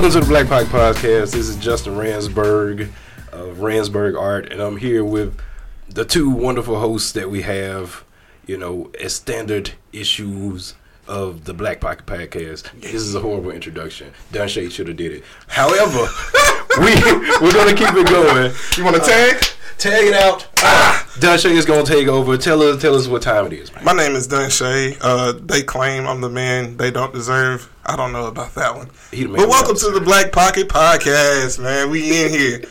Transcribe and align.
Welcome 0.00 0.18
to 0.18 0.26
the 0.26 0.32
Black 0.32 0.48
Pocket 0.48 0.68
Podcast. 0.68 1.32
This 1.32 1.50
is 1.50 1.56
Justin 1.56 1.92
Ransberg 1.92 2.90
of 3.32 3.58
Ransberg 3.58 4.18
Art, 4.18 4.50
and 4.50 4.58
I'm 4.58 4.78
here 4.78 5.04
with 5.04 5.38
the 5.90 6.06
two 6.06 6.30
wonderful 6.30 6.80
hosts 6.80 7.12
that 7.12 7.30
we 7.30 7.42
have, 7.42 8.02
you 8.46 8.56
know, 8.56 8.90
as 8.98 9.14
standard 9.14 9.72
issues 9.92 10.74
of 11.10 11.44
the 11.44 11.52
Black 11.52 11.80
Pocket 11.80 12.06
Podcast. 12.06 12.70
This 12.80 12.94
is 12.94 13.16
a 13.16 13.20
horrible 13.20 13.50
introduction. 13.50 14.12
Don 14.30 14.46
Shay 14.46 14.68
should 14.68 14.86
have 14.86 14.96
did 14.96 15.10
it. 15.12 15.24
However, 15.48 15.98
we 16.78 16.94
we're 17.42 17.52
gonna 17.52 17.74
keep 17.74 17.92
it 17.94 18.06
going. 18.06 18.52
You 18.76 18.84
want 18.84 18.96
to 18.96 19.02
tag? 19.02 19.44
Tag 19.76 20.04
it 20.04 20.14
out. 20.14 20.46
Ah, 20.58 21.10
Don 21.18 21.36
Shay 21.36 21.52
is 21.52 21.66
gonna 21.66 21.84
take 21.84 22.06
over. 22.06 22.36
Tell 22.36 22.62
us 22.62 22.80
tell 22.80 22.94
us 22.94 23.08
what 23.08 23.22
time 23.22 23.46
it 23.46 23.52
is, 23.52 23.74
man. 23.74 23.84
My 23.84 23.92
name 23.92 24.12
is 24.12 24.28
Don 24.28 24.48
Shay. 24.50 24.96
Uh, 25.00 25.32
they 25.32 25.62
claim 25.62 26.06
I'm 26.06 26.20
the 26.20 26.30
man 26.30 26.76
they 26.76 26.92
don't 26.92 27.12
deserve. 27.12 27.68
I 27.84 27.96
don't 27.96 28.12
know 28.12 28.26
about 28.26 28.54
that 28.54 28.76
one. 28.76 28.88
He 29.10 29.24
the 29.24 29.30
man 29.30 29.38
But 29.38 29.48
welcome 29.48 29.76
to 29.76 29.90
the. 29.90 30.00
Black 30.00 30.30
Pocket 30.32 30.68
Podcast, 30.68 31.60
man. 31.60 31.90
We 31.90 32.24
in 32.24 32.30
here. 32.30 32.62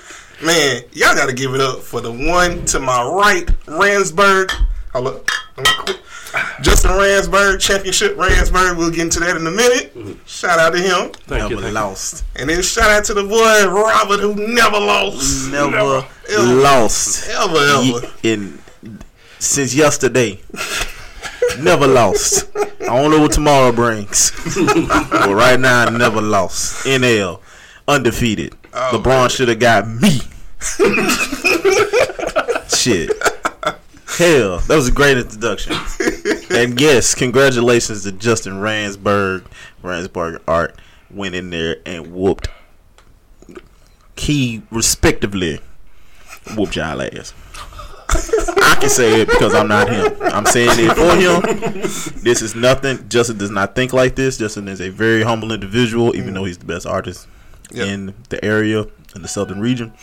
Man, 0.44 0.84
y'all 0.94 1.14
got 1.14 1.28
to 1.28 1.34
give 1.34 1.54
it 1.54 1.60
up 1.60 1.80
for 1.80 2.00
the 2.00 2.12
one 2.12 2.64
to 2.68 2.80
my 2.80 3.04
right, 3.04 3.46
Ransberg. 3.66 4.52
Hold 4.94 5.08
up. 5.08 5.30
Let 6.34 6.44
me 6.44 6.50
quit. 6.54 6.66
Justin 6.66 6.92
Ransberg, 6.92 7.60
Championship 7.60 8.16
Ransberg. 8.16 8.78
We'll 8.78 8.92
get 8.92 9.00
into 9.02 9.20
that 9.22 9.36
in 9.36 9.48
a 9.48 9.52
minute. 9.52 9.96
Mm-hmm. 9.96 10.14
Shout 10.26 10.60
out 10.60 10.74
to 10.74 10.80
him. 10.80 11.12
Thank 11.12 11.50
you. 11.50 11.56
Never 11.56 11.62
thank 11.62 11.64
you. 11.64 11.72
lost. 11.72 12.24
And 12.36 12.50
then 12.50 12.62
shout 12.62 12.90
out 12.90 13.04
to 13.06 13.14
the 13.14 13.24
boy, 13.24 13.68
Robert, 13.72 14.20
who 14.20 14.36
never 14.36 14.80
lost. 14.80 15.52
Never, 15.52 15.76
ever, 15.76 16.54
lost. 16.54 17.30
Ever, 17.30 17.58
ever. 17.58 18.08
In 18.24 18.60
since 19.40 19.74
yesterday. 19.74 20.40
never 21.60 21.88
lost. 21.88 22.46
I 22.56 22.86
don't 22.86 23.12
know 23.12 23.22
what 23.22 23.32
tomorrow 23.32 23.72
brings. 23.72 24.32
but 24.56 25.34
right 25.34 25.60
now, 25.60 25.86
I 25.86 25.90
never 25.90 26.22
lost. 26.22 26.86
NL. 26.86 27.40
Undefeated. 27.88 28.56
Oh, 28.74 28.92
LeBron 28.94 29.32
should 29.32 29.48
have 29.48 29.60
got 29.60 29.88
me. 29.88 30.20
Shit. 32.76 33.12
Hell, 34.20 34.60
that 34.60 34.76
was 34.76 34.90
a 34.90 34.92
great 34.92 35.18
introduction. 35.18 35.72
and 36.52 36.80
yes, 36.80 37.16
congratulations 37.16 38.04
to 38.04 38.12
Justin 38.12 38.56
Ransberg, 38.56 39.46
Ransberg 39.82 40.42
Art, 40.46 40.78
went 41.10 41.36
in 41.36 41.50
there 41.52 41.78
and 41.86 42.14
whooped. 42.14 42.50
He 44.18 44.62
respectively 44.72 45.62
whooped 46.54 46.76
y'all 46.76 47.02
ass. 47.02 47.34
I 48.10 48.76
can 48.82 48.90
say 48.90 49.22
it 49.22 49.30
because 49.30 49.56
I'm 49.56 49.70
not 49.70 49.88
him. 49.90 50.18
I'm 50.22 50.46
saying 50.46 50.72
it 50.74 50.96
for 50.98 51.16
him. 51.16 52.22
This 52.22 52.42
is 52.42 52.56
nothing. 52.56 53.08
Justin 53.08 53.38
does 53.38 53.52
not 53.52 53.74
think 53.74 53.94
like 53.94 54.16
this. 54.16 54.38
Justin 54.38 54.68
is 54.68 54.82
a 54.82 54.90
very 54.90 55.24
humble 55.24 55.54
individual, 55.54 56.14
even 56.18 56.34
though 56.34 56.44
he's 56.44 56.58
the 56.58 56.66
best 56.66 56.86
artist 56.86 57.26
Yep. 57.72 57.88
in 57.88 58.16
the 58.28 58.44
area 58.44 58.86
in 59.16 59.22
the 59.22 59.28
southern 59.30 59.62
region. 59.62 59.94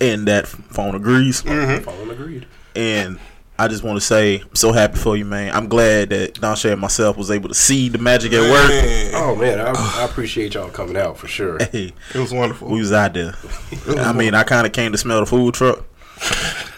And 0.00 0.26
that 0.28 0.46
phone 0.46 0.94
agrees. 0.94 1.42
Mm-hmm. 1.42 1.84
Fallen 1.84 2.10
agreed. 2.10 2.46
And 2.74 3.18
I 3.58 3.68
just 3.68 3.82
want 3.84 3.96
to 3.96 4.00
say, 4.00 4.40
I'm 4.40 4.54
so 4.54 4.72
happy 4.72 4.96
for 4.98 5.16
you, 5.16 5.24
man. 5.24 5.54
I'm 5.54 5.68
glad 5.68 6.10
that 6.10 6.34
Don 6.40 6.56
Shay 6.56 6.72
and 6.72 6.80
myself 6.80 7.16
was 7.16 7.30
able 7.30 7.48
to 7.48 7.54
see 7.54 7.88
the 7.88 7.98
magic 7.98 8.32
at 8.32 8.40
work. 8.50 8.68
Man, 8.68 9.10
Oh 9.14 9.36
man, 9.36 9.60
I, 9.60 9.72
I 10.00 10.04
appreciate 10.04 10.54
y'all 10.54 10.70
coming 10.70 10.96
out 10.96 11.18
for 11.18 11.28
sure. 11.28 11.58
Hey, 11.70 11.92
it 12.14 12.18
was 12.18 12.32
wonderful. 12.32 12.68
we 12.68 12.80
was 12.80 12.92
out 12.92 13.14
there. 13.14 13.34
I 13.98 14.12
mean, 14.12 14.34
I 14.34 14.42
kind 14.42 14.66
of 14.66 14.72
came 14.72 14.92
to 14.92 14.98
smell 14.98 15.20
the 15.20 15.26
food 15.26 15.54
truck. 15.54 15.84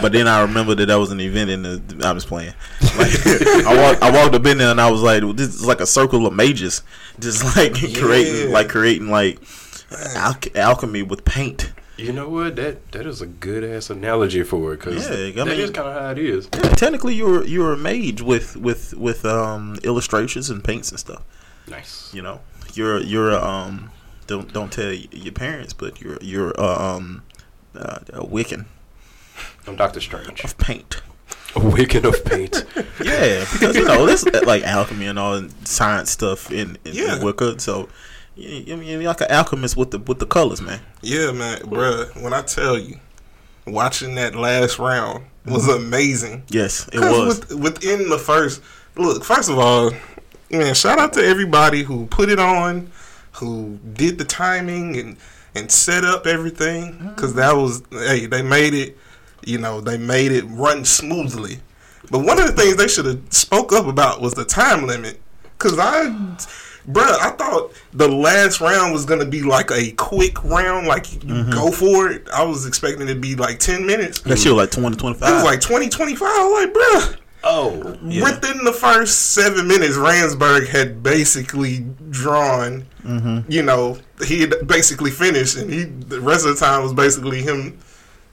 But 0.00 0.10
then 0.10 0.26
I 0.26 0.42
remember 0.42 0.74
that 0.74 0.86
that 0.86 0.96
was 0.96 1.12
an 1.12 1.20
event 1.20 1.48
in 1.50 1.62
the. 1.62 2.00
I 2.04 2.10
was 2.10 2.24
playing. 2.24 2.54
Like, 2.98 3.10
I 3.66 3.76
walked, 3.76 4.02
I 4.02 4.10
walked 4.10 4.34
up 4.34 4.44
in 4.46 4.58
there 4.58 4.70
and 4.72 4.80
I 4.80 4.90
was 4.90 5.00
like, 5.00 5.22
"This 5.36 5.54
is 5.54 5.64
like 5.64 5.80
a 5.80 5.86
circle 5.86 6.26
of 6.26 6.32
mages, 6.32 6.82
just 7.20 7.44
like 7.56 7.74
creating, 7.74 8.50
like 8.50 8.68
creating 8.68 9.10
like 9.10 9.40
alch- 9.90 10.56
alchemy 10.56 11.02
with 11.04 11.24
paint." 11.24 11.72
You 11.96 12.12
know 12.12 12.28
what? 12.28 12.56
That 12.56 12.90
that 12.92 13.06
is 13.06 13.20
a 13.20 13.26
good 13.26 13.62
ass 13.64 13.90
analogy 13.90 14.42
for 14.42 14.72
it 14.72 14.78
because 14.80 15.08
Yeah, 15.08 15.42
I 15.42 15.44
mean- 15.46 15.60
is 15.60 15.70
kind 15.70 15.88
of 15.88 16.02
how 16.02 16.10
it 16.10 16.18
is. 16.18 16.48
Yeah, 16.54 16.60
technically, 16.74 17.14
you're 17.14 17.44
you're 17.44 17.72
a 17.72 17.76
mage 17.76 18.22
with 18.22 18.56
with 18.56 18.94
with 18.94 19.24
um 19.24 19.78
illustrations 19.84 20.48
and 20.50 20.64
paints 20.64 20.90
and 20.90 20.98
stuff. 20.98 21.22
Nice. 21.68 22.10
You 22.14 22.22
know, 22.22 22.40
you're 22.74 22.98
you're 23.00 23.32
um 23.38 23.90
don't 24.26 24.52
don't 24.52 24.72
tell 24.72 24.92
your 24.92 25.32
parents, 25.32 25.72
but 25.74 26.00
you're 26.00 26.18
you're 26.22 26.52
a, 26.52 26.64
um 26.64 27.22
uh, 27.74 27.98
a 28.12 28.24
Wiccan 28.24 28.66
I'm 29.66 29.76
Doctor 29.76 30.00
Strange. 30.00 30.44
of 30.44 30.56
paint. 30.58 31.02
A 31.54 31.60
wicked 31.60 32.04
of 32.06 32.24
paint. 32.24 32.64
Yeah, 33.04 33.44
because 33.52 33.76
you 33.76 33.84
know 33.84 34.06
uh, 34.08 34.40
like 34.46 34.62
alchemy 34.62 35.06
and 35.06 35.18
all 35.18 35.42
science 35.64 36.10
stuff 36.10 36.50
in, 36.50 36.78
in, 36.84 36.94
Yeah. 36.94 37.16
in 37.16 37.24
Wicca. 37.24 37.60
So 37.60 37.88
you, 38.34 38.72
I 38.72 38.76
mean, 38.76 38.88
you're 38.88 39.02
like 39.02 39.20
an 39.20 39.30
alchemist 39.30 39.76
with 39.76 39.90
the 39.90 39.98
with 39.98 40.18
the 40.18 40.26
colors, 40.26 40.60
man. 40.60 40.80
Yeah, 41.02 41.32
man, 41.32 41.60
bruh. 41.60 42.20
When 42.22 42.32
I 42.32 42.42
tell 42.42 42.78
you, 42.78 42.98
watching 43.66 44.14
that 44.16 44.34
last 44.34 44.78
round 44.78 45.24
was 45.44 45.66
mm-hmm. 45.66 45.86
amazing. 45.86 46.44
Yes, 46.48 46.88
it 46.92 47.00
was. 47.00 47.40
with- 47.48 47.60
within 47.60 48.08
the 48.08 48.18
first 48.18 48.62
look. 48.96 49.24
First 49.24 49.50
of 49.50 49.58
all, 49.58 49.92
man, 50.50 50.74
shout 50.74 50.98
out 50.98 51.12
to 51.14 51.24
everybody 51.24 51.82
who 51.82 52.06
put 52.06 52.28
it 52.28 52.38
on, 52.38 52.90
who 53.32 53.78
did 53.92 54.18
the 54.18 54.24
timing 54.24 54.96
and 54.96 55.16
and 55.54 55.70
set 55.70 56.04
up 56.04 56.26
everything. 56.26 57.10
Because 57.14 57.34
that 57.34 57.54
was 57.56 57.82
hey, 57.90 58.26
they 58.26 58.42
made 58.42 58.74
it. 58.74 58.96
You 59.44 59.58
know, 59.58 59.80
they 59.80 59.98
made 59.98 60.32
it 60.32 60.44
run 60.44 60.84
smoothly. 60.84 61.58
But 62.10 62.20
one 62.20 62.40
of 62.40 62.46
the 62.46 62.52
things 62.52 62.76
they 62.76 62.88
should 62.88 63.06
have 63.06 63.20
spoke 63.30 63.72
up 63.72 63.86
about 63.86 64.20
was 64.20 64.34
the 64.34 64.44
time 64.44 64.86
limit. 64.86 65.20
Cause 65.58 65.78
I, 65.78 66.04
bruh, 66.88 67.18
I 67.20 67.30
thought 67.30 67.72
the 67.92 68.08
last 68.08 68.60
round 68.60 68.92
was 68.92 69.04
gonna 69.04 69.24
be 69.24 69.42
like 69.42 69.70
a 69.70 69.92
quick 69.92 70.42
round, 70.44 70.86
like 70.86 71.12
you 71.24 71.44
go 71.50 71.70
for 71.70 72.10
it. 72.10 72.28
I 72.32 72.42
was 72.44 72.66
expecting 72.66 73.08
it 73.08 73.14
to 73.14 73.20
be 73.20 73.34
like 73.34 73.58
ten 73.58 73.86
minutes. 73.86 74.20
That 74.20 74.38
shit 74.38 74.52
was 74.52 74.62
like 74.62 74.70
20, 74.70 74.96
25. 74.96 75.28
It 75.28 75.34
was 75.34 75.44
like 75.44 75.60
20, 75.60 75.88
25. 75.88 76.22
I 76.28 76.44
was 76.44 76.64
like, 76.64 76.74
bruh. 76.74 77.18
Oh, 77.44 77.98
Yeah. 78.04 78.22
Within 78.24 78.64
the 78.64 78.72
first 78.72 79.32
seven 79.32 79.66
minutes, 79.66 79.96
Ransberg 79.96 80.68
had 80.68 81.02
basically 81.02 81.84
drawn. 82.10 82.86
Mm-hmm. 83.04 83.50
You 83.50 83.62
know, 83.62 83.98
he 84.24 84.42
had 84.42 84.66
basically 84.68 85.10
finished, 85.10 85.56
and 85.56 85.68
he 85.72 85.82
the 85.84 86.20
rest 86.20 86.46
of 86.46 86.54
the 86.54 86.64
time 86.64 86.82
was 86.82 86.92
basically 86.92 87.42
him 87.42 87.78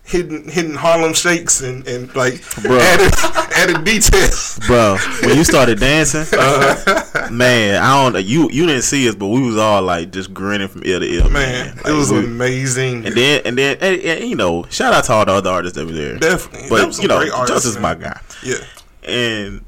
hitting 0.09 0.49
hitting 0.49 0.73
Harlem 0.73 1.13
shakes 1.13 1.61
and 1.61 1.87
and 1.87 2.13
like 2.15 2.33
Bruh. 2.33 2.79
added 2.79 3.13
added 3.55 3.85
details. 3.85 4.59
Bro, 4.67 4.97
when 5.23 5.37
you 5.37 5.43
started 5.43 5.79
dancing, 5.79 6.21
Uh-huh. 6.39 7.29
man, 7.31 7.81
I 7.81 8.03
don't 8.03 8.13
know. 8.13 8.19
You 8.19 8.49
you 8.51 8.65
didn't 8.65 8.81
see 8.83 9.07
us, 9.07 9.15
but 9.15 9.27
we 9.27 9.41
was 9.45 9.57
all 9.57 9.81
like 9.83 10.11
just 10.11 10.33
grinning 10.33 10.67
from 10.67 10.81
ear 10.85 10.99
to 10.99 11.05
ear, 11.05 11.29
Man, 11.29 11.75
Like, 11.77 11.85
it 11.87 11.91
was 11.93 12.11
we- 12.11 12.19
amazing. 12.19 13.05
And 13.05 13.15
then 13.15 13.41
and 13.45 13.57
then 13.57 13.77
and, 13.81 14.01
and, 14.01 14.29
you 14.29 14.35
know, 14.35 14.65
shout 14.69 14.93
out 14.93 15.03
to 15.05 15.13
all 15.13 15.25
the 15.25 15.33
other 15.33 15.49
artists 15.51 15.77
that 15.77 15.85
were 15.85 15.91
there. 15.91 16.17
Definitely, 16.17 16.69
but 16.69 16.99
you 17.01 17.07
know, 17.07 17.19
great 17.19 17.31
artists, 17.31 17.65
Justice 17.65 17.81
my 17.81 17.93
guy, 17.95 18.19
yeah, 18.43 18.55
and 19.03 19.63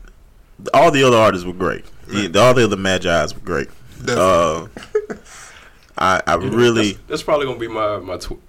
all 0.73 0.91
the 0.91 1.03
other 1.03 1.18
artists 1.18 1.46
were 1.46 1.53
great. 1.53 1.85
Yeah, 2.12 2.28
all 2.41 2.53
the 2.53 2.63
other 2.63 2.78
Magi's 2.78 3.34
were 3.34 3.41
great. 3.41 3.69
Uh. 4.08 4.68
I 5.97 6.22
I 6.25 6.35
really 6.35 6.94
That's, 6.94 7.03
that's 7.08 7.23
probably 7.23 7.46
gonna 7.46 7.59
be 7.59 7.68
my 7.68 7.97
my. 8.00 8.18
Tw- 8.18 8.40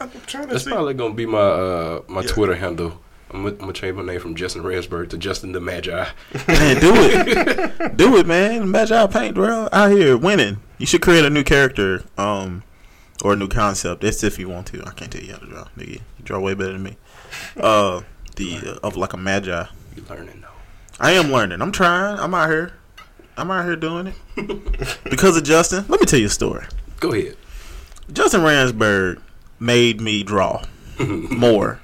I'm 0.00 0.10
trying 0.26 0.46
to 0.46 0.52
that's 0.52 0.64
see. 0.64 0.70
probably 0.70 0.94
gonna 0.94 1.14
be 1.14 1.26
my 1.26 1.38
uh 1.38 2.02
my 2.08 2.22
Yeah. 2.22 2.28
Twitter 2.28 2.54
handle. 2.54 3.00
I'm 3.30 3.42
gonna, 3.42 3.54
I'm 3.54 3.58
gonna 3.60 3.72
change 3.72 3.96
my 3.96 4.02
name 4.04 4.20
from 4.20 4.34
Justin 4.36 4.62
Ransberg 4.62 5.10
to 5.10 5.18
Justin 5.18 5.52
the 5.52 5.60
Magi. 5.60 5.90
man 6.48 6.80
do 6.80 6.92
it, 6.94 7.96
do 7.96 8.16
it, 8.16 8.26
man. 8.26 8.70
Magi 8.70 9.06
paint, 9.08 9.34
bro, 9.34 9.68
out 9.72 9.90
here 9.90 10.16
winning. 10.16 10.58
You 10.78 10.86
should 10.86 11.02
create 11.02 11.24
a 11.24 11.30
new 11.30 11.42
character, 11.42 12.04
um, 12.16 12.62
or 13.24 13.32
a 13.32 13.36
new 13.36 13.48
concept. 13.48 14.02
That's 14.02 14.22
if 14.22 14.38
you 14.38 14.48
want 14.48 14.66
to. 14.68 14.82
I 14.86 14.90
can't 14.92 15.10
tell 15.10 15.22
you 15.22 15.32
how 15.32 15.38
to 15.38 15.46
draw, 15.46 15.64
nigga. 15.76 15.94
You 15.94 16.24
draw 16.24 16.38
way 16.38 16.54
better 16.54 16.72
than 16.72 16.82
me. 16.84 16.96
Uh, 17.56 18.02
the 18.36 18.78
uh, 18.82 18.86
of 18.86 18.96
like 18.96 19.12
a 19.14 19.16
Magi. 19.16 19.64
You 19.96 20.04
learning 20.08 20.40
though. 20.42 20.48
I 21.00 21.12
am 21.12 21.32
learning. 21.32 21.60
I'm 21.60 21.72
trying. 21.72 22.18
I'm 22.20 22.34
out 22.34 22.48
here. 22.50 22.72
I'm 23.36 23.50
out 23.50 23.64
here 23.64 23.74
doing 23.74 24.06
it 24.36 24.98
because 25.10 25.36
of 25.36 25.42
Justin. 25.42 25.84
Let 25.88 25.98
me 26.00 26.06
tell 26.06 26.20
you 26.20 26.26
a 26.26 26.30
story. 26.30 26.66
Go 27.00 27.12
ahead. 27.12 27.36
Justin 28.12 28.42
Ransberg 28.42 29.20
made 29.64 30.00
me 30.00 30.22
draw 30.22 30.62
more. 30.98 31.80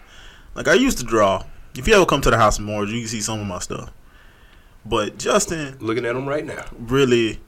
Like 0.54 0.68
I 0.68 0.74
used 0.74 0.98
to 0.98 1.04
draw. 1.04 1.44
If 1.76 1.86
you 1.86 1.94
ever 1.94 2.06
come 2.06 2.20
to 2.22 2.30
the 2.30 2.36
house 2.36 2.58
of 2.58 2.64
Moors, 2.64 2.92
you 2.92 3.00
can 3.00 3.08
see 3.08 3.20
some 3.20 3.40
of 3.40 3.46
my 3.46 3.58
stuff. 3.60 3.92
But 4.84 5.18
Justin 5.18 5.76
Looking 5.80 6.04
at 6.04 6.16
him 6.16 6.26
right 6.28 6.44
now. 6.44 6.64
really 6.78 7.40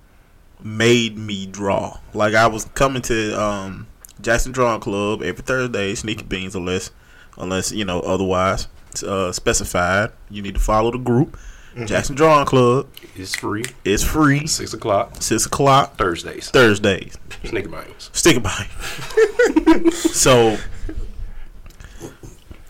made 0.63 1.17
me 1.19 1.47
draw. 1.47 1.99
Like 2.15 2.35
I 2.35 2.47
was 2.47 2.67
coming 2.75 3.03
to 3.03 3.41
um, 3.41 3.87
Jackson 4.21 4.53
Drawing 4.53 4.81
Club 4.81 5.23
every 5.23 5.43
Thursday, 5.43 5.95
sneaky 5.95 6.25
beans, 6.25 6.55
unless 6.55 6.91
unless 7.39 7.73
you 7.73 7.85
know 7.85 8.01
otherwise 8.01 8.69
uh, 9.07 9.33
specified. 9.33 10.13
You 10.31 10.43
need 10.43 10.55
to 10.55 10.61
follow 10.61 10.91
the 10.91 10.99
group. 10.99 11.39
Mm-hmm. 11.73 11.87
Jackson 11.87 12.15
Drawing 12.15 12.45
Club. 12.47 12.87
It's 13.15 13.35
free. 13.35 13.65
It's 13.85 14.03
free. 14.05 14.47
Six 14.47 14.75
o'clock 14.75 15.17
Six 15.21 15.47
o'clock 15.47 15.97
Thursdays. 15.97 16.51
Thursdays. 16.51 17.17
Sneaker. 17.45 17.85
Stick 17.99 18.37
about 18.37 18.61
it. 18.61 19.93
so 19.95 20.57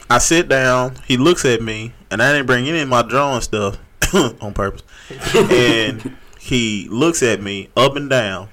I 0.08 0.18
sit 0.18 0.48
down. 0.48 0.96
He 1.06 1.16
looks 1.16 1.44
at 1.44 1.62
me, 1.62 1.94
and 2.10 2.22
I 2.22 2.32
didn't 2.32 2.46
bring 2.46 2.68
any 2.68 2.80
of 2.80 2.88
my 2.88 3.02
drawing 3.02 3.40
stuff 3.40 3.78
on 4.14 4.52
purpose. 4.54 4.82
And 5.34 6.16
he 6.38 6.88
looks 6.88 7.22
at 7.22 7.40
me 7.42 7.70
up 7.76 7.96
and 7.96 8.08
down, 8.10 8.48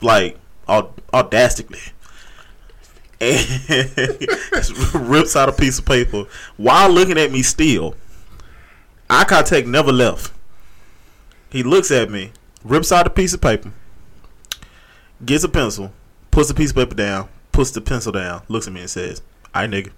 like 0.00 0.38
aud- 0.68 0.92
audaciously, 1.12 1.78
and 3.20 3.46
rips 5.08 5.36
out 5.36 5.48
a 5.48 5.52
piece 5.52 5.78
of 5.78 5.84
paper 5.84 6.24
while 6.56 6.88
looking 6.90 7.18
at 7.18 7.30
me 7.30 7.42
still. 7.42 7.94
Eye 9.12 9.24
contact 9.24 9.66
never 9.66 9.92
left. 9.92 10.32
He 11.50 11.62
looks 11.62 11.90
at 11.90 12.10
me, 12.10 12.32
rips 12.64 12.90
out 12.90 13.06
a 13.06 13.10
piece 13.10 13.34
of 13.34 13.42
paper, 13.42 13.70
gets 15.22 15.44
a 15.44 15.50
pencil, 15.50 15.92
puts 16.30 16.48
the 16.48 16.54
piece 16.54 16.70
of 16.70 16.76
paper 16.76 16.94
down, 16.94 17.28
puts 17.52 17.72
the 17.72 17.82
pencil 17.82 18.10
down, 18.10 18.40
looks 18.48 18.66
at 18.66 18.72
me 18.72 18.80
and 18.80 18.88
says, 18.88 19.20
"I 19.52 19.66
nigga." 19.66 19.90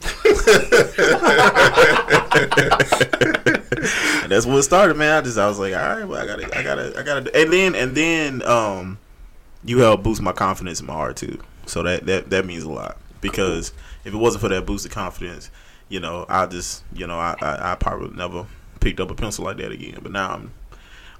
and 4.22 4.32
that's 4.32 4.46
what 4.46 4.62
started, 4.62 4.96
man. 4.96 5.18
I 5.18 5.20
just 5.20 5.36
I 5.36 5.46
was 5.46 5.58
like, 5.58 5.74
all 5.74 5.80
right, 5.80 6.08
well, 6.08 6.22
I 6.22 6.26
gotta, 6.26 6.58
I 6.58 6.62
gotta, 6.62 6.98
I 6.98 7.02
gotta, 7.02 7.36
and 7.36 7.52
then 7.52 7.74
and 7.74 7.94
then 7.94 8.40
um, 8.48 8.96
you 9.62 9.80
helped 9.80 10.04
boost 10.04 10.22
my 10.22 10.32
confidence 10.32 10.80
in 10.80 10.86
my 10.86 10.94
heart 10.94 11.18
too. 11.18 11.38
So 11.66 11.82
that 11.82 12.06
that 12.06 12.30
that 12.30 12.46
means 12.46 12.64
a 12.64 12.70
lot 12.70 12.96
because 13.20 13.74
if 14.06 14.14
it 14.14 14.16
wasn't 14.16 14.40
for 14.40 14.48
that 14.48 14.64
boost 14.64 14.86
of 14.86 14.92
confidence, 14.92 15.50
you 15.94 16.00
know, 16.00 16.26
I 16.28 16.46
just, 16.46 16.82
you 16.92 17.06
know, 17.06 17.20
I 17.20 17.36
I, 17.40 17.72
I 17.72 17.74
probably 17.76 18.16
never 18.16 18.46
picked 18.80 18.98
up 18.98 19.12
a 19.12 19.14
pencil 19.14 19.44
like 19.44 19.58
that 19.58 19.70
again. 19.70 19.98
But 20.02 20.10
now 20.10 20.32
I'm. 20.32 20.52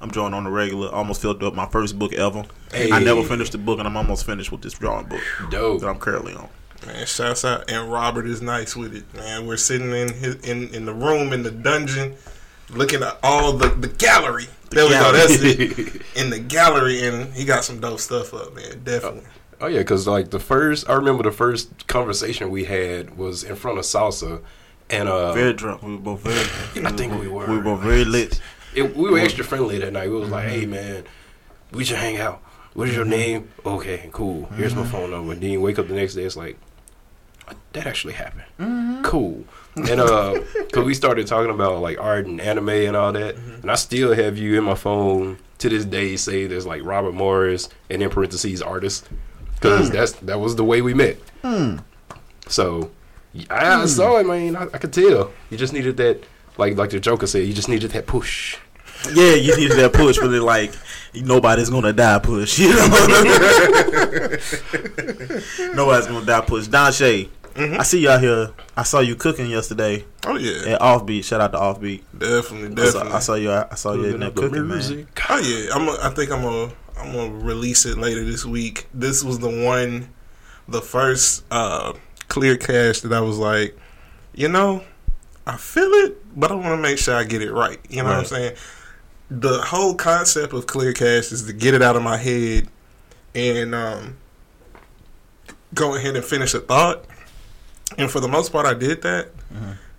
I'm 0.01 0.11
drawing 0.11 0.35
on 0.35 0.45
the 0.45 0.51
regular. 0.51 0.91
Almost 0.91 1.23
filled 1.23 1.43
up 1.43 1.55
my 1.55 1.67
first 1.67 1.99
book 1.99 2.13
ever. 2.13 2.45
Hey. 2.71 2.93
I 2.93 2.99
never 2.99 3.23
finished 3.23 3.53
the 3.53 3.59
book, 3.59 3.79
and 3.79 3.89
I'm 3.89 3.97
almost 3.97 4.27
finished 4.27 4.53
with 4.53 4.61
this 4.61 4.75
drawing 4.75 5.07
book 5.07 5.23
Dope. 5.51 5.81
that 5.81 5.89
I'm 5.89 5.99
currently 5.99 6.35
on. 6.35 6.49
Man, 6.85 7.07
shouts 7.07 7.43
out, 7.43 7.71
and 7.71 7.91
Robert 7.91 8.27
is 8.27 8.43
nice 8.43 8.77
with 8.77 8.95
it. 8.95 9.15
Man, 9.15 9.47
we're 9.47 9.57
sitting 9.57 9.93
in 9.93 10.13
his, 10.13 10.35
in 10.43 10.69
in 10.75 10.85
the 10.85 10.93
room 10.93 11.33
in 11.33 11.43
the 11.43 11.53
dungeon, 11.53 12.17
looking 12.69 13.03
at 13.03 13.17
all 13.23 13.55
the 13.55 13.69
the 13.69 13.89
gallery. 13.89 14.47
there 14.71 14.85
we 14.85 14.91
go. 14.91 15.13
That's 15.13 15.41
it. 15.41 16.03
In 16.17 16.31
the 16.31 16.41
gallery, 16.41 17.07
and 17.07 17.33
he 17.33 17.45
got 17.45 17.65
some 17.65 17.81
dope 17.81 18.01
stuff 18.01 18.35
up, 18.35 18.55
man. 18.55 18.83
Definitely. 18.85 19.23
Oh, 19.61 19.67
oh 19.67 19.67
yeah, 19.69 19.79
because 19.79 20.07
like 20.07 20.31
the 20.31 20.41
first, 20.41 20.91
I 20.91 20.95
remember 20.95 21.23
the 21.23 21.33
first 21.33 21.87
conversation 21.87 22.51
we 22.51 22.65
had 22.65 23.17
was 23.17 23.43
in 23.45 23.57
front 23.57 23.79
of 23.79 23.85
Salsa, 23.85 24.43
and 24.91 25.09
uh, 25.09 25.33
Very 25.33 25.53
drunk. 25.53 25.83
We 25.83 25.93
were 25.93 26.01
both 26.01 26.21
very. 26.21 26.87
I 26.87 26.93
think 26.93 27.19
we 27.21 27.29
were. 27.29 27.47
We 27.47 27.57
were 27.57 27.63
both 27.63 27.81
very 27.81 28.05
lit. 28.05 28.41
it, 28.75 28.97
we 28.97 29.11
were 29.11 29.19
extra 29.19 29.45
friendly 29.45 29.79
that 29.79 29.93
night. 29.93 30.11
We 30.11 30.17
was 30.17 30.31
like, 30.31 30.49
hey 30.49 30.67
man, 30.67 31.05
we 31.73 31.85
should 31.85 31.99
hang 31.99 32.19
out. 32.19 32.43
What 32.75 32.89
is 32.89 32.95
your 32.95 33.05
mm-hmm. 33.05 33.11
name? 33.11 33.49
Okay, 33.65 34.11
cool. 34.13 34.47
Here's 34.57 34.75
my 34.75 34.83
mm-hmm. 34.83 34.91
phone 34.91 35.11
number. 35.11 35.33
And 35.33 35.41
then 35.41 35.51
you 35.51 35.61
wake 35.61 35.79
up 35.79 35.89
the 35.89 35.95
next 35.95 36.15
day, 36.15 36.25
it's 36.25 36.37
like 36.37 36.59
that 37.73 37.87
actually 37.87 38.15
happened. 38.15 38.45
Mm-hmm. 38.59 39.03
Cool. 39.03 39.45
And 39.77 40.01
uh, 40.01 40.41
cause 40.73 40.85
we 40.85 40.95
started 40.95 41.27
talking 41.27 41.51
about 41.51 41.81
like 41.81 41.99
art 41.99 42.27
and 42.27 42.41
anime 42.41 42.69
and 42.69 42.95
all 42.95 43.11
that, 43.11 43.35
and 43.35 43.69
I 43.69 43.75
still 43.75 44.15
have 44.15 44.39
you 44.39 44.57
in 44.57 44.63
my 44.63 44.77
phone 44.77 45.37
to 45.59 45.69
this 45.69 45.85
day 45.85 46.15
saved 46.15 46.53
there's 46.53 46.65
like 46.65 46.85
Robert 46.85 47.13
Morris 47.13 47.69
and 47.91 48.01
in 48.01 48.09
parentheses 48.09 48.63
artist, 48.63 49.09
because 49.57 49.91
mm. 49.91 49.93
that's 49.93 50.13
that 50.13 50.39
was 50.39 50.55
the 50.55 50.63
way 50.63 50.81
we 50.81 50.95
met. 50.95 51.19
Mm. 51.43 51.83
So 52.47 52.93
I, 53.51 53.83
I 53.83 53.87
saw 53.87 54.19
it, 54.19 54.27
man. 54.27 54.57
I, 54.57 54.63
I 54.63 54.79
could 54.79 54.93
tell. 54.93 55.33
You 55.51 55.57
just 55.57 55.73
needed 55.73 55.97
that, 55.97 56.25
like 56.57 56.77
like 56.77 56.91
the 56.91 57.01
Joker 57.01 57.27
said. 57.27 57.47
You 57.47 57.53
just 57.53 57.69
needed 57.69 57.91
that 57.93 58.07
push. 58.07 58.59
Yeah, 59.13 59.35
you 59.35 59.57
needed 59.57 59.77
that 59.79 59.93
push, 59.93 60.19
but 60.19 60.33
it 60.33 60.41
like 60.43 60.73
nobody's 61.15 61.69
gonna 61.71 61.93
die 61.93 62.19
push. 62.21 62.59
You 62.65 62.75
know, 62.75 62.89
nobody's 65.75 66.07
gonna 66.07 66.25
die 66.25 66.41
push. 66.43 66.67
Don 66.69 66.93
Shay, 66.93 67.29
I 67.57 67.83
see 67.83 68.01
you 68.01 68.11
out 68.11 68.21
here. 68.21 68.53
I 68.77 68.83
saw 68.83 69.01
you 69.01 69.15
cooking 69.15 69.49
yesterday 69.49 70.05
Oh 70.27 70.37
yeah, 70.37 70.75
at 70.75 70.81
Offbeat. 70.81 71.25
Shout 71.25 71.41
out 71.41 71.53
to 71.53 71.59
Offbeat. 71.59 72.03
definitely, 72.17 72.83
I 72.83 72.87
saw, 72.87 72.99
definitely. 73.01 73.13
I 73.13 73.19
saw 73.21 73.35
you. 73.35 73.53
I 73.53 73.75
saw 73.75 73.93
you 73.95 74.05
in 74.15 74.21
there 74.21 74.31
cooking, 74.31 74.69
man. 74.69 75.07
Oh 75.29 75.39
yeah, 75.39 75.75
I'm. 75.75 75.89
A, 75.89 75.99
I 76.03 76.11
think 76.11 76.31
I'm 76.31 76.43
gonna. 76.43 76.73
I'm 76.97 77.13
gonna 77.13 77.45
release 77.45 77.85
it 77.87 77.99
later 77.99 78.25
this 78.25 78.45
week. 78.45 78.87
This 78.95 79.23
was 79.25 79.39
the 79.41 79.49
one, 79.65 80.09
the 80.69 80.81
first 80.81 81.45
uh 81.51 81.93
clear 82.29 82.57
cash 82.57 83.01
that 83.01 83.13
I 83.13 83.21
was 83.21 83.39
like, 83.39 83.77
you 84.35 84.49
know, 84.49 84.83
I 85.47 85.57
feel 85.57 85.91
it, 85.91 86.39
but 86.39 86.51
I 86.51 86.55
want 86.55 86.69
to 86.69 86.77
make 86.79 86.99
sure 86.99 87.15
I 87.15 87.25
get 87.25 87.43
it 87.43 87.53
right. 87.53 87.79
You 87.89 87.99
know 87.99 88.05
what 88.09 88.19
I'm 88.19 88.25
saying? 88.25 88.57
The 89.31 89.59
whole 89.63 89.95
concept 89.95 90.53
of 90.53 90.67
clear 90.67 90.93
cash 90.93 91.33
is 91.33 91.45
to 91.45 91.53
get 91.53 91.75
it 91.75 91.83
out 91.83 91.97
of 91.97 92.03
my 92.03 92.17
head 92.17 92.69
and 93.35 93.75
um 93.75 94.17
go 95.75 95.97
ahead 95.97 96.15
and 96.15 96.25
finish 96.25 96.55
a 96.55 96.61
thought. 96.61 97.05
And 97.99 98.11
for 98.11 98.21
the 98.21 98.29
most 98.29 98.53
part, 98.53 98.67
I 98.67 98.75
did 98.75 99.03
that. 99.03 99.31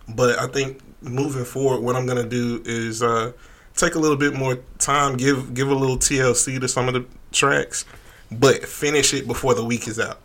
But 0.07 0.39
I 0.39 0.47
think 0.47 0.79
moving 1.01 1.45
forward, 1.45 1.81
what 1.81 1.95
I'm 1.95 2.05
gonna 2.05 2.27
do 2.27 2.61
is 2.65 3.03
uh, 3.03 3.31
take 3.75 3.95
a 3.95 3.99
little 3.99 4.17
bit 4.17 4.33
more 4.33 4.59
time, 4.79 5.17
give 5.17 5.53
give 5.53 5.69
a 5.69 5.75
little 5.75 5.97
TLC 5.97 6.59
to 6.61 6.67
some 6.67 6.87
of 6.87 6.93
the 6.93 7.05
tracks, 7.31 7.85
but 8.31 8.65
finish 8.65 9.13
it 9.13 9.27
before 9.27 9.53
the 9.53 9.63
week 9.65 9.87
is 9.87 9.99
out. 9.99 10.21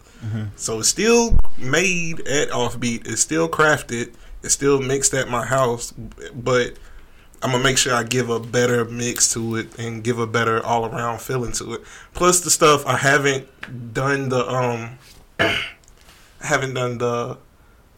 So 0.56 0.81
it's 0.81 0.88
still 0.88 1.37
made 1.58 2.20
at 2.20 2.50
Offbeat. 2.50 3.06
It's 3.06 3.20
still 3.20 3.49
crafted. 3.49 4.14
It's 4.43 4.55
still 4.55 4.81
mixed 4.81 5.14
at 5.14 5.28
my 5.28 5.44
house, 5.44 5.93
but 6.34 6.75
I'm 7.43 7.52
gonna 7.52 7.64
make 7.64 7.78
sure 7.78 7.94
I 7.94 8.02
give 8.02 8.28
a 8.28 8.38
better 8.38 8.84
mix 8.84 9.32
to 9.32 9.56
it 9.56 9.78
and 9.78 10.05
give 10.05 10.19
a 10.19 10.26
better 10.26 10.64
all 10.64 10.84
around 10.87 11.20
feeling 11.20 11.52
to 11.52 11.75
it. 11.75 11.82
Plus 12.12 12.40
the 12.40 12.50
stuff 12.50 12.87
I 12.87 12.96
haven't 12.96 13.94
done 13.94 14.28
the 14.28 14.46
um 14.49 14.99
I 15.38 15.56
haven't 16.40 16.75
done 16.75 16.99
the 16.99 17.38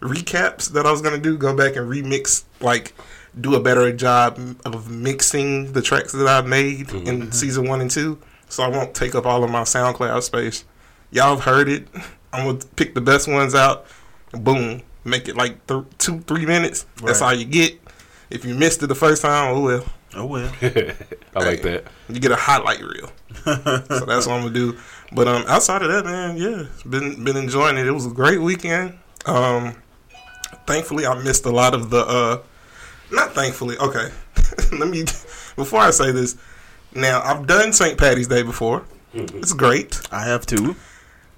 recaps 0.00 0.72
that 0.72 0.86
I 0.86 0.90
was 0.90 1.02
gonna 1.02 1.19
do. 1.19 1.36
Go 1.36 1.56
back 1.56 1.76
and 1.76 1.90
remix, 1.90 2.44
like 2.60 2.94
do 3.40 3.54
a 3.54 3.60
better 3.60 3.92
job 3.92 4.38
of 4.64 4.90
mixing 4.90 5.72
the 5.72 5.82
tracks 5.82 6.12
that 6.12 6.28
I 6.28 6.46
made 6.46 6.90
in 6.92 7.32
season 7.32 7.69
one 7.69 7.80
and 7.80 7.90
two. 7.90 8.19
So 8.48 8.62
I 8.62 8.69
won't 8.69 8.94
take 8.94 9.14
up 9.14 9.26
all 9.26 9.42
of 9.42 9.50
my 9.50 9.62
SoundCloud 9.62 10.22
space. 10.22 10.64
Y'all 11.12 11.37
have 11.37 11.44
heard 11.44 11.69
it. 11.69 11.87
I'm 12.32 12.47
gonna 12.47 12.59
pick 12.76 12.94
the 12.94 13.00
best 13.00 13.29
ones 13.29 13.55
out. 13.55 13.87
And 14.32 14.43
boom, 14.43 14.82
make 15.05 15.29
it 15.29 15.37
like 15.37 15.64
th- 15.67 15.85
two, 15.99 16.20
three 16.20 16.47
minutes. 16.47 16.87
That's 17.05 17.20
all 17.20 17.35
you 17.35 17.44
get. 17.44 17.79
If 18.31 18.47
you 18.47 18.55
missed 18.55 18.82
it 18.82 18.87
the 18.87 18.94
first 18.94 19.20
time, 19.23 19.55
oh 19.55 19.61
well. 19.61 19.85
Oh 20.14 20.26
well. 20.26 20.53
I 20.62 21.38
like 21.38 21.62
that. 21.62 21.85
You 22.09 22.19
get 22.19 22.32
a 22.32 22.37
highlight 22.37 22.81
reel. 22.81 23.12
so 23.44 23.55
that's 24.06 24.26
what 24.26 24.31
I'm 24.31 24.43
gonna 24.43 24.50
do. 24.50 24.79
But 25.12 25.29
um, 25.29 25.44
outside 25.48 25.82
of 25.82 25.89
that, 25.93 26.06
man, 26.06 26.39
yeah, 26.39 26.65
been 26.89 27.22
been 27.22 27.36
enjoying 27.36 27.77
it. 27.77 27.86
It 27.86 27.93
was 27.93 28.06
a 28.06 28.10
great 28.10 28.41
weekend. 28.41 28.98
Um, 29.27 29.77
thankfully, 30.67 31.06
I 31.06 31.22
missed 31.22 31.44
a 31.44 31.51
lot 31.51 31.75
of 31.75 31.91
the. 31.91 31.98
uh 32.06 32.39
Not 33.10 33.34
thankfully. 33.34 33.77
Okay, 33.77 34.08
let 34.79 34.89
me. 34.89 35.05
Before 35.56 35.81
I 35.81 35.91
say 35.91 36.10
this, 36.10 36.36
now 36.94 37.20
I've 37.22 37.46
done 37.46 37.75
St. 37.75 37.98
Patty's 37.98 38.29
Day 38.29 38.43
before. 38.43 38.84
It's 39.15 39.53
great, 39.53 40.01
I 40.10 40.25
have 40.25 40.46
too, 40.46 40.75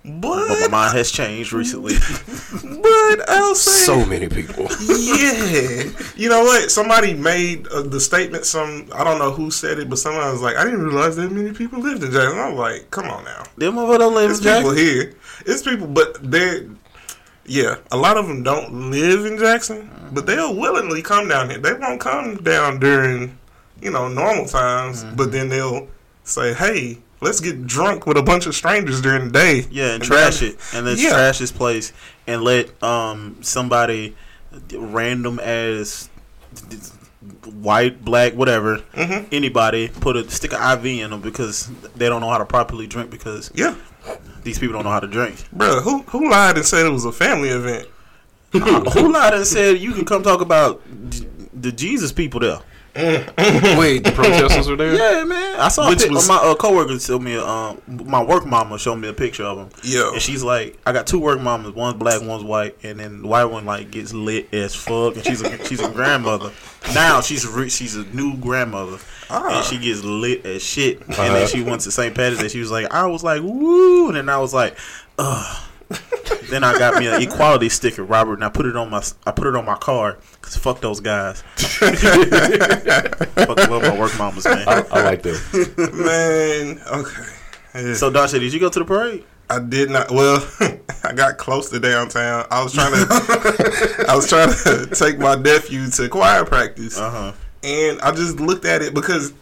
but 0.04 0.46
my 0.49 0.68
mind 0.70 0.96
has 0.99 1.11
changed 1.11 1.52
recently. 1.52 1.94
but 2.82 3.28
I'll 3.30 3.54
say 3.54 3.87
So 3.87 4.04
many 4.04 4.28
people. 4.28 4.66
yeah. 4.87 5.84
You 6.14 6.28
know 6.28 6.44
what? 6.44 6.70
Somebody 6.70 7.14
made 7.14 7.66
uh, 7.68 7.82
the 7.82 8.00
statement. 8.00 8.44
Some 8.44 8.90
I 8.94 9.02
don't 9.02 9.18
know 9.18 9.30
who 9.30 9.50
said 9.50 9.78
it, 9.78 9.88
but 9.88 9.99
someone 9.99 10.30
was 10.30 10.42
like, 10.42 10.56
"I 10.56 10.64
didn't 10.64 10.82
realize 10.84 11.16
that 11.16 11.32
many 11.32 11.52
people 11.52 11.80
lived 11.80 12.02
in 12.04 12.12
Jackson." 12.12 12.38
I'm 12.38 12.54
like, 12.54 12.90
"Come 12.90 13.06
on 13.08 13.25
now." 13.25 13.44
Them 13.56 13.75
motherfuckers 13.75 13.99
don't 13.99 14.14
live 14.14 14.30
It's 14.30 14.40
in 14.44 14.56
people 14.56 14.73
here. 14.73 15.14
It's 15.46 15.62
people, 15.62 15.87
but 15.87 16.18
they're 16.30 16.66
yeah. 17.46 17.76
A 17.90 17.96
lot 17.96 18.16
of 18.18 18.28
them 18.28 18.42
don't 18.42 18.90
live 18.90 19.25
in 19.25 19.38
Jackson, 19.38 19.90
but 20.12 20.26
they'll 20.26 20.54
willingly 20.54 21.00
come 21.02 21.28
down 21.28 21.49
here. 21.49 21.58
They 21.58 21.73
won't 21.75 22.00
come 22.00 22.37
down 22.37 22.78
during 22.78 23.38
you 23.80 23.90
know 23.90 24.08
normal 24.08 24.46
times, 24.46 25.02
but 25.16 25.32
then 25.32 25.49
they'll 25.49 25.88
say, 26.25 26.52
"Hey, 26.52 26.99
let's 27.24 27.40
get 27.40 27.66
drunk 27.66 28.06
with 28.06 28.16
a 28.16 28.22
bunch 28.22 28.46
of 28.46 28.54
strangers 28.54 29.00
during 29.02 29.24
the 29.26 29.30
day." 29.32 29.66
Yeah, 29.70 29.94
and 29.94 30.02
trash 30.02 30.42
it, 30.42 30.58
and 30.72 30.86
then 30.86 30.96
Yeah. 30.98 31.10
trash 31.10 31.38
this 31.38 31.50
place, 31.52 31.92
and 32.26 32.42
let 32.42 32.70
um 32.82 33.36
somebody 33.40 34.14
random 34.76 35.40
as 35.40 36.08
white, 37.60 38.04
black, 38.04 38.34
whatever, 38.34 38.80
Mhm. 38.94 39.26
anybody 39.32 39.88
put 39.88 40.16
a 40.16 40.30
stick 40.30 40.52
an 40.52 40.60
IV 40.60 41.00
in 41.00 41.10
them 41.10 41.20
because 41.20 41.68
they 41.96 42.08
don't 42.08 42.20
know 42.20 42.28
how 42.30 42.38
to 42.38 42.44
properly 42.44 42.86
drink 42.86 43.10
because 43.10 43.50
Yeah, 43.54 43.74
these 44.42 44.58
people 44.58 44.74
don't 44.74 44.84
know 44.84 44.90
how 44.90 45.00
to 45.00 45.06
drink. 45.06 45.36
bro. 45.52 45.80
Who 45.80 46.04
who 46.08 46.30
lied 46.30 46.56
and 46.56 46.66
said 46.66 46.86
it 46.86 46.90
was 46.92 47.04
a 47.04 47.12
family 47.12 47.48
event? 47.48 47.88
Who 48.54 49.12
lied 49.12 49.34
and 49.34 49.44
said 49.44 49.78
you 49.80 49.92
can 49.92 50.04
come 50.04 50.22
talk 50.22 50.40
about 50.40 50.80
the 51.60 51.72
Jesus 51.72 52.12
people 52.12 52.38
there? 52.38 52.60
Wait, 52.96 54.04
the 54.04 54.12
protesters 54.14 54.68
were 54.68 54.76
there. 54.76 54.94
Yeah, 54.94 55.24
man. 55.24 55.58
I 55.58 55.68
saw 55.68 55.88
Which 55.88 56.00
a 56.00 56.04
pic- 56.04 56.12
was- 56.12 56.28
my 56.28 56.36
uh, 56.36 56.54
coworker 56.54 56.98
showed 56.98 57.22
me. 57.22 57.34
a, 57.34 57.44
Um, 57.44 57.80
my 57.88 58.22
work 58.22 58.46
mama 58.46 58.78
showed 58.78 58.96
me 58.96 59.08
a 59.08 59.12
picture 59.12 59.44
of 59.44 59.58
him. 59.58 59.68
Yeah. 59.82 60.12
And 60.12 60.22
she's 60.22 60.42
like, 60.42 60.78
I 60.86 60.92
got 60.92 61.06
two 61.06 61.18
work 61.18 61.40
mamas. 61.40 61.72
One's 61.74 61.94
black, 61.96 62.22
one's 62.22 62.44
white, 62.44 62.76
and 62.82 63.00
then 63.00 63.22
the 63.22 63.28
white 63.28 63.46
one 63.46 63.64
like 63.64 63.90
gets 63.90 64.12
lit 64.12 64.52
as 64.54 64.74
fuck, 64.74 65.16
and 65.16 65.24
she's 65.24 65.42
a 65.42 65.64
she's 65.66 65.80
a 65.80 65.88
grandmother. 65.90 66.50
Now 66.94 67.20
she's 67.20 67.44
a 67.44 67.50
re- 67.50 67.68
she's 67.70 67.96
a 67.96 68.04
new 68.14 68.36
grandmother, 68.36 68.98
Ah. 69.30 69.56
and 69.58 69.64
she 69.66 69.78
gets 69.78 70.04
lit 70.04 70.44
as 70.46 70.62
shit. 70.62 71.00
And 71.00 71.10
Uh-huh. 71.14 71.32
then 71.32 71.48
she 71.48 71.62
went 71.62 71.80
to 71.82 71.90
St. 71.90 72.14
Patrick's 72.14 72.42
and 72.42 72.50
She 72.50 72.60
was 72.60 72.70
like, 72.70 72.92
I 72.92 73.06
was 73.06 73.24
like, 73.24 73.42
woo, 73.42 74.08
and 74.08 74.16
then 74.16 74.28
I 74.28 74.38
was 74.38 74.54
like, 74.54 74.76
ugh. 75.18 75.63
Then 76.50 76.64
I 76.64 76.78
got 76.78 76.98
me 77.00 77.06
an 77.08 77.22
equality 77.22 77.68
sticker, 77.68 78.04
Robert, 78.04 78.34
and 78.34 78.44
I 78.44 78.48
put 78.48 78.66
it 78.66 78.76
on 78.76 78.90
my 78.90 79.02
I 79.26 79.30
put 79.32 79.46
it 79.46 79.56
on 79.56 79.64
my 79.64 79.76
car 79.76 80.18
because 80.40 80.56
fuck 80.56 80.80
those 80.80 81.00
guys. 81.00 81.42
fuck 81.56 83.58
love 83.68 83.82
my 83.82 83.98
work 83.98 84.16
mamas, 84.18 84.44
man. 84.44 84.66
I, 84.68 84.84
I 84.90 85.02
like 85.04 85.22
that. 85.22 85.94
Man, 85.94 86.80
okay. 87.00 87.88
Yeah. 87.88 87.94
So 87.94 88.10
Dasha, 88.10 88.38
did 88.38 88.52
you 88.52 88.60
go 88.60 88.68
to 88.68 88.78
the 88.78 88.84
parade? 88.84 89.24
I 89.50 89.58
did 89.60 89.90
not. 89.90 90.10
Well, 90.10 90.46
I 91.04 91.12
got 91.12 91.38
close 91.38 91.70
to 91.70 91.80
downtown. 91.80 92.46
I 92.50 92.62
was 92.62 92.72
trying 92.72 92.92
to. 92.92 94.06
I 94.08 94.16
was 94.16 94.28
trying 94.28 94.50
to 94.50 94.86
take 94.94 95.18
my 95.18 95.34
nephew 95.34 95.88
to 95.90 96.08
choir 96.08 96.44
practice, 96.44 96.98
Uh 96.98 97.10
huh. 97.10 97.32
and 97.62 98.00
I 98.00 98.12
just 98.12 98.40
looked 98.40 98.64
at 98.64 98.82
it 98.82 98.94
because 98.94 99.32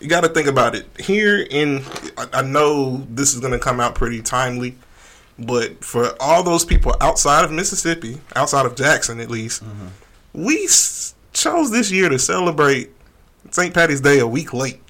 you 0.00 0.08
got 0.08 0.22
to 0.24 0.28
think 0.28 0.46
about 0.46 0.74
it. 0.74 0.86
Here 1.00 1.38
in, 1.50 1.82
I, 2.18 2.26
I 2.34 2.42
know 2.42 2.98
this 3.08 3.32
is 3.34 3.40
going 3.40 3.54
to 3.54 3.58
come 3.58 3.80
out 3.80 3.94
pretty 3.94 4.20
timely, 4.20 4.76
but 5.38 5.84
for 5.84 6.14
all 6.20 6.42
those 6.42 6.64
people 6.64 6.94
outside 7.00 7.44
of 7.44 7.52
Mississippi, 7.52 8.18
outside 8.34 8.66
of 8.66 8.74
Jackson 8.74 9.20
at 9.20 9.30
least, 9.30 9.62
we 10.32 10.64
s- 10.64 11.14
chose 11.32 11.70
this 11.70 11.90
year 11.90 12.08
to 12.08 12.18
celebrate 12.18 12.90
St. 13.50 13.72
Patty's 13.74 14.00
Day 14.00 14.18
a 14.18 14.26
week 14.26 14.52
late. 14.52 14.82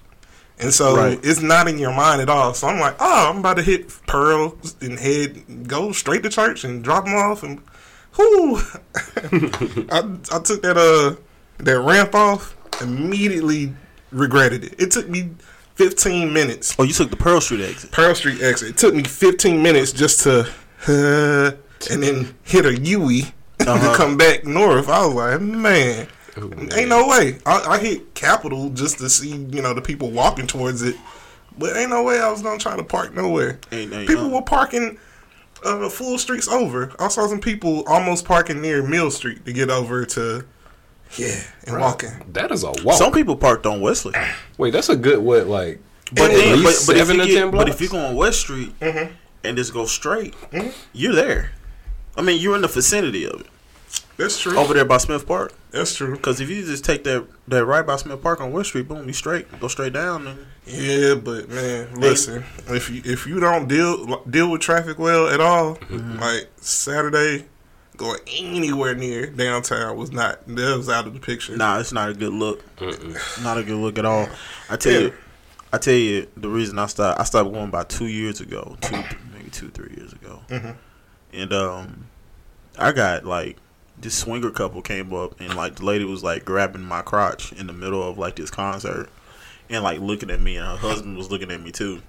And 0.59 0.73
so 0.73 0.97
Right. 0.97 1.21
it's 1.23 1.41
not 1.43 1.69
in 1.69 1.77
your 1.79 1.93
mind 1.93 2.23
at 2.23 2.31
all. 2.31 2.55
So 2.55 2.67
I'm 2.69 2.81
like, 2.81 2.97
oh, 2.99 3.31
I'm 3.31 3.39
about 3.39 3.57
to 3.59 3.63
hit 3.63 3.89
Pearl 4.07 4.57
and 4.81 4.99
head, 4.99 5.69
go 5.69 5.93
straight 5.93 6.23
to 6.23 6.31
church 6.31 6.65
and 6.65 6.83
drop 6.83 7.05
them 7.05 7.15
off. 7.15 7.43
And 7.43 7.61
whoo, 8.17 8.57
I, 9.91 10.17
I 10.33 10.39
took 10.41 10.63
that 10.63 10.77
uh 10.79 11.17
that 11.59 11.81
ramp 11.81 12.15
off, 12.15 12.57
immediately 12.81 13.75
regretted 14.13 14.65
it. 14.65 14.75
It 14.79 14.91
took 14.91 15.09
me 15.09 15.31
15 15.77 16.33
minutes. 16.33 16.75
Oh, 16.79 16.83
you 16.83 16.93
took 16.93 17.11
the 17.11 17.17
Pearl 17.17 17.41
Street 17.41 17.61
exit. 17.63 17.93
Pearl 17.93 18.15
Street 18.15 18.43
exit. 18.43 18.71
It 18.71 18.77
took 18.79 18.95
me 18.95 19.05
15 19.05 19.63
minutes 19.63 19.93
just 19.93 20.21
to, 20.25 20.41
uh, 20.89 21.53
and 21.91 22.03
then 22.03 22.35
hit 22.43 22.67
a 22.67 22.79
Yui 22.79 23.23
Uh-huh. 23.61 23.91
to 23.93 23.97
come 23.97 24.17
back 24.17 24.45
north. 24.45 24.89
I 24.89 25.05
was 25.07 25.15
like, 25.15 25.41
man, 25.41 26.07
Oh, 26.37 26.49
man. 26.49 26.71
ain't 26.75 26.89
no 26.91 27.09
way. 27.09 27.39
I, 27.47 27.61
I 27.61 27.79
hit 27.79 28.15
Capitol 28.15 28.69
just 28.71 28.99
to 28.99 29.09
see, 29.09 29.31
you 29.31 29.63
know, 29.63 29.73
the 29.75 29.81
people 29.81 30.11
walking 30.11 30.47
towards 30.47 30.83
it. 30.83 30.95
But 31.59 31.75
ain't 31.77 31.89
no 31.91 32.03
way 32.03 32.21
I 32.21 32.31
was 32.31 32.43
gonna 32.43 32.59
try 32.59 32.77
to 32.77 32.85
park 32.85 33.15
nowhere. 33.15 33.59
Ain't- 33.73 33.93
ain't 33.95 34.07
people 34.09 34.25
no- 34.29 34.37
were 34.37 34.43
parking 34.43 34.99
uh, 35.65 35.89
full 35.89 36.19
streets 36.19 36.49
over. 36.49 36.93
I 37.01 37.09
saw 37.09 37.27
some 37.27 37.41
people 37.41 37.83
almost 37.89 38.27
parking 38.27 38.61
near 38.61 38.83
Mill 38.83 39.11
Street 39.11 39.45
to 39.47 39.53
get 39.55 39.71
over 39.71 40.05
to, 40.05 40.45
yeah, 41.17 41.41
and 41.67 41.79
walking. 41.81 42.11
That 42.33 42.51
is 42.53 42.63
a 42.65 42.73
walk. 42.85 42.97
Some 42.99 43.13
people 43.13 43.37
parked 43.37 43.67
on 43.67 43.81
Wesley, 43.81 44.15
Wait, 44.59 44.73
that's 44.73 44.89
a 44.89 44.97
good 44.97 45.19
what? 45.21 45.47
Like, 45.47 45.81
but, 46.13 46.31
at 46.31 46.37
then, 46.37 46.63
but, 46.63 46.65
but 46.87 46.97
if 46.97 47.07
seven 47.07 47.17
you 47.19 47.27
get, 47.27 47.51
but 47.51 47.69
if 47.69 47.81
you 47.81 47.89
go 47.89 47.99
on 47.99 48.15
West 48.15 48.41
Street 48.41 48.79
Mhm. 48.81 49.13
and 49.45 49.57
just 49.57 49.73
go 49.73 49.87
straight, 49.87 50.35
you're 50.93 51.15
there. 51.15 51.53
I 52.17 52.23
mean, 52.23 52.41
you're 52.41 52.55
in 52.57 52.63
the 52.63 52.69
vicinity 52.69 53.27
of 53.27 53.41
it 53.41 53.47
That's 54.17 54.41
true. 54.41 54.57
over 54.57 54.73
there 54.73 54.85
by 54.87 54.97
Smith 54.99 55.27
Park. 55.27 55.53
That's 55.71 55.95
true. 55.95 56.17
Because 56.17 56.41
if 56.41 56.49
you 56.49 56.65
just 56.65 56.85
take 56.85 57.05
that 57.05 57.27
that 57.49 57.65
right 57.67 57.85
by 57.87 57.97
Smith 57.97 58.23
Park 58.23 58.41
on 58.41 58.53
West 58.53 58.71
Street, 58.71 58.89
boom, 58.89 59.07
you 59.07 59.13
straight, 59.13 59.47
go 59.61 59.69
straight 59.69 59.93
down. 59.93 60.27
And, 60.27 60.39
Yeah, 60.67 61.15
but 61.17 61.49
man, 61.51 61.95
listen, 62.01 62.45
if 62.69 62.89
you 62.91 63.03
if 63.05 63.27
you 63.27 63.39
don't 63.41 63.69
deal 63.69 64.23
deal 64.31 64.51
with 64.51 64.63
traffic 64.63 64.99
well 64.99 65.29
at 65.29 65.41
all, 65.41 65.75
Mm-hmm. 65.77 66.19
like 66.21 66.49
Saturday, 66.61 67.45
going 67.97 68.21
anywhere 68.29 68.95
near 68.95 69.27
downtown 69.27 69.97
was 69.97 70.13
not 70.13 70.47
that 70.47 70.77
was 70.77 70.89
out 70.89 71.07
of 71.07 71.15
the 71.15 71.21
picture. 71.21 71.57
nah, 71.57 71.79
it's 71.79 71.93
not 71.93 72.11
a 72.11 72.15
good 72.15 72.33
look. 72.33 72.63
Mm-mm. 72.77 73.43
Not 73.45 73.59
a 73.59 73.63
good 73.63 73.77
look 73.77 73.99
at 73.99 74.05
all. 74.05 74.29
I 74.71 74.77
tell 74.77 74.93
Yeah. 74.93 74.99
you, 75.01 75.13
I 75.73 75.79
tell 75.79 75.95
you, 75.95 76.29
the 76.37 76.49
reason 76.49 76.79
I 76.79 76.87
stopped, 76.87 77.21
I 77.21 77.25
stopped 77.25 77.53
going 77.53 77.69
about 77.69 77.89
two 77.89 78.07
years 78.07 78.41
ago, 78.41 78.77
two 78.81 78.97
maybe 79.33 79.51
two 79.51 79.69
three 79.71 79.95
years 79.97 80.13
ago, 80.13 80.41
Mhm. 80.49 80.77
and 81.33 81.53
um, 81.53 82.07
I 82.79 82.93
got 82.93 83.25
like 83.25 83.57
this 83.99 84.15
swinger 84.15 84.51
couple 84.51 84.83
came 84.83 85.13
up 85.15 85.41
and 85.41 85.55
like 85.55 85.77
the 85.77 85.85
lady 85.85 86.05
was 86.05 86.23
like 86.23 86.45
grabbing 86.45 86.83
my 86.83 87.01
crotch 87.03 87.53
in 87.53 87.67
the 87.67 87.73
middle 87.73 88.03
of 88.09 88.19
like 88.19 88.37
this 88.37 88.51
concert. 88.51 89.09
And 89.69 89.83
like 89.83 89.99
looking 89.99 90.31
at 90.31 90.41
me, 90.41 90.59
and 90.59 90.65
her 90.65 90.77
husband 90.77 91.17
was 91.17 91.29
looking 91.33 91.51
at 91.51 91.61
me 91.61 91.73
too. 91.73 92.01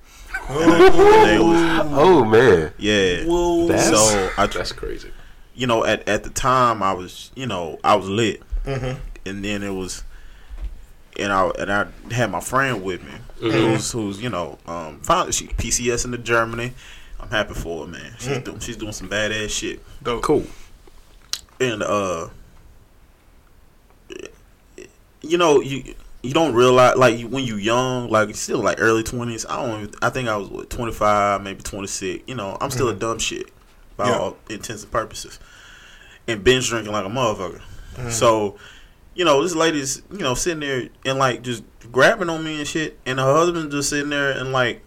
And 0.48 0.72
they 0.72 1.40
was, 1.40 1.88
oh 1.92 2.24
man, 2.24 2.72
yeah. 2.78 3.24
Whoa. 3.24 3.66
that's 3.68 3.90
So, 3.90 4.30
I- 4.38 4.46
that's 4.46 4.72
crazy. 4.74 5.10
You 5.58 5.68
know, 5.68 5.84
at 5.84 6.08
at 6.08 6.24
the 6.24 6.30
time 6.30 6.82
I 6.84 6.94
was, 6.94 7.32
you 7.36 7.48
know, 7.48 7.80
I 7.84 7.96
was 7.96 8.08
lit, 8.08 8.42
Mhm. 8.66 8.98
and 9.26 9.44
then 9.44 9.64
it 9.64 9.72
was, 9.72 10.04
and 11.20 11.34
I 11.34 11.50
and 11.60 11.72
I 11.72 11.88
had 12.12 12.32
my 12.32 12.40
friend 12.40 12.84
with 12.84 13.04
me, 13.04 13.12
Mhm. 13.42 13.52
who's 13.52 13.92
who's 13.92 14.22
you 14.22 14.30
know, 14.30 14.58
um, 14.68 15.00
found 15.02 15.34
she 15.34 15.48
PCS 15.48 16.06
into 16.06 16.20
Germany. 16.20 16.74
I'm 17.20 17.30
happy 17.30 17.56
for 17.56 17.86
her, 17.86 17.92
man. 17.92 18.14
She's 18.20 18.38
Mm. 18.38 18.44
doing 18.44 18.60
she's 18.60 18.78
doing 18.78 18.92
some 18.94 19.10
badass 19.10 19.50
shit, 19.50 19.84
Dope. 20.04 20.22
Cool. 20.22 20.46
and 21.60 21.82
uh, 21.82 22.28
you 25.22 25.38
know, 25.38 25.60
you 25.62 25.96
you 26.24 26.34
don't 26.34 26.54
realize 26.54 26.96
like 26.98 27.28
when 27.30 27.44
you 27.44 27.56
young, 27.58 28.10
like 28.10 28.36
still 28.36 28.60
like 28.60 28.80
early 28.80 29.04
twenties. 29.04 29.46
I 29.46 29.56
don't. 29.66 29.82
Even, 29.84 29.96
I 30.02 30.10
think 30.10 30.30
I 30.30 30.38
was 30.38 30.50
what 30.50 30.70
25, 30.70 31.42
maybe 31.42 31.62
26. 31.64 32.24
You 32.28 32.36
know, 32.36 32.58
I'm 32.62 32.70
still 32.72 32.90
a 32.90 32.94
dumb 32.94 33.18
shit 33.20 33.50
by 33.98 34.08
Yeah. 34.10 34.18
all 34.20 34.38
intents 34.50 34.84
and 34.84 34.92
purposes, 34.92 35.40
and 36.28 36.44
binge 36.44 36.70
drinking 36.70 36.94
like 36.94 37.06
a 37.06 37.10
motherfucker. 37.10 37.62
So, 38.12 38.58
you 39.16 39.26
know, 39.26 39.42
this 39.44 39.56
lady's 39.56 40.02
you 40.12 40.20
know 40.20 40.36
sitting 40.36 40.60
there 40.60 40.88
and 41.04 41.18
like 41.20 41.42
just 41.42 41.64
grabbing 41.92 42.30
on 42.30 42.44
me 42.44 42.60
and 42.60 42.68
shit, 42.68 42.98
and 43.06 43.20
her 43.20 43.34
husband 43.34 43.72
just 43.72 43.90
sitting 43.90 44.10
there 44.12 44.32
and 44.32 44.52
like 44.52 44.82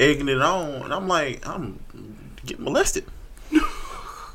egging 0.00 0.28
it 0.28 0.42
on, 0.42 0.82
and 0.82 0.92
I'm 0.92 1.06
like, 1.08 1.46
I'm 1.48 1.78
getting 2.44 2.64
molested. 2.64 3.04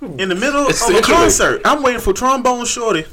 In 0.01 0.29
the 0.29 0.35
middle 0.35 0.65
of 0.65 0.69
a 0.69 1.01
concert, 1.01 1.61
I'm 1.65 1.83
waiting 1.83 1.99
for 1.99 2.13
trombone 2.13 2.63
shorty 2.65 3.03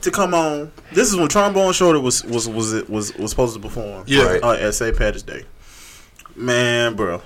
to 0.00 0.10
come 0.10 0.32
on. 0.32 0.72
This 0.94 1.08
is 1.10 1.16
when 1.16 1.28
trombone 1.28 1.74
shorty 1.74 2.00
was 2.00 2.24
was 2.24 2.48
was 2.48 2.72
it 2.72 2.88
was 2.88 3.14
was 3.16 3.30
supposed 3.30 3.54
to 3.54 3.60
perform. 3.60 4.04
Yeah. 4.06 4.24
Right. 4.24 4.42
uh, 4.42 4.52
at 4.52 4.74
St. 4.74 4.96
Patrick's 4.96 5.22
Day. 5.22 5.44
Man, 6.36 6.94
bro, 6.96 7.20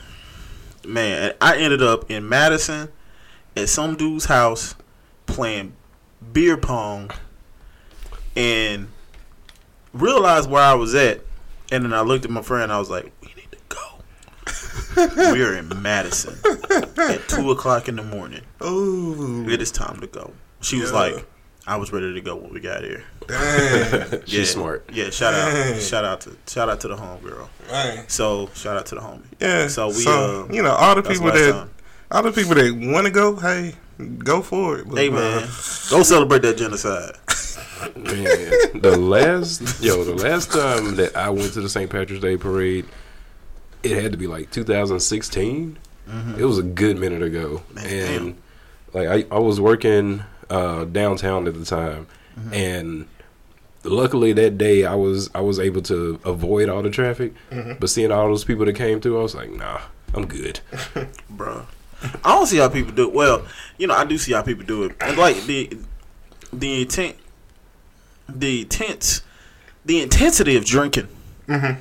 man, 0.86 1.34
I 1.40 1.56
ended 1.56 1.82
up 1.82 2.10
in 2.10 2.28
Madison 2.28 2.90
at 3.56 3.68
some 3.68 3.96
dude's 3.96 4.24
house 4.26 4.74
playing 5.26 5.74
beer 6.32 6.56
pong 6.56 7.10
and 8.36 8.88
realized 9.92 10.50
where 10.50 10.62
I 10.62 10.74
was 10.74 10.94
at. 10.94 11.20
And 11.72 11.84
then 11.84 11.94
I 11.94 12.02
looked 12.02 12.24
at 12.24 12.30
my 12.30 12.42
friend. 12.42 12.70
I 12.72 12.78
was 12.78 12.90
like, 12.90 13.10
"We 13.22 13.28
need 13.34 13.48
to 13.52 13.58
go. 13.68 15.32
We're 15.32 15.56
in 15.56 15.70
Madison 15.82 16.38
at 16.98 17.26
two 17.28 17.50
o'clock 17.50 17.88
in 17.88 17.96
the 17.96 18.02
morning. 18.02 18.42
Ooh, 18.62 19.48
It 19.48 19.60
is 19.62 19.70
time 19.72 20.00
to 20.00 20.06
go." 20.06 20.32
She 20.60 20.80
was 20.80 20.90
Yeah. 20.92 20.96
like, 20.98 21.26
"I 21.66 21.76
was 21.76 21.92
ready 21.92 22.12
to 22.14 22.20
go 22.20 22.36
when 22.36 22.52
we 22.52 22.60
got 22.60 22.82
here." 22.82 23.04
dang, 23.26 24.22
She's 24.26 24.32
Yeah. 24.38 24.44
smart. 24.44 24.88
Yeah, 24.92 25.10
shout 25.10 25.32
Dang. 25.32 25.74
out, 25.74 25.80
shout 25.82 26.04
out 26.04 26.20
to 26.22 26.36
shout 26.46 26.68
out 26.68 26.80
to 26.80 26.88
the 26.88 26.96
homegirl. 26.96 27.48
dang. 27.70 28.04
So 28.08 28.48
shout 28.54 28.76
out 28.76 28.86
to 28.86 28.94
the 28.96 29.00
homie. 29.00 29.22
Yeah. 29.40 29.68
So 29.68 29.88
we, 29.88 29.94
so, 29.94 30.46
uh, 30.48 30.52
you 30.52 30.62
know, 30.62 30.72
all 30.72 30.94
the 30.94 31.02
people 31.02 31.26
that 31.32 31.52
time. 31.52 31.70
all 32.10 32.22
the 32.22 32.32
people 32.32 32.54
that 32.54 32.72
want 32.92 33.06
to 33.06 33.10
go, 33.12 33.36
hey, 33.36 33.74
go 34.18 34.42
for 34.42 34.78
it. 34.78 34.88
But, 34.88 34.98
Hey 34.98 35.08
uh, 35.08 35.12
man, 35.12 35.42
go 35.90 36.02
celebrate 36.02 36.42
that 36.42 36.56
genocide. 36.58 37.16
Man, 37.96 38.80
the 38.80 38.96
last 38.98 39.82
yo, 39.82 40.04
the 40.04 40.14
last 40.14 40.50
time 40.52 40.94
that 40.96 41.14
I 41.16 41.28
went 41.30 41.52
to 41.54 41.60
the 41.60 41.68
St. 41.68 41.90
Patrick's 41.90 42.22
Day 42.22 42.36
parade, 42.36 42.86
it 43.82 44.00
had 44.02 44.12
to 44.12 44.18
be 44.18 44.26
like 44.26 44.50
2016. 44.50 45.78
It 46.38 46.44
was 46.44 46.58
a 46.58 46.62
good 46.62 46.98
minute 46.98 47.22
ago, 47.22 47.62
Man, 47.72 47.86
and 47.86 48.36
like 48.92 49.08
I, 49.08 49.34
I 49.34 49.38
was 49.38 49.60
working 49.60 50.22
uh, 50.50 50.84
downtown 50.84 51.46
at 51.48 51.54
the 51.54 51.64
time, 51.64 52.06
and 52.52 53.06
luckily 53.84 54.32
that 54.32 54.56
day 54.58 54.84
I 54.84 54.94
was 54.94 55.30
I 55.34 55.40
was 55.40 55.58
able 55.58 55.82
to 55.82 56.18
avoid 56.24 56.68
all 56.68 56.82
the 56.82 56.90
traffic. 56.90 57.32
But 57.78 57.88
seeing 57.90 58.10
all 58.12 58.28
those 58.28 58.44
people 58.44 58.64
that 58.66 58.74
came 58.76 59.00
through, 59.00 59.18
I 59.18 59.22
was 59.22 59.34
like, 59.34 59.50
nah, 59.50 59.80
I'm 60.14 60.26
good. 60.26 60.60
bro. 61.30 61.66
I 62.22 62.32
don't 62.34 62.46
see 62.46 62.58
how 62.58 62.68
people 62.68 62.92
do 62.92 63.04
it. 63.08 63.14
Well, 63.14 63.46
you 63.78 63.86
know, 63.86 63.94
I 63.94 64.04
do 64.04 64.18
see 64.18 64.32
how 64.32 64.42
people 64.42 64.64
do 64.64 64.84
it. 64.84 64.96
And 65.00 65.16
like 65.16 65.42
the 65.44 65.70
the 66.52 66.82
intent, 66.82 67.16
the 68.28 68.60
intense, 68.62 69.22
the 69.84 70.00
intensity 70.00 70.56
of 70.56 70.64
drinking 70.64 71.08
Mhm. 71.48 71.78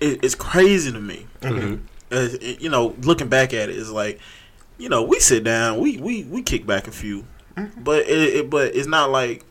is, 0.00 0.16
is 0.22 0.34
crazy 0.34 0.90
to 0.92 1.00
me. 1.00 1.26
Mhm. 1.42 1.80
As, 2.10 2.38
you 2.42 2.68
know, 2.68 2.94
looking 3.02 3.28
back 3.28 3.52
at 3.54 3.68
it, 3.70 3.76
it's 3.76 3.90
like, 3.90 4.18
you 4.78 4.88
know, 4.88 5.02
we 5.02 5.20
sit 5.20 5.44
down, 5.44 5.78
we 5.80 5.96
we 5.98 6.24
we 6.24 6.42
kick 6.42 6.66
back 6.66 6.86
a 6.88 6.90
few, 6.90 7.24
but 7.78 8.00
it, 8.08 8.34
it 8.36 8.50
but 8.50 8.74
it's 8.74 8.86
not 8.88 9.10
like 9.10 9.44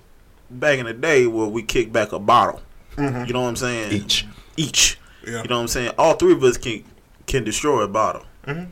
back 0.50 0.80
in 0.80 0.86
the 0.86 0.94
day 0.94 1.28
where 1.28 1.48
we 1.48 1.62
kick 1.64 1.92
back 1.92 2.12
a 2.12 2.20
bottle. 2.20 2.62
Mhm. 2.96 3.28
You 3.28 3.34
know 3.34 3.42
what 3.42 3.50
I'm 3.50 3.56
saying? 3.56 3.92
Each. 3.94 4.26
Each. 4.58 4.98
Yeah. 5.26 5.42
You 5.44 5.50
know 5.50 5.56
what 5.58 5.62
I'm 5.64 5.68
saying? 5.68 5.92
All 5.98 6.14
three 6.16 6.34
of 6.34 6.44
us 6.44 6.58
can 6.58 6.84
can 7.28 7.44
destroy 7.44 7.82
a 7.84 7.88
bottle 7.88 8.24
Mhm. 8.48 8.68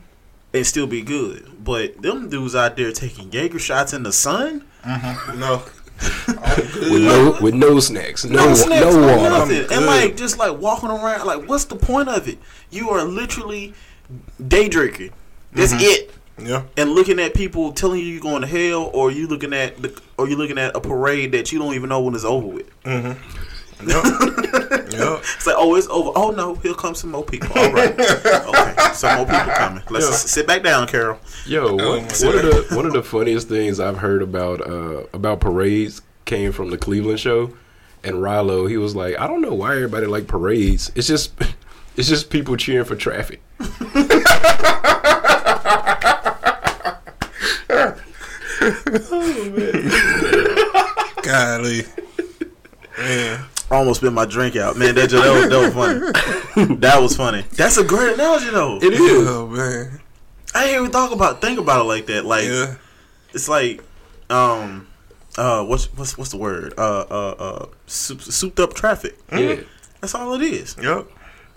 and 0.54 0.66
still 0.66 0.86
be 0.86 1.02
good. 1.02 1.48
But 1.62 2.02
them 2.02 2.28
dudes 2.28 2.54
out 2.54 2.76
there 2.76 2.90
taking 2.92 3.30
Jaeger 3.32 3.58
shots 3.58 3.92
in 3.92 4.02
the 4.02 4.12
sun, 4.12 4.64
No. 5.36 5.62
With 6.56 7.02
no 7.02 7.36
with 7.40 7.54
no 7.54 7.80
snacks, 7.80 8.24
no 8.24 8.36
no 8.38 8.48
no, 8.48 8.54
snacks, 8.54 8.84
no 8.84 9.00
no 9.00 9.16
water. 9.16 9.30
nothing, 9.30 9.66
and 9.72 9.86
like 9.86 10.16
just 10.16 10.38
like 10.38 10.56
walking 10.58 10.90
around. 10.90 11.26
Like, 11.26 11.48
what's 11.48 11.64
the 11.64 11.74
point 11.76 12.08
of 12.08 12.28
it? 12.28 12.38
You 12.70 12.90
are 12.90 13.02
literally 13.04 13.74
day 14.46 14.68
drinking. 14.68 15.10
That's 15.52 15.72
Mm-hmm. 15.72 15.82
it. 15.82 16.07
Yeah. 16.40 16.62
and 16.76 16.90
looking 16.92 17.18
at 17.20 17.34
people 17.34 17.72
telling 17.72 18.00
you 18.00 18.06
you're 18.06 18.20
going 18.22 18.42
to 18.42 18.46
hell, 18.48 18.90
or 18.94 19.10
you 19.10 19.26
looking 19.26 19.52
at 19.52 19.80
the, 19.82 20.00
or 20.16 20.28
you 20.28 20.36
looking 20.36 20.58
at 20.58 20.76
a 20.76 20.80
parade 20.80 21.32
that 21.32 21.50
you 21.52 21.58
don't 21.58 21.74
even 21.74 21.88
know 21.88 22.00
when 22.00 22.14
it's 22.14 22.24
over 22.24 22.46
with. 22.46 22.82
Mm-hmm. 22.84 23.88
Yep. 23.88 24.04
yep. 24.92 25.22
It's 25.36 25.46
like, 25.46 25.56
oh, 25.56 25.76
it's 25.76 25.86
over. 25.88 26.10
Oh 26.16 26.30
no, 26.30 26.54
here 26.56 26.74
comes 26.74 26.98
some 26.98 27.10
more 27.12 27.22
people. 27.24 27.48
All 27.56 27.72
right, 27.72 27.92
okay, 28.00 28.74
some 28.92 29.16
more 29.18 29.26
people 29.26 29.52
coming. 29.54 29.82
Let's 29.90 30.06
Yeah. 30.06 30.12
sit 30.16 30.46
back 30.48 30.62
down, 30.64 30.86
Carol. 30.88 31.18
Yo, 31.46 31.74
one, 31.74 31.80
Oh, 31.80 31.94
one 32.26 32.36
of 32.36 32.42
the 32.42 32.66
one 32.74 32.86
of 32.86 32.92
the 32.92 33.02
funniest 33.04 33.48
things 33.48 33.78
I've 33.78 33.98
heard 33.98 34.20
about 34.22 34.60
uh, 34.60 35.04
about 35.12 35.38
parades 35.40 36.02
came 36.24 36.50
from 36.52 36.70
the 36.70 36.78
Cleveland 36.78 37.20
show, 37.20 37.52
and 38.02 38.16
Rallo 38.16 38.68
he 38.68 38.76
was 38.78 38.96
like, 38.96 39.16
I 39.18 39.26
don't 39.28 39.42
know 39.42 39.54
why 39.54 39.74
everybody 39.76 40.06
like 40.06 40.26
parades. 40.26 40.90
It's 40.96 41.06
just 41.06 41.32
it's 41.96 42.08
just 42.08 42.30
people 42.30 42.56
cheering 42.56 42.84
for 42.84 42.96
traffic. 42.96 43.40
Almost 53.88 54.00
spit 54.02 54.12
my 54.12 54.26
drink 54.26 54.54
out, 54.54 54.76
man. 54.76 54.94
That, 54.96 55.08
just, 55.08 55.24
that, 55.24 55.32
was, 55.32 55.48
that 55.48 56.54
was 56.54 56.54
funny. 56.54 56.74
that 56.80 57.00
was 57.00 57.16
funny. 57.16 57.42
That's 57.56 57.78
a 57.78 57.84
great 57.84 58.12
analogy, 58.12 58.50
though. 58.50 58.76
It 58.82 58.92
is. 58.92 59.26
Oh 59.26 59.46
man. 59.46 59.98
I 60.54 60.64
ain't 60.66 60.78
even 60.80 60.90
talk 60.90 61.10
about 61.10 61.40
think 61.40 61.58
about 61.58 61.80
it 61.80 61.84
like 61.84 62.04
that. 62.08 62.26
Like 62.26 62.44
Yeah. 62.44 62.74
it's 63.32 63.48
like, 63.48 63.82
um, 64.28 64.88
uh, 65.38 65.64
what's 65.64 65.86
what's 65.96 66.18
what's 66.18 66.30
the 66.32 66.36
word? 66.36 66.74
Uh, 66.76 67.00
uh, 67.10 67.34
uh, 67.38 67.66
soup, 67.86 68.20
souped 68.20 68.60
up 68.60 68.74
traffic. 68.74 69.18
Yeah. 69.32 69.60
That's 70.02 70.14
all 70.14 70.34
it 70.34 70.42
is. 70.42 70.76
Yep. 70.82 71.06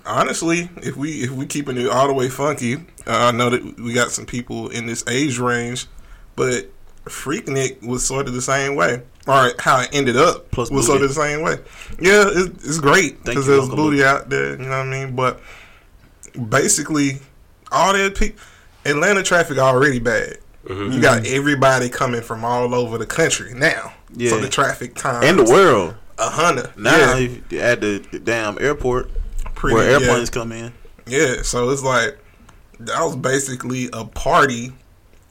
Honestly, 0.05 0.69
if 0.77 0.95
we 0.95 1.23
if 1.23 1.31
we 1.31 1.45
keeping 1.45 1.75
it 1.75 1.89
all 1.89 2.07
the 2.07 2.13
way 2.13 2.29
funky, 2.29 2.75
uh, 2.75 2.79
I 3.07 3.31
know 3.31 3.49
that 3.49 3.77
we 3.77 3.91
got 3.91 4.11
some 4.11 4.25
people 4.25 4.69
in 4.69 4.85
this 4.85 5.03
age 5.05 5.37
range, 5.37 5.85
but 6.37 6.69
Freaknik 7.03 7.85
was 7.85 8.05
sort 8.07 8.29
of 8.29 8.33
the 8.33 8.41
same 8.41 8.75
way, 8.75 9.01
or 9.31 9.51
how 9.59 9.79
it 9.81 9.89
ended 9.93 10.17
up 10.17 10.51
Plus 10.51 10.69
was 10.69 10.85
sort 10.85 11.01
of 11.01 11.09
the 11.09 11.15
same 11.15 11.41
way. 11.41 11.53
Yeah, 11.99 12.25
it's, 12.27 12.65
it's 12.65 12.79
great 12.79 13.23
because 13.23 13.47
there's 13.47 13.61
Uncle 13.63 13.77
booty 13.77 13.97
Luke. 13.97 14.05
out 14.05 14.29
there. 14.29 14.51
You 14.51 14.57
know 14.57 14.69
what 14.69 14.87
I 14.87 15.05
mean? 15.05 15.15
But 15.15 15.39
basically, 16.49 17.19
all 17.71 17.93
that 17.93 18.15
pe- 18.15 18.33
Atlanta 18.85 19.23
traffic 19.23 19.57
already 19.57 19.99
bad. 19.99 20.37
Mhm. 20.65 20.93
You 20.93 21.01
got 21.01 21.25
everybody 21.25 21.89
coming 21.89 22.21
from 22.21 22.45
all 22.45 22.73
over 22.75 22.97
the 22.97 23.05
country 23.05 23.53
now. 23.53 23.93
Yeah. 24.15 24.29
So 24.31 24.39
the 24.39 24.49
traffic 24.49 24.93
time 24.95 25.23
And 25.23 25.39
the 25.39 25.43
world 25.45 25.95
a 26.19 26.29
hundred 26.29 26.69
now 26.77 27.15
Yeah, 27.17 27.61
at 27.61 27.81
the, 27.81 27.99
damn 28.23 28.57
airport 28.61 29.09
pretty- 29.55 29.75
where 29.75 29.89
yeah. 29.89 29.97
airplanes 30.05 30.29
come 30.29 30.51
in. 30.51 30.71
Yeah, 31.07 31.41
so 31.41 31.69
it's 31.71 31.81
like 31.81 32.17
that 32.79 33.01
was 33.03 33.15
basically 33.15 33.89
a 33.93 34.05
party 34.05 34.71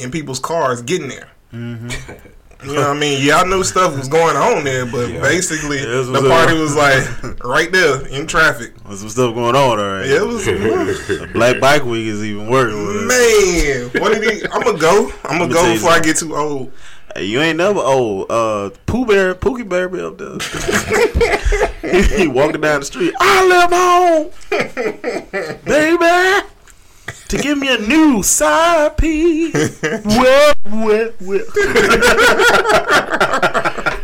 in 0.01 0.11
people's 0.11 0.41
cars 0.41 0.83
getting 0.83 1.09
there. 1.09 1.29
Mm-hmm. 1.53 2.13
You 2.63 2.75
know 2.75 2.81
what 2.89 2.97
I 2.97 3.01
mean? 3.01 3.25
Yeah, 3.25 3.37
I 3.39 3.45
knew 3.49 3.65
stuff 3.65 3.97
was 3.97 4.09
going 4.09 4.37
on 4.37 4.65
there, 4.65 4.85
but 4.85 5.09
Yeah. 5.11 5.21
basically 5.21 5.79
Yeah, 5.79 6.03
the 6.03 6.27
party 6.29 6.59
was 6.59 6.77
like 6.77 7.43
right 7.45 7.73
there 7.73 8.07
in 8.09 8.27
traffic. 8.27 8.73
There's 8.87 9.01
some 9.01 9.09
stuff 9.09 9.35
going 9.35 9.57
on, 9.57 9.79
all 9.79 9.93
right. 9.93 10.07
Yeah, 10.07 10.17
it 10.23 10.27
was 10.27 11.31
Black 11.33 11.59
Bike 11.61 11.85
Week 11.85 12.07
is 12.07 12.23
even 12.23 12.49
worse. 12.49 12.73
man. 12.75 13.91
What 14.03 14.13
did 14.21 14.23
he? 14.41 14.47
I'm 14.53 14.63
gonna 14.63 14.79
go. 14.79 15.11
I'm 15.25 15.39
gonna 15.39 15.53
go 15.53 15.73
before 15.73 15.91
I 15.91 16.01
get 16.01 16.17
too 16.17 16.37
old. 16.37 16.73
Hey, 17.17 17.25
you 17.25 17.41
ain't 17.41 17.57
never 17.59 17.81
old. 17.81 18.31
Uh, 18.31 18.71
Pooh 18.87 19.05
Bear, 19.05 19.35
Pookie 19.35 19.69
Bear 19.69 19.89
be 19.89 20.01
up 20.01 20.17
there. 20.19 20.39
he 22.19 22.29
walking 22.29 22.61
down 22.61 22.81
the 22.81 22.87
street. 22.87 23.15
I 23.19 23.47
live 23.49 23.71
home, 23.73 24.31
baby, 25.65 26.47
to 27.31 27.39
give 27.39 27.59
me 27.59 27.73
a 27.73 27.79
new 27.79 28.23
side 28.23 28.97
piece. 28.97 29.81
well, 30.05 30.55
well, 30.67 31.11
well. 31.21 31.45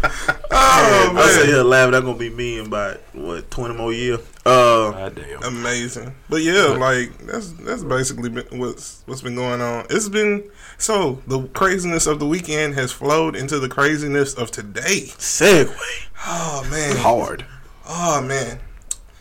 Oh 0.58 1.12
man. 1.12 1.22
I 1.22 1.28
say 1.28 1.38
man, 1.40 1.46
here 1.48 1.62
laughing. 1.62 1.92
That's 1.92 2.04
gonna 2.04 2.18
be 2.18 2.30
me 2.30 2.58
in 2.58 2.66
about 2.66 2.98
what 3.12 3.50
twenty 3.50 3.74
more 3.74 3.92
years. 3.92 4.20
Uh, 4.44 4.90
God 4.92 5.14
damn. 5.16 5.42
amazing. 5.42 6.14
But 6.30 6.42
yeah, 6.42 6.76
like 6.78 7.16
that's 7.26 7.52
that's 7.52 7.84
basically 7.84 8.30
been 8.30 8.58
what's 8.58 9.02
what's 9.06 9.20
been 9.22 9.34
going 9.34 9.60
on. 9.60 9.86
It's 9.90 10.08
been 10.08 10.44
so 10.78 11.20
the 11.26 11.46
craziness 11.48 12.06
of 12.06 12.20
the 12.20 12.26
weekend 12.26 12.74
has 12.74 12.90
flowed 12.90 13.36
into 13.36 13.58
the 13.58 13.68
craziness 13.68 14.34
of 14.34 14.50
today. 14.50 15.08
Segway. 15.18 16.06
Oh 16.26 16.66
man, 16.70 16.96
Hard. 16.96 17.44
oh 17.88 18.22
man. 18.22 18.58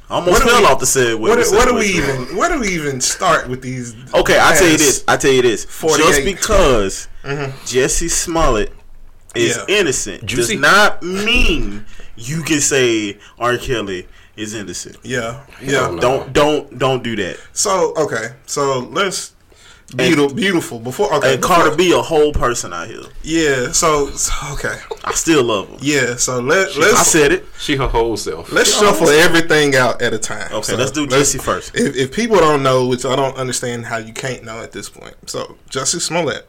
I 0.10 0.16
almost 0.16 0.32
What 0.34 0.44
do 0.44 0.50
fell 0.50 0.62
we- 0.62 0.68
off 0.68 0.80
the 0.80 0.86
Segway. 0.86 1.20
Where, 1.20 1.38
with 1.38 1.50
do- 1.52 1.66
do 1.66 1.74
we 1.76 1.86
even 1.88 2.36
where 2.38 2.50
do 2.50 2.60
we 2.60 2.70
even 2.70 3.02
start 3.02 3.48
with 3.50 3.62
these? 3.62 3.96
Okay, 4.14 4.38
I 4.40 4.56
tell 4.56 4.68
you 4.70 4.78
this. 4.78 5.04
I 5.08 5.18
tell 5.18 5.32
you 5.32 5.42
this. 5.42 5.66
Just 5.66 6.24
because 6.24 7.08
Mhm. 7.24 7.52
Jesse 7.66 8.08
Smollett 8.10 8.72
is 9.34 9.58
Yeah. 9.58 9.66
innocent 9.80 10.26
Juicy. 10.26 10.54
does 10.56 10.62
not 10.62 11.02
mean 11.04 11.86
you 12.16 12.42
can 12.44 12.62
say 12.62 13.18
R. 13.40 13.58
Kelly 13.58 14.08
is 14.38 14.54
innocent. 14.54 14.98
Yeah, 15.04 15.40
yeah. 15.62 15.96
Don't 16.00 16.32
don't 16.34 16.78
don't 16.78 17.02
do 17.04 17.16
that. 17.16 17.38
So 17.54 17.94
okay, 17.98 18.34
so 18.46 18.80
let's 18.92 19.32
beautiful, 19.96 20.36
beautiful. 20.36 20.80
Before 20.80 21.14
okay, 21.16 21.34
And 21.34 21.42
before- 21.42 21.56
Cardi 21.58 21.76
B 21.76 21.92
a 21.94 22.02
whole 22.02 22.32
person 22.34 22.74
out 22.74 22.88
here. 22.88 23.02
Yeah. 23.24 23.72
So, 23.72 24.10
so 24.12 24.32
okay. 24.54 24.78
I 25.04 25.14
still 25.14 25.44
love 25.44 25.70
him. 25.70 25.80
Yeah. 25.82 26.16
So 26.16 26.40
let 26.40 26.76
I 26.76 26.80
let's 26.80 27.00
I 27.00 27.04
said 27.04 27.32
it. 27.32 27.46
She 27.60 27.76
her 27.76 27.88
whole 27.88 28.18
self. 28.18 28.52
let's 28.52 28.78
shuffle 28.78 29.10
everything 29.10 29.76
out 29.76 30.02
at 30.02 30.14
a 30.14 30.20
time. 30.20 30.52
Okay, 30.52 30.62
So 30.64 30.76
let's 30.78 30.92
do 30.92 31.08
Jesse 31.08 31.38
first. 31.38 31.76
If, 31.76 31.96
if 31.96 32.12
people 32.14 32.38
don't 32.38 32.64
know, 32.64 32.88
which 32.88 33.06
I 33.06 33.16
don't 33.16 33.36
understand 33.38 33.86
how 33.86 33.98
you 33.98 34.14
can't 34.14 34.44
know 34.44 34.62
at 34.62 34.72
this 34.72 34.90
point. 34.90 35.16
So 35.30 35.58
Jesse 35.70 36.00
Smollett, 36.00 36.48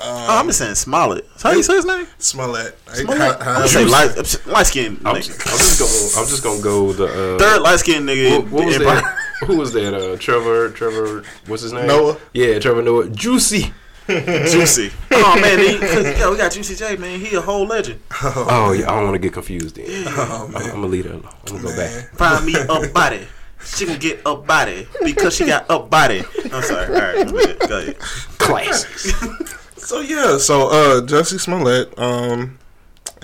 oh, 0.00 0.26
I'm 0.40 0.46
just 0.46 0.58
saying 0.58 0.74
Smollett. 0.74 1.28
That's 1.30 1.42
how 1.42 1.52
you 1.52 1.62
say 1.62 1.74
his 1.76 1.84
name? 1.84 2.06
Smollett. 2.18 2.76
Smollett. 2.92 3.40
How- 3.42 3.62
I'm 3.62 3.68
say 3.68 3.84
light 3.84 4.46
light 4.46 4.66
skinned 4.66 4.98
I'm, 5.04 5.16
I'm 5.16 5.22
just 5.22 5.38
gonna 5.78 6.22
I'm 6.22 6.28
just 6.28 6.42
gonna 6.42 6.62
go 6.62 6.92
the 6.92 7.04
uh, 7.36 7.38
Third 7.38 7.62
light 7.62 7.78
skinned 7.78 8.08
nigga. 8.08 8.38
What, 8.42 8.50
what 8.50 8.64
was 8.66 8.76
in- 8.76 8.82
that? 8.82 9.18
Who 9.46 9.56
was 9.56 9.72
that? 9.72 9.94
Uh, 9.94 10.16
Trevor. 10.16 10.70
Trevor. 10.70 11.22
What's 11.46 11.62
his 11.62 11.72
name? 11.72 11.86
Noah. 11.86 12.18
Yeah, 12.32 12.58
Trevor 12.58 12.82
Noah. 12.82 13.08
Juicy. 13.08 13.72
Juicy. 14.08 14.90
oh 15.12 15.40
man, 15.40 15.58
he, 15.60 15.78
'cause, 15.78 16.04
yeah, 16.18 16.28
we 16.28 16.36
got 16.36 16.50
Juicy 16.52 16.74
J, 16.74 16.96
man. 16.96 17.20
He 17.20 17.34
a 17.36 17.40
whole 17.40 17.64
legend. 17.66 18.00
Oh 18.24 18.72
yeah, 18.76 18.90
I 18.90 18.96
don't 18.96 19.04
want 19.04 19.14
to 19.14 19.18
get 19.20 19.32
confused. 19.32 19.76
Then 19.76 19.86
Oh, 20.08 20.44
I'm, 20.46 20.52
man. 20.52 20.62
I'm 20.62 20.70
gonna 20.72 20.86
leave 20.88 21.04
that 21.04 21.12
alone. 21.12 21.28
I'm 21.46 21.56
gonna 21.56 21.62
go 21.62 21.76
back. 21.76 22.10
Find 22.16 22.44
me 22.44 22.54
a 22.56 22.88
body. 22.92 23.26
She 23.64 23.86
can 23.86 24.00
get 24.00 24.20
a 24.26 24.34
body 24.34 24.88
because 25.04 25.36
she 25.36 25.46
got 25.46 25.66
a 25.70 25.78
body. 25.78 26.24
I'm 26.52 26.62
sorry. 26.62 26.86
All 26.86 27.00
right, 27.00 27.28
go 27.30 27.38
ahead. 27.38 27.58
Go 27.60 27.78
ahead. 27.78 27.98
Classics. 28.38 29.12
So 29.82 30.00
yeah, 30.00 30.38
so 30.38 30.68
uh 30.70 31.04
Jesse 31.06 31.38
Smollett, 31.38 31.98
um 31.98 32.58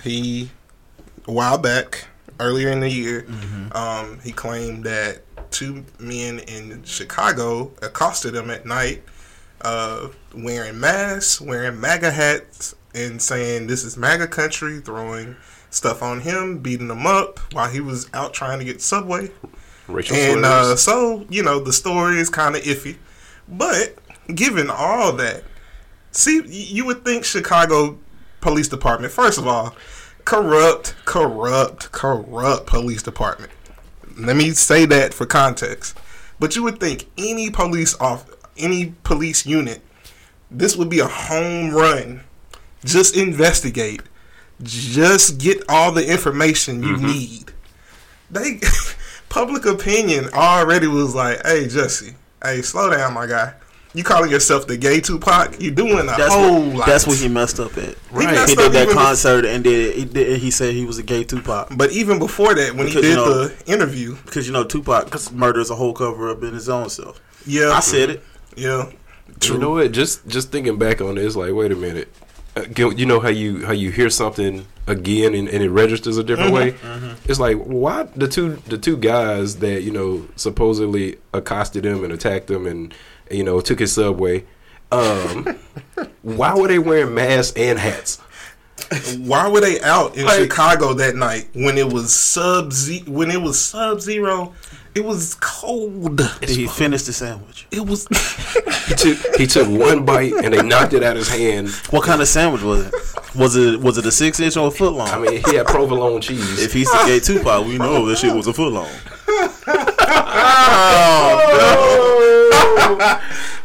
he 0.02 0.50
a 1.26 1.32
while 1.32 1.56
back, 1.56 2.06
earlier 2.40 2.68
in 2.70 2.80
the 2.80 2.90
year, 2.90 3.26
um, 3.72 4.18
he 4.24 4.32
claimed 4.32 4.84
that 4.84 5.20
two 5.50 5.84
men 5.98 6.40
in 6.40 6.82
Chicago 6.84 7.72
accosted 7.82 8.34
him 8.34 8.50
at 8.50 8.66
night, 8.66 9.02
uh, 9.60 10.08
wearing 10.34 10.78
masks, 10.80 11.40
wearing 11.40 11.80
MAGA 11.80 12.10
hats, 12.10 12.74
and 12.94 13.20
saying 13.20 13.66
this 13.66 13.84
is 13.84 13.96
MAGA 13.96 14.28
country, 14.28 14.80
throwing 14.80 15.36
stuff 15.70 16.02
on 16.02 16.20
him, 16.20 16.58
beating 16.58 16.90
him 16.90 17.06
up 17.06 17.38
while 17.52 17.70
he 17.70 17.80
was 17.80 18.08
out 18.14 18.34
trying 18.34 18.58
to 18.58 18.64
get 18.64 18.80
subway. 18.80 19.30
Racial 19.86 20.16
And 20.16 20.44
uh, 20.44 20.76
so, 20.76 21.26
you 21.30 21.42
know, 21.42 21.60
the 21.60 21.72
story 21.72 22.18
is 22.18 22.28
kind 22.28 22.56
of 22.56 22.62
iffy. 22.62 22.96
But 23.48 23.96
given 24.34 24.70
all 24.70 25.12
that, 25.14 25.44
see, 26.10 26.42
you 26.46 26.84
would 26.86 27.04
think 27.04 27.24
Chicago 27.24 27.98
Police 28.40 28.68
Department, 28.68 29.12
first 29.12 29.38
of 29.38 29.46
all, 29.46 29.74
corrupt, 30.24 30.94
corrupt, 31.04 31.90
corrupt 31.90 32.66
police 32.66 33.02
department. 33.02 33.50
Let 34.18 34.36
me 34.36 34.50
say 34.50 34.84
that 34.86 35.14
for 35.14 35.26
context. 35.26 35.96
But 36.40 36.56
you 36.56 36.62
would 36.62 36.80
think 36.80 37.06
any 37.16 37.50
police 37.50 37.98
off, 38.00 38.28
any 38.56 38.94
police 39.04 39.46
unit, 39.46 39.82
this 40.50 40.76
would 40.76 40.88
be 40.88 41.00
a 41.00 41.06
home 41.06 41.70
run. 41.70 42.22
Just 42.84 43.16
investigate. 43.16 44.02
Just 44.62 45.38
get 45.38 45.62
all 45.68 45.92
the 45.92 46.10
information 46.10 46.82
you 46.82 46.96
mm-hmm. 46.96 47.06
need 47.06 47.52
they 48.30 48.60
public 49.28 49.64
opinion 49.66 50.28
already 50.32 50.86
was 50.86 51.14
like, 51.14 51.44
"Hey 51.46 51.66
Jesse, 51.68 52.14
hey 52.42 52.62
slow 52.62 52.90
down, 52.90 53.14
my 53.14 53.26
guy. 53.26 53.54
You 53.94 54.04
calling 54.04 54.30
yourself 54.30 54.66
the 54.66 54.76
gay 54.76 55.00
Tupac? 55.00 55.60
You 55.60 55.70
doing 55.70 55.98
a 56.00 56.04
That's 56.04 56.32
whole 56.34 56.60
what, 56.66 56.76
lot." 56.76 56.86
that's 56.86 57.06
what 57.06 57.18
he 57.18 57.26
messed 57.28 57.58
up 57.58 57.76
at. 57.78 57.96
Right. 58.10 58.26
messed 58.34 58.50
He 58.50 58.56
did 58.56 58.72
that 58.72 58.82
even 58.84 58.94
concert 58.94 59.44
and 59.46 59.64
did 59.64 59.94
he, 59.96 60.04
did 60.04 60.38
he 60.40 60.50
said 60.50 60.74
he 60.74 60.84
was 60.84 60.98
a 60.98 61.02
gay 61.02 61.24
Tupac 61.24 61.68
But 61.76 61.90
even 61.92 62.18
before 62.18 62.54
that, 62.54 62.74
when 62.74 62.86
he 62.86 62.94
Because, 62.94 63.04
you 63.04 63.10
did 63.10 63.16
know- 63.16 63.48
the 63.48 63.72
interview, 63.72 64.16
because 64.26 64.46
you 64.46 64.52
know 64.52 64.64
Tupac 64.64 65.32
murders 65.32 65.70
a 65.70 65.74
whole 65.74 65.94
cover 65.94 66.28
up 66.30 66.42
in 66.42 66.52
his 66.54 66.68
own 66.68 66.90
self. 66.90 67.20
yeah, 67.46 67.70
I 67.70 67.80
said 67.80 68.10
it. 68.10 68.22
yeah, 68.56 68.90
You 69.42 69.56
know 69.58 69.70
what? 69.70 69.92
Just 69.92 70.26
just 70.28 70.52
thinking 70.52 70.76
back 70.78 71.00
on 71.00 71.14
this, 71.14 71.34
like, 71.34 71.52
wait 71.54 71.72
a 71.72 71.76
minute. 71.76 72.12
Uh, 72.56 72.64
You 72.76 73.06
know 73.06 73.20
how 73.20 73.28
you 73.30 73.64
how 73.64 73.72
you 73.72 73.90
hear 73.90 74.10
something 74.10 74.66
again 74.86 75.34
and, 75.34 75.48
and 75.48 75.62
it 75.62 75.70
registers 75.70 76.16
a 76.18 76.24
different 76.24 76.52
way. 76.52 76.74
It's 77.26 77.38
like 77.40 77.56
why 77.58 78.06
the 78.16 78.26
two 78.28 78.56
the 78.68 78.78
two 78.78 78.96
guys 78.98 79.56
that 79.56 79.82
you 79.82 79.90
know 79.92 80.26
supposedly 80.36 81.16
accosted 81.32 81.84
him 81.86 82.04
and 82.04 82.12
attacked 82.12 82.50
him 82.50 82.66
and 82.66 82.92
you 83.30 83.44
know 83.44 83.60
took 83.60 83.78
his 83.80 83.92
subway. 83.92 84.44
Um, 84.90 85.58
why 86.22 86.54
were 86.54 86.68
they 86.68 86.78
wearing 86.78 87.14
masks 87.14 87.56
and 87.56 87.78
hats? 87.78 88.20
Why 89.18 89.48
were 89.48 89.60
they 89.60 89.80
out 89.82 90.16
in 90.16 90.24
Like- 90.24 90.40
Chicago 90.40 90.94
that 90.94 91.14
night 91.14 91.48
when 91.52 91.76
it 91.76 91.92
was 91.92 92.14
sub 92.14 92.72
ze- 92.72 93.04
when 93.06 93.30
it 93.30 93.40
was 93.42 93.60
sub 93.60 94.00
zero? 94.00 94.54
It 94.94 95.04
was 95.04 95.36
cold. 95.40 96.16
Did 96.40 96.48
he 96.48 96.66
finish 96.66 97.02
the 97.02 97.12
sandwich? 97.12 97.66
It 97.70 97.86
was. 97.86 98.06
He 98.88 98.94
took 98.94 99.36
he 99.36 99.46
took 99.46 99.68
one 99.68 100.06
bite 100.06 100.32
and 100.32 100.54
they 100.54 100.62
knocked 100.62 100.94
it 100.94 101.02
out 101.02 101.18
of 101.18 101.18
his 101.18 101.28
hand. 101.28 101.68
What 101.90 102.04
kind 102.04 102.22
of 102.22 102.26
sandwich 102.28 102.62
was 102.62 102.86
it? 102.86 102.94
Was 103.36 103.54
it 103.54 103.80
was 103.80 103.98
it 103.98 104.06
a 104.06 104.10
six 104.10 104.40
inch 104.40 104.56
or 104.56 104.68
a 104.68 104.70
foot 104.70 104.94
long? 104.94 105.08
I 105.10 105.18
mean, 105.18 105.42
he 105.46 105.56
had 105.56 105.66
provolone 105.66 106.22
cheese. 106.22 106.58
if 106.58 106.72
he's 106.72 106.90
the 106.90 107.02
gay 107.04 107.20
Tupac, 107.20 107.66
we 107.66 107.76
know 107.76 108.06
that 108.06 108.16
shit 108.16 108.34
was 108.34 108.46
a 108.46 108.54
foot 108.54 108.72
long. 108.72 108.88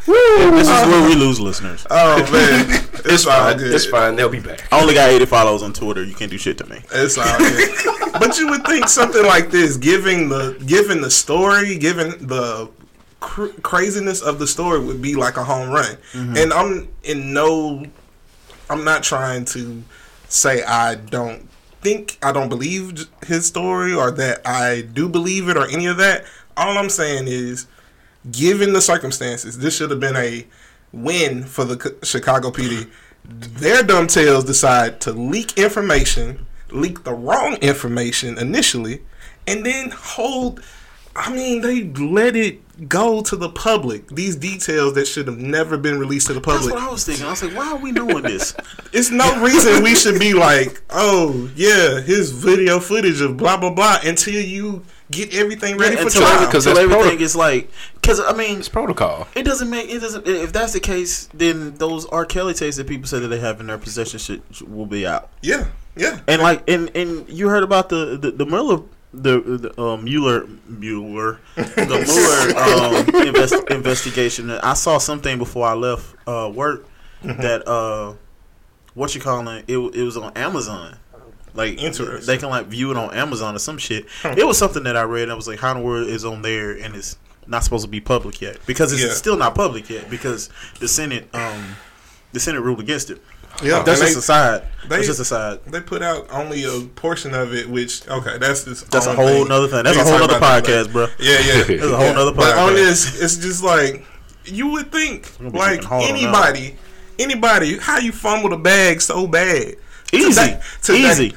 Oh, 0.06 0.50
this 0.56 0.68
is 0.68 0.86
where 0.86 1.08
we 1.08 1.14
lose 1.24 1.40
listeners. 1.40 1.86
Oh 1.90 2.18
man, 2.30 2.66
it's 3.04 3.26
all 3.26 3.50
fine. 3.50 3.58
good. 3.58 3.74
It's 3.74 3.86
fine. 3.86 4.16
They'll 4.16 4.28
be 4.28 4.40
back. 4.40 4.70
I 4.72 4.80
only 4.80 4.94
got 4.94 5.10
80 5.10 5.26
followers 5.26 5.62
on 5.62 5.72
Twitter. 5.72 6.04
You 6.04 6.14
can't 6.14 6.30
do 6.30 6.38
shit 6.38 6.58
to 6.58 6.66
me. 6.66 6.80
It's 6.92 7.16
all 7.18 7.38
good. 7.38 8.12
but 8.12 8.38
you 8.38 8.48
would 8.50 8.64
think 8.66 8.88
something 8.88 9.24
like 9.24 9.50
this, 9.50 9.76
given 9.76 10.28
the 10.28 10.62
given 10.66 11.00
the 11.00 11.10
story, 11.10 11.78
given 11.78 12.26
the 12.26 12.68
cr- 13.20 13.46
craziness 13.62 14.20
of 14.20 14.38
the 14.38 14.46
story, 14.46 14.80
would 14.80 15.00
be 15.02 15.14
like 15.14 15.36
a 15.36 15.44
home 15.44 15.70
run. 15.70 15.96
Mm-hmm. 16.12 16.36
And 16.36 16.52
I'm 16.52 16.88
in 17.02 17.32
no, 17.32 17.84
I'm 18.68 18.84
not 18.84 19.02
trying 19.02 19.44
to 19.46 19.82
say 20.28 20.62
I 20.64 20.96
don't 20.96 21.48
think 21.84 22.18
I 22.22 22.32
don't 22.32 22.48
believe 22.48 23.06
his 23.26 23.46
story 23.46 23.94
or 23.94 24.10
that 24.10 24.44
I 24.46 24.80
do 24.80 25.08
believe 25.08 25.48
it 25.48 25.56
or 25.56 25.68
any 25.68 25.86
of 25.86 25.98
that. 25.98 26.24
All 26.56 26.78
I'm 26.78 26.88
saying 26.88 27.28
is, 27.28 27.66
given 28.32 28.72
the 28.72 28.80
circumstances, 28.80 29.58
this 29.58 29.76
should 29.76 29.90
have 29.90 30.00
been 30.00 30.16
a 30.16 30.46
win 30.92 31.44
for 31.44 31.64
the 31.64 31.96
Chicago 32.02 32.50
PD. 32.50 32.90
Their 33.24 33.82
dumb 33.82 34.06
tails 34.06 34.44
decide 34.44 35.00
to 35.02 35.12
leak 35.12 35.58
information, 35.58 36.46
leak 36.70 37.04
the 37.04 37.12
wrong 37.12 37.56
information 37.56 38.38
initially, 38.38 39.02
and 39.46 39.64
then 39.64 39.90
hold. 39.90 40.62
I 41.16 41.32
mean, 41.32 41.60
they 41.60 41.84
let 41.84 42.34
it 42.34 42.60
go 42.88 43.22
to 43.22 43.36
the 43.36 43.48
public. 43.48 44.08
These 44.08 44.34
details 44.36 44.94
that 44.94 45.06
should 45.06 45.28
have 45.28 45.38
never 45.38 45.76
been 45.78 45.98
released 46.00 46.26
to 46.26 46.32
the 46.34 46.40
public. 46.40 46.62
That's 46.62 46.74
what 46.74 46.82
I 46.82 46.90
was 46.90 47.04
thinking. 47.04 47.24
I 47.24 47.30
was 47.30 47.42
like, 47.42 47.56
why 47.56 47.70
are 47.70 47.76
we 47.76 47.92
doing 47.92 48.22
this? 48.22 48.54
It's 48.92 49.10
no 49.10 49.42
reason 49.42 49.82
we 49.82 49.96
should 49.96 50.20
be 50.20 50.34
like, 50.34 50.80
oh 50.90 51.50
yeah, 51.56 52.00
his 52.00 52.30
video 52.30 52.78
footage 52.78 53.20
of 53.20 53.36
blah 53.36 53.56
blah 53.56 53.70
blah 53.70 53.98
until 54.04 54.40
you 54.40 54.84
get 55.10 55.34
everything 55.34 55.76
ready 55.78 55.96
for 55.96 56.08
trial. 56.10 56.46
because 56.46 56.66
everything 56.68 56.90
proto- 56.90 57.16
is 57.22 57.34
like, 57.34 57.70
because 57.94 58.20
I 58.20 58.32
mean, 58.34 58.58
It's 58.60 58.68
protocol. 58.68 59.26
it 59.34 59.42
doesn't 59.44 59.68
make 59.68 59.90
it 59.90 59.98
doesn't. 59.98 60.26
If 60.28 60.52
that's 60.52 60.72
the 60.74 60.80
case, 60.80 61.28
then 61.34 61.74
those 61.74 62.06
R. 62.06 62.24
Kelly 62.24 62.54
tapes 62.54 62.76
that 62.76 62.86
people 62.86 63.08
say 63.08 63.18
that 63.18 63.26
they 63.28 63.40
have 63.40 63.58
in 63.60 63.66
their 63.66 63.78
possession 63.78 64.20
should, 64.20 64.42
should- 64.52 64.72
will 64.72 64.86
be 64.86 65.04
out. 65.06 65.28
Yeah, 65.42 65.66
yeah. 65.96 66.20
And 66.28 66.40
like, 66.40 66.62
and 66.70 66.90
and 66.96 67.28
you 67.28 67.48
heard 67.48 67.64
about 67.64 67.88
the 67.88 68.16
the, 68.16 68.30
the 68.30 68.46
Mueller. 68.46 68.82
The, 69.22 69.40
the 69.40 69.80
um, 69.80 70.04
Mueller 70.04 70.46
Mueller 70.68 71.38
the 71.54 73.04
Mueller 73.06 73.20
um, 73.20 73.26
invest, 73.26 73.54
investigation. 73.70 74.50
I 74.50 74.74
saw 74.74 74.98
something 74.98 75.38
before 75.38 75.66
I 75.66 75.74
left 75.74 76.14
uh, 76.26 76.50
work 76.54 76.86
that 77.22 77.66
uh, 77.68 78.14
what 78.94 79.14
you 79.14 79.20
calling 79.20 79.46
it? 79.48 79.64
It 79.68 80.02
was 80.02 80.16
on 80.16 80.32
Amazon. 80.36 80.96
Like 81.54 81.80
Interesting. 81.80 82.26
they 82.26 82.36
can 82.38 82.48
like 82.50 82.66
view 82.66 82.90
it 82.90 82.96
on 82.96 83.14
Amazon 83.14 83.54
or 83.54 83.58
some 83.60 83.78
shit. 83.78 84.06
It 84.24 84.44
was 84.44 84.58
something 84.58 84.82
that 84.84 84.96
I 84.96 85.02
read. 85.02 85.24
And 85.24 85.32
I 85.32 85.36
was 85.36 85.46
like, 85.46 85.60
how 85.60 85.70
in 85.70 85.78
the 85.78 85.84
world 85.84 86.08
is 86.08 86.24
on 86.24 86.42
there 86.42 86.72
and 86.72 86.96
it's 86.96 87.16
not 87.46 87.62
supposed 87.62 87.84
to 87.84 87.90
be 87.90 88.00
public 88.00 88.40
yet 88.40 88.58
because 88.66 88.92
it's 88.92 89.02
Yeah. 89.02 89.10
still 89.12 89.36
not 89.36 89.54
public 89.54 89.88
yet 89.90 90.10
because 90.10 90.48
the 90.80 90.88
Senate 90.88 91.28
um 91.34 91.76
the 92.32 92.40
Senate 92.40 92.60
ruled 92.62 92.80
against 92.80 93.10
it. 93.10 93.22
Yeah, 93.62 93.82
That's 93.82 94.00
just 94.00 94.16
a 94.16 94.22
side. 94.22 94.62
they- 94.82 94.96
That's 94.96 95.06
just 95.06 95.20
a 95.20 95.24
side. 95.24 95.60
They 95.66 95.80
put 95.80 96.02
out 96.02 96.26
only 96.30 96.64
a 96.64 96.80
portion 96.96 97.34
of 97.34 97.54
it, 97.54 97.68
which 97.68 98.06
okay, 98.08 98.36
that's 98.38 98.64
just 98.64 98.90
That's 98.90 99.06
a 99.06 99.14
whole 99.14 99.26
thing. 99.28 99.48
nother 99.48 99.68
thing. 99.68 99.84
That's 99.84 99.96
a 99.96 100.04
whole 100.04 100.14
other 100.22 100.38
podcast, 100.40 100.92
bro. 100.92 101.06
Yeah, 101.18 101.38
yeah, 101.40 101.62
That's 101.68 101.82
a 101.84 101.96
whole 101.96 102.06
yeah. 102.06 102.12
nother 102.12 102.32
But 102.32 102.56
on 102.58 102.74
this, 102.74 103.20
it's 103.22 103.36
just 103.36 103.62
like 103.62 104.04
you 104.44 104.68
would 104.72 104.90
think, 104.92 105.30
like 105.40 105.90
anybody, 105.90 106.76
anybody, 107.18 107.78
how 107.78 107.98
you 107.98 108.12
fumble 108.12 108.50
the 108.50 108.56
bag 108.58 109.00
so 109.00 109.26
bad? 109.26 109.76
Easy, 110.12 110.28
Today- 110.40 110.60
today- 110.82 110.98
easy, 111.08 111.34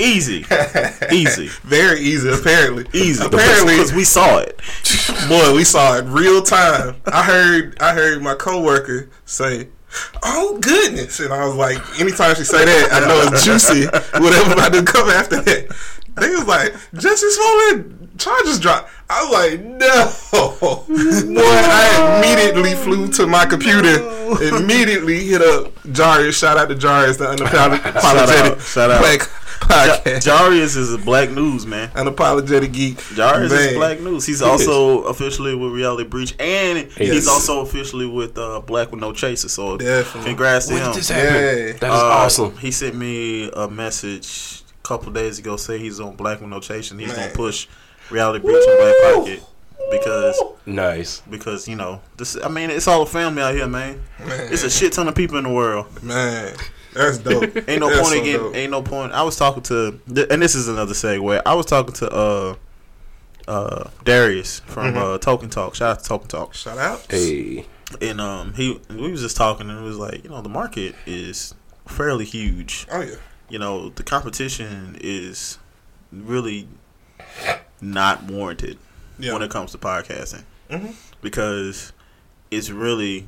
easy, 0.00 0.44
easy, 1.12 1.46
Very 1.64 2.00
easy, 2.00 2.30
apparently. 2.30 2.86
easy. 2.94 3.24
Apparently, 3.24 3.74
because 3.74 3.92
we 3.92 4.04
saw 4.04 4.38
it. 4.38 4.58
boy, 5.28 5.54
we 5.54 5.62
saw 5.64 5.96
it 5.98 6.04
real 6.06 6.42
time. 6.42 6.96
I 7.06 7.22
heard, 7.22 7.76
I 7.80 7.92
heard 7.94 8.22
my 8.22 8.34
coworker 8.34 9.10
say. 9.26 9.68
Oh 10.22 10.58
goodness! 10.60 11.20
And 11.20 11.32
I 11.32 11.46
was 11.46 11.54
like, 11.54 11.78
anytime 12.00 12.34
she 12.36 12.44
say 12.44 12.64
that, 12.64 12.88
I 12.92 13.00
know 13.08 13.20
it's 13.32 13.44
juicy. 13.44 13.86
Whatever 14.20 14.52
about 14.52 14.72
to 14.74 14.82
come 14.82 15.08
after 15.08 15.40
that, 15.40 15.68
they 16.16 16.28
was 16.30 16.46
like, 16.46 16.74
Justice 16.94 17.34
Smollett 17.36 18.18
charges 18.18 18.58
dropped. 18.60 18.90
I 19.08 19.22
was 19.24 19.32
like, 19.32 19.60
no. 19.64 20.12
Boy, 21.34 21.42
I 21.42 22.18
immediately 22.18 22.74
flew 22.74 23.08
to 23.12 23.26
my 23.26 23.46
computer, 23.46 23.96
immediately 24.42 25.24
hit 25.24 25.40
up 25.40 25.72
Jarius. 25.84 26.34
Shout 26.38 26.58
out 26.58 26.68
to 26.68 26.74
Jarius, 26.74 27.16
the 27.18 27.24
unapologetic 27.26 28.60
Shout 28.72 28.90
out. 28.90 29.00
black 29.00 29.20
podcast, 29.60 30.22
Jarius 30.24 30.76
is 30.76 30.92
a 30.92 30.98
black 30.98 31.30
news 31.30 31.66
man. 31.66 31.88
unapologetic 31.90 32.72
geek. 32.72 32.96
Jarius 32.98 33.50
Man. 33.50 33.68
is 33.68 33.74
black 33.74 34.00
news. 34.00 34.26
He's 34.26 34.42
also 34.42 35.02
officially 35.04 35.54
with 35.54 35.72
Reality 35.72 36.08
Breach, 36.08 36.34
and 36.38 36.90
he's 36.92 37.08
Yes. 37.14 37.28
also 37.28 37.60
officially 37.60 38.06
with 38.06 38.36
uh, 38.38 38.60
Black 38.60 38.90
with 38.90 39.00
No 39.00 39.12
Chaser. 39.12 39.48
So 39.48 39.76
Definitely. 39.76 40.30
congrats 40.30 40.66
to 40.68 40.74
When 40.74 40.82
him. 40.82 40.92
did 40.92 40.98
this? 41.00 41.10
Yeah. 41.10 41.16
That 41.18 41.74
is 41.76 41.82
Uh, 41.82 42.04
awesome. 42.04 42.56
He 42.58 42.70
sent 42.70 42.94
me 42.94 43.50
a 43.52 43.68
message 43.68 44.62
a 44.84 44.88
couple 44.88 45.12
days 45.12 45.38
ago 45.38 45.56
saying 45.56 45.80
he's 45.82 46.00
on 46.00 46.16
Black 46.16 46.40
with 46.40 46.50
No 46.50 46.60
Chaser. 46.60 46.94
and 46.94 47.00
He's 47.00 47.10
Man. 47.10 47.18
gonna 47.26 47.34
push 47.34 47.66
Reality 48.10 48.44
Breach 48.44 48.64
and 48.66 48.78
Black 48.78 49.14
Pocket 49.14 49.42
because 49.90 50.40
Nice. 50.66 51.22
because 51.30 51.66
you 51.68 51.76
know 51.76 52.00
this. 52.16 52.36
I 52.42 52.48
mean, 52.48 52.70
it's 52.70 52.86
all 52.88 53.02
a 53.02 53.06
family 53.06 53.42
out 53.42 53.54
here, 53.54 53.66
man. 53.66 54.00
Man. 54.24 54.52
It's 54.52 54.62
a 54.64 54.70
shit 54.70 54.92
ton 54.92 55.08
of 55.08 55.14
people 55.14 55.36
in 55.38 55.44
the 55.44 55.50
world. 55.50 55.86
Man, 56.02 56.54
that's 56.98 57.18
dope. 57.24 57.56
Ain't 57.68 57.80
no 57.80 57.88
That's 57.88 58.00
point 58.00 58.14
so 58.14 58.20
again. 58.20 58.36
dope. 58.38 58.54
Ain't 58.56 58.70
no 58.70 58.82
point. 58.82 59.12
I 59.12 59.22
was 59.22 59.36
talking 59.36 59.62
to, 59.64 60.00
and 60.30 60.42
this 60.42 60.54
is 60.54 60.68
another 60.68 60.94
segue. 60.94 61.42
I 61.46 61.54
was 61.54 61.66
talking 61.66 61.94
to 61.94 62.10
uh, 62.10 62.54
uh, 63.46 63.90
Darius 64.04 64.60
from 64.60 64.94
Mm-hmm. 64.94 64.98
uh, 64.98 65.18
Token 65.18 65.48
Talk. 65.50 65.74
Shout 65.74 65.90
out 65.90 65.98
to 66.02 66.08
Token 66.08 66.28
Talk. 66.28 66.54
Shout 66.54 66.78
out. 66.78 67.06
Hey. 67.10 67.66
And 68.02 68.20
um, 68.20 68.52
he 68.54 68.78
we 68.90 69.10
was 69.10 69.22
just 69.22 69.36
talking, 69.36 69.70
and 69.70 69.78
it 69.78 69.82
was 69.82 69.96
like, 69.96 70.22
you 70.22 70.28
know, 70.30 70.42
the 70.42 70.48
market 70.50 70.94
is 71.06 71.54
fairly 71.86 72.26
huge. 72.26 72.86
Oh 72.92 73.00
yeah. 73.00 73.14
You 73.48 73.58
know, 73.58 73.88
the 73.88 74.02
competition 74.02 74.98
is 75.00 75.58
really 76.12 76.68
not 77.80 78.24
warranted 78.24 78.78
Yeah. 79.18 79.32
when 79.32 79.42
it 79.42 79.50
comes 79.50 79.72
to 79.72 79.78
podcasting 79.78 80.42
Mhm. 80.70 80.94
because 81.22 81.92
it's 82.50 82.70
really 82.70 83.26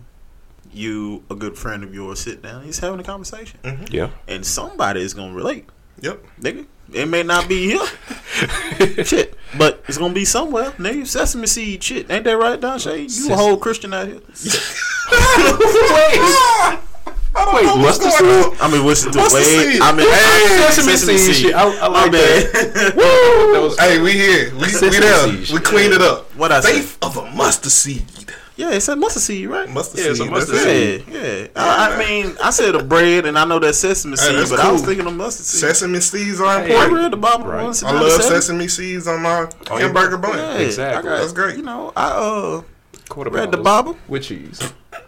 you, 0.73 1.25
a 1.31 1.35
good 1.35 1.57
friend 1.59 1.83
of 1.85 1.93
yours, 1.95 2.21
sit 2.21 2.43
down, 2.43 2.63
he's 2.65 2.79
having 2.79 3.01
a 3.01 3.05
conversation 3.05 3.59
Yeah. 3.91 4.11
and 4.29 4.45
somebody 4.47 5.03
is 5.03 5.13
gonna 5.15 5.35
relate, 5.35 5.67
Yep. 6.01 6.25
nigga. 6.41 6.67
It 6.93 7.07
may 7.07 7.23
not 7.23 7.49
be 7.49 7.67
here, 7.69 7.87
shit, 9.05 9.35
but 9.57 9.85
it's 9.87 9.97
gonna 9.99 10.13
be 10.15 10.25
somewhere, 10.25 10.73
nigga. 10.73 11.07
Sesame 11.07 11.47
seed, 11.47 11.83
shit, 11.85 12.11
ain't 12.11 12.25
that 12.25 12.37
right, 12.37 12.61
Don 12.61 12.79
Shay? 12.81 13.07
You 13.09 13.33
a 13.33 13.37
whole 13.37 13.57
Christian 13.57 13.95
out 13.95 14.09
here? 14.09 14.21
Wait, 17.53 17.65
mustard 17.79 18.13
seed? 18.13 18.61
I 18.61 18.69
mean, 18.71 18.85
what's 18.85 19.03
the 19.05 19.17
What's 19.19 19.33
the 19.33 19.39
way? 19.39 19.73
seed? 19.73 19.83
I 19.83 19.93
mean, 19.93 20.07
Hey, 20.07 20.67
I- 20.67 20.71
sesame 20.73 20.97
seed 21.17 21.37
shit. 21.37 21.55
I- 21.55 21.79
I 21.79 21.89
My 21.89 22.03
like 22.03 22.13
bad. 22.13 22.53
That 22.53 22.95
was 23.63 23.79
Hey, 23.79 24.01
we 24.01 24.13
here. 24.13 24.51
We, 24.55 24.67
we 24.67 24.99
there. 24.99 25.45
seed. 25.47 25.55
We 25.55 25.61
cleaned 25.61 25.95
it 25.95 26.03
up. 26.03 26.35
What 26.37 26.53
I 26.53 26.61
say? 26.61 26.81
Faith 26.81 26.99
of 27.03 27.17
a 27.17 27.31
mustard 27.31 27.73
seed. 27.73 28.05
Yeah, 28.61 28.71
it 28.73 28.81
said 28.81 28.97
mustard 28.99 29.23
seed, 29.23 29.49
right? 29.49 29.69
Mustard 29.69 30.01
Yeah, 30.01 30.11
it's 30.11 30.21
a 30.21 30.23
seed. 30.25 30.31
mustard 30.31 30.55
that's 30.57 30.67
it. 30.67 31.05
Yeah, 31.09 31.37
yeah. 31.43 31.47
I, 31.57 31.95
I 31.95 31.99
mean, 31.99 32.37
I 32.43 32.51
said 32.51 32.75
a 32.75 32.83
bread, 32.85 33.25
and 33.27 33.39
I 33.39 33.45
know 33.45 33.59
that 33.59 33.75
sesame 33.75 34.13
Hey, 34.13 34.17
seed, 34.17 34.35
that's 34.37 34.51
but 34.51 34.61
I 34.61 34.71
was 34.71 34.83
thinking 34.83 35.07
of 35.07 35.15
mustard 35.17 35.47
seed. 35.47 35.61
Sesame 35.61 36.01
seeds 36.01 36.41
are 36.41 36.61
Hey. 36.61 36.75
I 36.75 36.85
important. 36.85 36.95
read 36.99 37.13
the 37.13 37.17
Bible 37.17 37.47
Right. 37.47 37.65
once. 37.65 37.83
I 37.83 37.93
love 37.93 38.13
said 38.13 38.23
sesame 38.29 38.69
seeds 38.69 39.07
on 39.09 39.23
my 39.23 39.49
Oh, 39.71 39.77
yeah. 39.79 39.85
hamburger 39.85 40.19
bun. 40.19 40.37
Yeah, 40.37 40.59
Exactly. 40.59 41.09
Got- 41.11 41.19
That's 41.21 41.33
great. 41.33 41.57
You 41.57 41.63
know, 41.63 41.93
I 41.97 42.09
uh 42.09 42.63
Quarter 43.09 43.31
read 43.31 43.51
the 43.51 43.57
Bible. 43.59 43.97
with 44.07 44.23
cheese. 44.25 44.61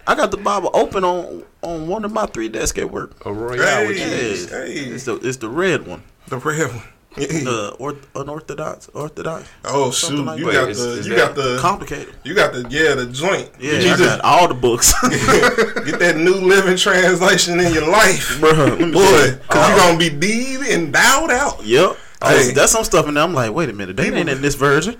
I 0.06 0.14
got 0.16 0.30
the 0.32 0.36
Bible 0.36 0.70
open 0.74 1.04
on 1.04 1.44
on 1.62 1.86
one 1.86 2.04
of 2.04 2.12
my 2.12 2.26
three 2.26 2.48
desks 2.48 2.78
at 2.78 2.90
work. 2.90 3.12
A 3.24 3.32
royale 3.32 3.86
with 3.86 3.96
cheese. 3.96 4.48
Yeah, 4.50 4.64
hey. 4.64 4.72
it's 4.72 5.04
the 5.04 5.16
it's 5.16 5.36
the 5.36 5.48
red 5.48 5.86
one. 5.86 6.02
The 6.28 6.38
red 6.38 6.68
one. 6.74 6.82
Uh, 7.14 7.68
or, 7.78 7.96
unorthodox, 8.14 8.88
orthodox, 8.94 9.46
oh 9.66 9.90
something 9.90 10.18
shoot! 10.18 10.24
like 10.26 10.38
you 10.38 10.46
that. 10.46 10.52
got 10.52 10.68
Is- 10.70 10.78
the 10.84 10.90
is 10.92 11.06
you 11.08 11.14
got 11.16 11.34
the 11.34 11.58
complicated. 11.60 12.14
you 12.24 12.34
got 12.34 12.52
the 12.54 12.66
yeah 12.70 12.94
the 12.94 13.06
joint. 13.06 13.50
Yeah, 13.60 13.72
you 13.80 13.90
I 13.92 13.98
got 13.98 14.20
all 14.22 14.48
the 14.48 14.54
books, 14.54 14.92
get 15.02 15.98
that 15.98 16.16
new 16.16 16.34
living 16.34 16.76
translation 16.76 17.60
in 17.60 17.72
your 17.74 17.86
life, 17.88 18.38
bro. 18.40 18.50
let 18.52 18.78
me 18.80 18.92
tell 18.92 18.92
boy, 18.92 19.24
you. 19.26 19.32
because 19.36 19.68
you're 19.68 19.78
gonna 19.78 19.98
be 19.98 20.08
deep 20.10 20.60
and 20.70 20.92
bowed 20.92 21.30
out. 21.30 21.62
Yep. 21.64 21.96
Hey. 22.22 22.52
That's 22.52 22.70
some 22.70 22.84
stuff, 22.84 23.08
and 23.08 23.18
I'm 23.18 23.34
like, 23.34 23.52
wait 23.52 23.68
a 23.68 23.72
minute, 23.72 23.96
they 23.96 24.04
People- 24.04 24.18
ain't 24.20 24.28
in 24.28 24.40
this 24.40 24.54
version. 24.54 24.96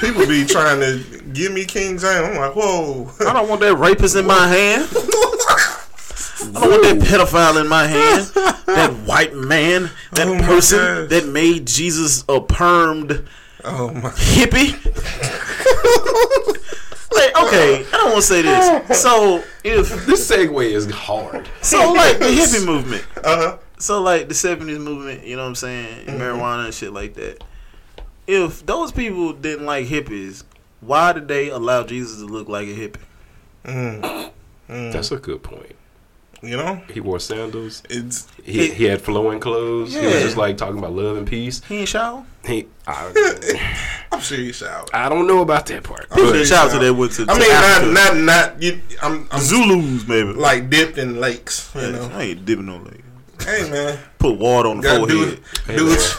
People 0.00 0.26
be 0.26 0.44
trying 0.44 0.80
to 0.80 1.22
give 1.32 1.52
me 1.52 1.64
King 1.64 1.96
James. 1.96 2.04
I'm 2.04 2.36
like, 2.36 2.56
whoa. 2.56 3.08
I 3.20 3.32
don't 3.32 3.48
want 3.48 3.60
that 3.60 3.76
rapist 3.76 4.16
in 4.16 4.26
my 4.26 4.48
hand. 4.48 4.88
I 6.54 6.60
don't 6.60 6.70
want 6.70 6.82
that 6.82 6.98
pedophile 7.08 7.60
in 7.60 7.68
my 7.68 7.86
hand. 7.86 8.30
That 8.66 8.92
white 9.06 9.32
man, 9.34 9.90
that 10.12 10.26
Oh 10.28 10.38
person 10.44 11.08
that 11.08 11.26
made 11.28 11.66
Jesus 11.66 12.22
a 12.22 12.40
permed 12.40 13.26
Oh 13.64 13.90
my. 13.92 14.10
hippie. 14.10 14.74
like, 17.12 17.36
okay, 17.46 17.86
I 17.86 17.90
don't 17.92 18.04
want 18.10 18.16
to 18.16 18.22
say 18.22 18.42
this. 18.42 19.00
So 19.00 19.42
if 19.64 20.04
This 20.06 20.30
segue 20.30 20.64
is 20.70 20.90
hard. 20.90 21.48
so, 21.62 21.92
like 21.92 22.18
the 22.18 22.26
hippie 22.26 22.64
movement. 22.66 23.04
Uh 23.16 23.36
huh. 23.36 23.58
So 23.78 24.02
like 24.02 24.28
the 24.28 24.34
seventies 24.34 24.78
movement, 24.78 25.24
you 25.24 25.36
know 25.36 25.42
what 25.42 25.48
I'm 25.50 25.54
saying, 25.54 26.06
Mm-hmm. 26.06 26.20
marijuana 26.20 26.64
and 26.66 26.74
shit 26.74 26.92
like 26.92 27.14
that. 27.14 27.42
If 28.26 28.66
those 28.66 28.90
people 28.92 29.32
didn't 29.32 29.64
like 29.66 29.86
hippies, 29.86 30.42
why 30.80 31.12
did 31.12 31.28
they 31.28 31.48
allow 31.50 31.84
Jesus 31.84 32.18
to 32.18 32.26
look 32.26 32.48
like 32.48 32.66
a 32.66 32.74
hippie? 32.74 33.00
Mm. 33.64 34.30
Mm. 34.68 34.92
That's 34.92 35.12
a 35.12 35.16
good 35.16 35.42
point. 35.42 35.76
You 36.42 36.56
know, 36.58 36.82
He 36.92 37.00
wore 37.00 37.18
sandals. 37.18 37.82
it's 37.88 38.28
He, 38.44 38.70
he 38.70 38.84
had 38.84 39.00
flowing 39.00 39.40
clothes. 39.40 39.94
He 39.94 40.04
was 40.04 40.14
just 40.22 40.36
like 40.36 40.56
talking 40.58 40.78
about 40.78 40.92
love 40.92 41.16
and 41.16 41.26
peace. 41.26 41.62
He 41.64 41.78
ain't 41.78 41.88
shower. 41.88 42.24
He, 42.44 42.66
I, 42.86 43.90
I'm 44.12 44.20
sure 44.20 44.38
you 44.38 44.52
shout. 44.52 44.90
I 44.92 45.08
don't 45.08 45.26
know 45.26 45.40
about 45.40 45.66
that 45.66 45.82
part. 45.82 46.08
People 46.10 46.26
But- 46.26 46.32
didn't 46.34 46.46
shout 46.48 46.70
to 46.72 46.78
that 46.78 46.94
went 46.94 47.12
to. 47.12 47.26
I 47.28 47.38
mean, 47.38 47.50
Africa. 47.50 47.90
not 47.92 48.16
not 48.16 48.16
not 48.18 48.62
you. 48.62 48.80
I'm 49.02 49.26
I'm 49.32 49.40
Zulus, 49.40 50.06
maybe. 50.06 50.32
like 50.34 50.68
dipped 50.70 50.98
in 50.98 51.18
lakes. 51.20 51.70
You 51.74 51.80
Yeah, 51.80 51.90
know. 51.92 52.10
I 52.12 52.22
ain't 52.22 52.44
dipping 52.44 52.66
no 52.66 52.76
leg. 52.76 53.02
Hey 53.44 53.68
man, 53.70 53.98
Put 54.18 54.38
water 54.38 54.68
on 54.68 54.76
the 54.78 54.82
gotta 54.82 55.06
do 55.06 55.16
forehead. 55.16 55.38
it. 55.38 55.42
Hey, 55.66 55.76
Do 55.76 55.86
man. 55.86 55.96
it. 55.96 56.16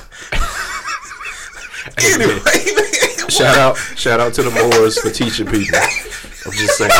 anyway, 1.98 3.30
Shout 3.30 3.58
out, 3.58 3.78
shout 3.96 4.20
out 4.20 4.34
to 4.34 4.44
the 4.44 4.52
Moors 4.52 5.00
for 5.00 5.10
teaching 5.10 5.46
people. 5.48 5.78
I'm 5.80 6.52
just 6.54 6.78
saying. 6.78 6.92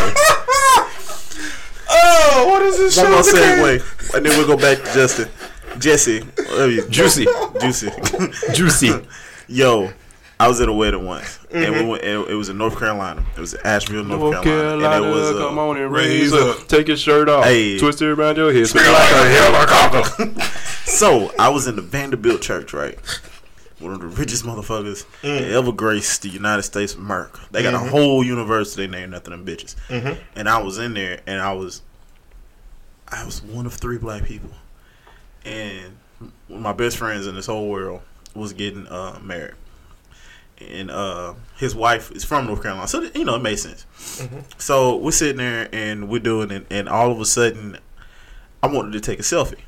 What 2.72 2.80
is 2.80 2.96
this 2.96 2.98
One 2.98 3.06
show? 3.06 3.12
more 3.12 3.24
today? 3.24 3.80
segue, 3.80 4.14
and 4.16 4.26
then 4.26 4.38
we'll 4.38 4.48
go 4.48 4.58
back 4.58 4.78
to 4.84 4.94
Justin, 4.94 5.30
Jesse, 5.80 6.24
you- 6.50 6.88
Juicy. 6.90 7.26
Juicy. 7.62 7.90
Juicy. 8.54 9.06
Yo, 9.48 9.92
I 10.40 10.48
was 10.48 10.60
at 10.62 10.68
a 10.70 10.74
wedding 10.74 11.06
once, 11.06 11.40
and 11.52 11.64
Mm-hmm. 11.74 11.84
we 11.86 11.90
went. 11.92 12.04
It, 12.04 12.30
it 12.30 12.34
was 12.36 12.50
in 12.50 12.58
North 12.58 12.78
Carolina. 12.78 13.26
It 13.36 13.40
was 13.40 13.54
Asheville, 13.56 14.04
North, 14.04 14.44
Carolina, 14.44 14.96
and 14.98 15.06
it 15.06 15.10
was. 15.10 15.32
Uh, 15.36 15.48
come 15.48 15.58
on 15.60 15.78
and 15.78 15.92
raise 15.92 16.32
raise 16.32 16.34
up. 16.34 16.60
up. 16.62 16.68
Take 16.68 16.88
your 16.90 16.98
shirt 16.98 17.30
off. 17.30 17.46
Hey. 17.46 17.80
Twist 17.80 18.02
it 18.02 18.08
around 18.08 18.36
your 18.38 18.52
head. 18.54 18.68
Spin 18.68 18.84
like 18.84 19.12
a 19.12 19.30
helicopter. 19.30 20.42
So 20.88 21.32
I 21.38 21.50
was 21.50 21.68
in 21.68 21.76
the 21.76 21.82
Vanderbilt 21.82 22.42
Church, 22.42 22.74
right? 22.74 22.98
One 23.80 23.92
of 23.94 24.00
the 24.00 24.08
richest 24.08 24.46
motherfuckers 24.46 25.06
Mm. 25.22 25.40
that 25.40 25.52
ever 25.52 25.72
graced 25.74 26.22
the 26.22 26.30
United 26.30 26.64
States 26.64 26.94
of 26.94 27.00
America. 27.02 27.42
They 27.52 27.62
got 27.62 27.74
a 27.74 27.78
whole 27.78 28.24
university 28.24 28.88
named 28.88 29.14
after 29.14 29.30
them 29.32 29.46
bitches. 29.46 29.76
Mhm. 29.90 30.18
And 30.36 30.48
I 30.50 30.60
was 30.64 30.78
in 30.80 30.94
there, 30.94 31.20
and 31.28 31.42
I 31.42 31.52
was, 31.54 31.82
I 33.10 33.24
was 33.26 33.42
one 33.42 33.66
of 33.66 33.74
three 33.74 33.98
black 33.98 34.26
people, 34.26 34.50
and 35.46 35.98
one 36.20 36.58
of 36.58 36.62
my 36.62 36.74
best 36.74 36.98
friends 36.98 37.26
in 37.28 37.36
this 37.36 37.46
whole 37.46 37.70
world 37.70 38.02
was 38.36 38.54
getting 38.54 38.88
uh, 38.88 39.20
married, 39.24 39.56
and 40.60 40.92
uh, 40.92 41.34
his 41.58 41.74
wife 41.76 42.12
is 42.12 42.24
from 42.26 42.48
North 42.48 42.62
Carolina, 42.62 42.88
so 42.88 43.02
you 43.16 43.24
know 43.24 43.36
it 43.36 43.42
made 43.42 43.58
sense. 43.60 43.86
So 44.58 44.98
we're 44.98 45.12
sitting 45.12 45.38
there 45.38 45.70
and 45.72 46.10
we're 46.10 46.20
doing 46.20 46.52
it, 46.52 46.66
and 46.70 46.90
all 46.90 47.12
of 47.12 47.20
a 47.20 47.26
sudden, 47.26 47.78
I 48.62 48.68
wanted 48.68 48.92
to 48.94 49.00
take 49.00 49.20
a 49.20 49.24
selfie. 49.24 49.60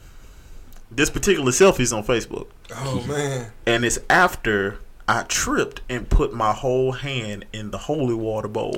This 0.91 1.09
particular 1.09 1.51
selfie 1.51 1.81
is 1.81 1.93
on 1.93 2.03
Facebook, 2.03 2.47
Oh 2.75 3.03
man, 3.07 3.51
and 3.65 3.85
it's 3.85 3.99
after 4.09 4.79
I 5.07 5.23
tripped 5.23 5.81
and 5.89 6.09
put 6.09 6.33
my 6.33 6.51
whole 6.51 6.91
hand 6.91 7.45
in 7.53 7.71
the 7.71 7.77
holy 7.77 8.13
water 8.15 8.47
bowl. 8.47 8.75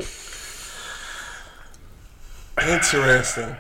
interesting. 2.62 3.56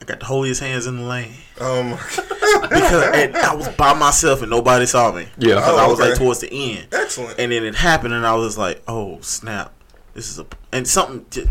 I 0.00 0.04
got 0.04 0.20
the 0.20 0.26
holiest 0.26 0.60
hands 0.60 0.86
in 0.86 0.96
the 0.96 1.02
land 1.02 1.32
Oh 1.60 1.82
my, 1.82 1.90
God. 2.16 2.68
because 2.70 3.14
and 3.14 3.36
I 3.36 3.54
was 3.54 3.68
by 3.70 3.94
myself 3.94 4.42
and 4.42 4.50
nobody 4.50 4.86
saw 4.86 5.10
me. 5.12 5.26
Yeah. 5.38 5.56
because 5.56 5.68
Oh, 5.74 5.76
I 5.78 5.86
was 5.88 5.98
like 5.98 6.14
towards 6.16 6.40
the 6.40 6.52
end, 6.52 6.88
excellent. 6.92 7.38
and 7.38 7.50
then 7.52 7.64
it 7.64 7.74
happened, 7.74 8.14
and 8.14 8.24
I 8.26 8.34
was 8.36 8.56
like, 8.56 8.82
"Oh 8.86 9.18
snap! 9.22 9.72
This 10.14 10.30
is 10.30 10.38
a 10.38 10.46
and 10.72 10.86
something." 10.86 11.26
j- 11.30 11.50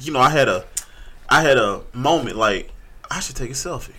You 0.00 0.12
know, 0.12 0.18
I 0.20 0.30
had 0.30 0.48
a, 0.48 0.64
I 1.28 1.42
had 1.42 1.56
a 1.56 1.82
moment 1.92 2.36
like 2.36 2.70
I 3.10 3.20
should 3.20 3.36
take 3.36 3.50
a 3.50 3.54
selfie, 3.54 3.92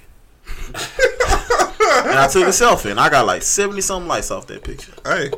and 0.68 2.20
I 2.20 2.28
took 2.32 2.44
a 2.44 2.50
selfie, 2.52 2.92
and 2.92 3.00
I 3.00 3.10
got 3.10 3.26
like 3.26 3.42
seventy 3.44 3.82
something 3.82 4.08
likes 4.08 4.30
off 4.32 4.48
that 4.48 4.64
picture. 4.64 4.92
hey, 5.06 5.32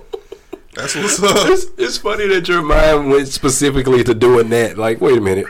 that's 0.73 0.95
what's 0.95 1.21
up. 1.21 1.47
It's, 1.49 1.65
it's 1.77 1.97
funny 1.97 2.27
that 2.27 2.47
your 2.47 2.61
mind 2.63 3.09
went 3.11 3.27
specifically 3.27 4.03
to 4.03 4.13
doing 4.15 4.49
that. 4.49 4.77
Like, 4.77 4.99
wait 5.01 5.17
a 5.17 5.21
minute. 5.21 5.45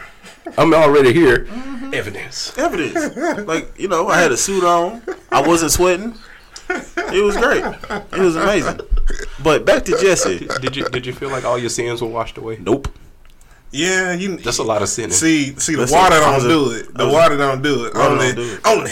I'm 0.57 0.73
already 0.73 1.13
here. 1.13 1.45
Mm-hmm. 1.45 1.76
Evidence. 1.93 2.57
Evidence, 2.57 3.47
like 3.47 3.77
you 3.79 3.87
know, 3.87 4.07
I 4.07 4.19
had 4.19 4.31
a 4.31 4.37
suit 4.37 4.63
on, 4.63 5.01
I 5.31 5.41
wasn't 5.41 5.71
sweating. 5.71 6.13
It 6.69 7.23
was 7.23 7.37
great. 7.37 7.63
It 8.11 8.19
was 8.19 8.35
amazing. 8.35 8.79
But 9.41 9.65
back 9.65 9.85
to 9.85 9.97
Jesse. 9.97 10.47
Did 10.61 10.75
you 10.75 10.85
did 10.89 11.05
you 11.05 11.13
feel 11.13 11.29
like 11.29 11.45
all 11.45 11.57
your 11.57 11.69
sins 11.69 12.01
were 12.01 12.07
washed 12.09 12.37
away? 12.37 12.57
Nope. 12.61 12.89
Yeah, 13.71 14.13
you. 14.13 14.37
That's 14.37 14.57
a 14.59 14.63
lot 14.63 14.81
of 14.81 14.89
sinning. 14.89 15.11
See, 15.11 15.55
see, 15.59 15.73
the 15.75 15.79
That's 15.81 15.91
water 15.91 16.15
it. 16.17 16.19
Don't 16.19 16.45
a- 16.45 16.47
do 16.47 16.71
it. 16.71 16.93
The 16.93 17.07
water 17.07 17.37
don't 17.37 17.61
do 17.61 17.85
it. 17.85 17.95
Only, 17.95 18.33
do 18.33 18.41
it. 18.53 18.61
only. 18.65 18.91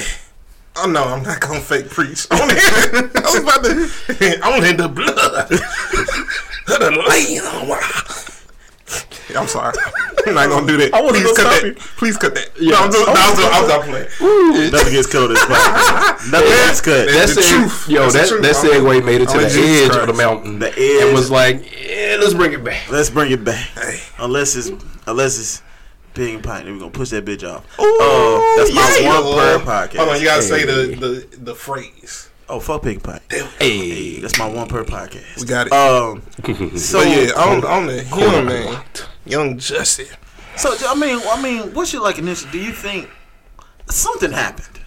Oh 0.78 0.86
no, 0.88 1.04
I'm 1.04 1.24
not 1.24 1.40
gonna 1.40 1.62
fake 1.62 1.90
preach. 1.90 2.28
Only, 2.32 2.56
I 2.58 3.10
was 3.24 3.36
about 3.42 3.64
to. 3.64 4.42
Only 4.46 4.74
the 4.74 4.90
blood 4.90 5.52
of 5.52 6.80
the 6.80 6.92
lamb. 6.92 7.80
I'm 9.38 9.48
sorry. 9.48 9.74
I'm 10.28 10.34
not 10.36 10.50
gonna 10.50 10.68
do 10.68 10.78
that. 10.78 10.94
I 10.94 11.02
wasn't 11.02 11.26
Please 11.26 11.38
gonna 11.38 11.50
cut 11.50 11.54
stop 11.54 11.62
that. 11.62 11.68
you. 11.68 11.74
Please 11.98 12.18
cut 12.18 12.36
that. 12.36 12.50
Yeah. 12.60 12.72
No, 12.72 12.78
I'm 12.80 12.92
just, 12.92 13.06
no, 13.08 13.14
I 13.14 13.30
was, 13.30 13.40
I 13.40 13.62
was, 13.62 13.70
I 13.72 13.78
was 13.78 13.88
playing. 13.88 14.72
Nothing 14.72 14.94
gets 14.94 15.08
cut 15.08 15.24
on 15.24 15.30
this 15.34 15.44
podcast. 15.44 16.32
Nothing 16.32 16.50
gets 16.50 16.82
cut. 16.82 17.06
That's 17.08 17.36
That 17.36 17.42
the 17.42 17.48
truth. 17.48 17.90
Yo, 17.90 18.02
That's 18.02 18.14
that 18.14 18.28
truth. 18.30 18.42
that 18.44 18.56
I'm- 18.56 18.66
segue 18.84 19.06
made 19.06 19.22
it 19.22 19.30
to 19.30 19.38
the 19.38 19.44
like 19.44 19.52
Jesus 19.54 19.90
edge 19.90 19.96
of 20.02 20.08
the 20.08 20.14
mountain. 20.14 20.60
The 20.60 20.70
edge. 20.72 21.04
and 21.04 21.14
was 21.14 21.30
like, 21.32 21.58
yeah, 21.86 22.18
let's 22.20 22.34
bring 22.34 22.54
it 22.54 22.64
back. 22.64 22.90
Let's 22.92 23.10
bring 23.10 23.32
it 23.32 23.44
back. 23.44 23.68
Hey. 23.76 24.00
Unless 24.20 24.56
it's 24.56 24.72
unless 25.08 25.38
it's 25.40 25.62
pig 26.14 26.34
and 26.36 26.44
pint, 26.44 26.66
we're 26.66 26.80
gonna 26.80 26.92
push 26.92 27.10
that 27.10 27.26
bitch 27.26 27.44
off. 27.48 27.64
Ooh, 27.80 27.84
Uh, 28.02 28.58
that's 28.58 28.74
my 28.74 28.98
yeah. 29.02 29.20
one 29.22 29.34
per 29.36 29.60
podcast. 29.60 29.98
Hold 29.98 30.10
on, 30.10 30.20
you 30.20 30.26
gotta 30.26 30.42
say 30.42 30.64
the, 30.66 30.96
the 30.96 31.38
the 31.38 31.56
phrase. 31.56 32.30
Oh, 32.48 32.60
fuck 32.60 32.84
pig 32.84 32.96
and 32.98 33.04
pint. 33.04 33.24
Hey, 33.60 34.20
That's 34.20 34.38
my 34.38 34.48
one 34.48 34.68
per 34.68 34.84
podcast. 34.84 35.40
We 35.42 35.46
got 35.48 35.68
it. 35.68 35.74
Um. 35.74 36.22
So 36.78 37.00
but 37.00 37.08
yeah, 37.08 37.32
on 37.34 37.66
on 37.66 37.88
the 37.88 38.04
young 38.04 38.46
man, 38.46 38.84
young 39.26 39.58
Jesse. 39.58 40.08
So 40.58 40.76
I 40.88 40.96
mean, 40.96 41.20
I 41.28 41.42
mean, 41.42 41.74
what's 41.74 41.92
your 41.92 42.02
like 42.02 42.18
initial? 42.18 42.50
Do 42.52 42.60
you 42.60 42.72
think 42.72 43.10
something 43.90 44.32
happened? 44.32 44.80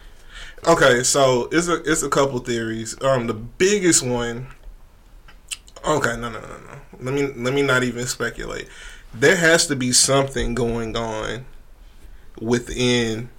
Okay, 0.67 1.03
so 1.03 1.49
it's 1.53 1.69
a 1.69 1.83
it's 1.85 2.03
a 2.03 2.09
couple 2.09 2.39
theories. 2.41 3.01
Um, 3.03 3.27
the 3.27 3.35
biggest 3.35 4.03
one. 4.03 4.49
Okay, 5.87 6.17
no, 6.17 6.29
no, 6.29 6.41
no, 6.41 6.49
no. 6.49 6.81
Let 7.01 7.15
me 7.15 7.27
let 7.37 7.55
me 7.55 7.63
not 7.63 7.85
even 7.85 8.07
speculate. 8.07 8.69
There 9.15 9.37
has 9.37 9.67
to 9.69 9.77
be 9.77 9.93
something 9.93 10.55
going 10.55 10.97
on 10.97 11.45
within 12.41 13.31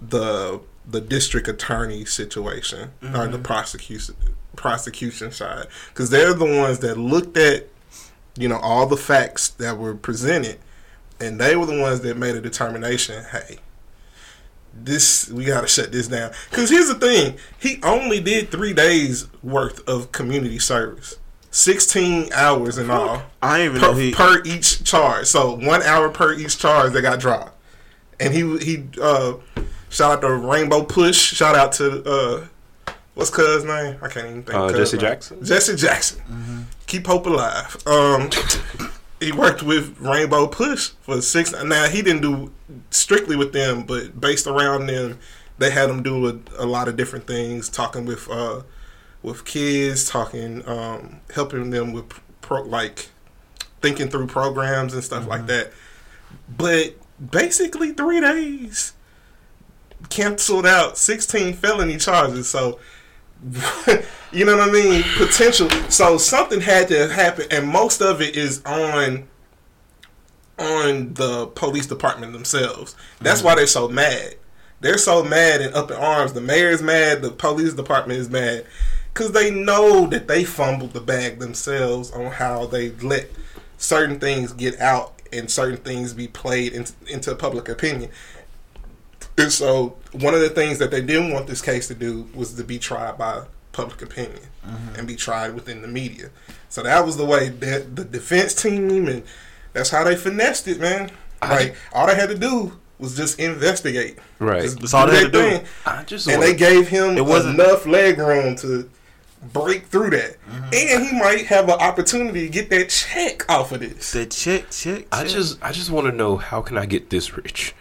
the 0.00 0.60
the 0.86 1.00
district 1.00 1.48
attorney 1.48 2.04
situation 2.04 2.90
or 3.14 3.26
the 3.26 3.38
prosecution 3.38 4.14
prosecution 4.54 5.32
side 5.32 5.66
because 5.88 6.10
they're 6.10 6.34
the 6.34 6.44
ones 6.44 6.78
that 6.80 6.96
looked 6.96 7.36
at 7.36 7.68
you 8.36 8.48
know 8.48 8.58
all 8.58 8.86
the 8.86 8.96
facts 8.96 9.48
that 9.48 9.78
were 9.78 9.94
presented 9.94 10.58
and 11.20 11.38
they 11.40 11.54
were 11.56 11.66
the 11.66 11.78
ones 11.80 12.00
that 12.00 12.16
made 12.16 12.34
a 12.34 12.40
determination 12.40 13.24
hey 13.30 13.58
this 14.76 15.28
we 15.30 15.44
gotta 15.44 15.68
shut 15.68 15.92
this 15.92 16.08
down. 16.08 16.32
Because 16.50 16.68
here's 16.68 16.88
the 16.88 16.96
thing 16.96 17.36
he 17.58 17.78
only 17.84 18.20
did 18.20 18.50
three 18.50 18.72
days 18.72 19.28
worth 19.42 19.86
of 19.88 20.10
community 20.12 20.58
service. 20.58 21.16
16 21.52 22.32
hours 22.32 22.78
in 22.78 22.90
all 22.90 23.22
I 23.40 23.58
didn't 23.58 23.76
even 23.76 23.82
know 23.82 23.92
per, 23.92 23.98
he. 24.00 24.12
per 24.12 24.42
each 24.44 24.82
charge. 24.82 25.26
So 25.26 25.54
one 25.54 25.82
hour 25.82 26.08
per 26.08 26.32
each 26.34 26.58
charge 26.58 26.92
that 26.94 27.02
got 27.02 27.20
dropped. 27.20 27.52
And 28.18 28.34
he 28.34 28.58
he 28.58 28.84
uh 29.00 29.34
shout 29.90 30.10
out 30.10 30.20
to 30.22 30.34
rainbow 30.34 30.82
push. 30.82 31.18
Shout 31.18 31.54
out 31.54 31.70
to 31.74 32.02
uh 32.04 32.44
what's 33.14 33.30
cuz 33.30 33.62
name? 33.64 33.96
I 34.02 34.08
can't 34.08 34.26
even 34.26 34.42
think 34.42 34.58
Uh, 34.58 34.68
cuz 34.70 34.78
Jesse 34.78 34.96
name. 34.96 35.06
Jackson. 35.06 35.44
jesse 35.44 35.76
jackson 35.76 36.66
keep 36.94 37.06
hope 37.06 37.26
alive 37.26 37.76
um 37.86 38.30
he 39.24 39.32
worked 39.32 39.62
with 39.62 39.98
Rainbow 40.00 40.46
Push 40.46 40.90
for 41.00 41.20
six. 41.22 41.52
Now 41.52 41.88
he 41.88 42.02
didn't 42.02 42.22
do 42.22 42.52
strictly 42.90 43.36
with 43.36 43.52
them, 43.52 43.84
but 43.84 44.20
based 44.20 44.46
around 44.46 44.86
them, 44.86 45.18
they 45.58 45.70
had 45.70 45.88
him 45.88 46.02
do 46.02 46.28
a, 46.28 46.62
a 46.62 46.66
lot 46.66 46.88
of 46.88 46.96
different 46.96 47.26
things, 47.26 47.68
talking 47.68 48.04
with 48.04 48.28
uh, 48.30 48.62
with 49.22 49.44
kids, 49.44 50.08
talking, 50.08 50.66
um, 50.68 51.20
helping 51.34 51.70
them 51.70 51.92
with 51.92 52.20
pro, 52.42 52.62
like 52.62 53.08
thinking 53.80 54.08
through 54.08 54.26
programs 54.26 54.92
and 54.92 55.02
stuff 55.02 55.26
like 55.26 55.46
that. 55.46 55.72
But 56.48 56.94
basically, 57.30 57.92
three 57.92 58.20
days 58.20 58.92
canceled 60.10 60.66
out 60.66 60.98
sixteen 60.98 61.54
felony 61.54 61.96
charges. 61.96 62.48
So 62.48 62.78
you 64.32 64.44
know 64.44 64.56
what 64.56 64.68
I 64.68 64.72
mean? 64.72 65.02
Potential. 65.16 65.68
So 65.90 66.16
something 66.16 66.60
had 66.60 66.88
to 66.88 67.08
happen, 67.08 67.46
and 67.50 67.68
most 67.68 68.00
of 68.00 68.22
it 68.22 68.36
is 68.36 68.62
on 68.64 69.28
on 70.58 71.12
the 71.14 71.48
police 71.48 71.86
department 71.86 72.32
themselves. 72.32 72.94
That's 73.20 73.42
why 73.42 73.54
they're 73.54 73.66
so 73.66 73.88
mad. 73.88 74.36
They're 74.80 74.98
so 74.98 75.22
mad 75.22 75.60
and 75.60 75.74
up 75.74 75.90
in 75.90 75.96
arms. 75.96 76.32
The 76.32 76.40
mayor's 76.40 76.82
mad. 76.82 77.22
The 77.22 77.30
police 77.30 77.74
department 77.74 78.20
is 78.20 78.30
mad 78.30 78.64
because 79.12 79.32
they 79.32 79.50
know 79.50 80.06
that 80.06 80.28
they 80.28 80.44
fumbled 80.44 80.92
the 80.92 81.00
bag 81.00 81.38
themselves 81.38 82.10
on 82.10 82.32
how 82.32 82.66
they 82.66 82.90
let 82.90 83.28
certain 83.78 84.18
things 84.18 84.52
get 84.52 84.80
out 84.80 85.20
and 85.32 85.50
certain 85.50 85.78
things 85.78 86.14
be 86.14 86.28
played 86.28 86.72
in, 86.72 86.86
into 87.08 87.34
public 87.34 87.68
opinion. 87.68 88.10
And 89.36 89.52
so, 89.52 89.96
one 90.12 90.34
of 90.34 90.40
the 90.40 90.48
things 90.50 90.78
that 90.78 90.90
they 90.90 91.02
didn't 91.02 91.32
want 91.32 91.46
this 91.46 91.60
case 91.60 91.88
to 91.88 91.94
do 91.94 92.28
was 92.34 92.52
to 92.54 92.64
be 92.64 92.78
tried 92.78 93.18
by 93.18 93.44
public 93.72 94.02
opinion 94.02 94.40
and 94.96 95.06
be 95.06 95.16
tried 95.16 95.54
within 95.54 95.82
the 95.82 95.88
media. 95.88 96.30
So 96.68 96.82
that 96.82 97.04
was 97.04 97.16
the 97.16 97.24
way 97.24 97.48
that 97.48 97.96
the 97.96 98.04
defense 98.04 98.54
team 98.54 99.08
and 99.08 99.22
that's 99.72 99.90
how 99.90 100.04
they 100.04 100.16
finessed 100.16 100.68
it, 100.68 100.80
man. 100.80 101.10
Like 101.42 101.74
all 101.92 102.06
they 102.06 102.14
had 102.14 102.28
to 102.30 102.38
do 102.38 102.78
was 102.98 103.16
just 103.16 103.38
investigate. 103.40 104.18
Right. 104.38 104.62
Just 104.62 104.80
That's 104.80 104.94
all 104.94 105.06
they 105.08 105.16
had 105.24 105.32
their 105.32 105.58
to 105.58 105.58
do. 105.58 105.64
I 105.84 106.04
just 106.04 106.26
And 106.28 106.38
wanna- 106.38 106.52
they 106.52 106.56
gave 106.56 106.88
him 106.88 107.18
It 107.18 107.24
wasn't- 107.26 107.60
enough 107.60 107.84
leg 107.86 108.18
room 108.18 108.54
to 108.56 108.88
break 109.52 109.86
through 109.88 110.10
that. 110.10 110.36
Mm-hmm. 110.48 110.64
And 110.72 111.06
he 111.06 111.18
might 111.18 111.46
have 111.46 111.64
an 111.68 111.78
opportunity 111.80 112.42
to 112.42 112.48
get 112.48 112.70
that 112.70 112.88
check 112.88 113.50
off 113.50 113.72
of 113.72 113.80
this. 113.80 114.12
The 114.12 114.24
check, 114.26 114.70
check, 114.70 115.04
I 115.12 115.24
just 115.24 115.58
I 115.62 115.72
just 115.72 115.90
want 115.90 116.06
to 116.06 116.12
know 116.12 116.36
how 116.36 116.62
can 116.62 116.78
I 116.78 116.86
get 116.86 117.10
this 117.10 117.36
rich? 117.36 117.74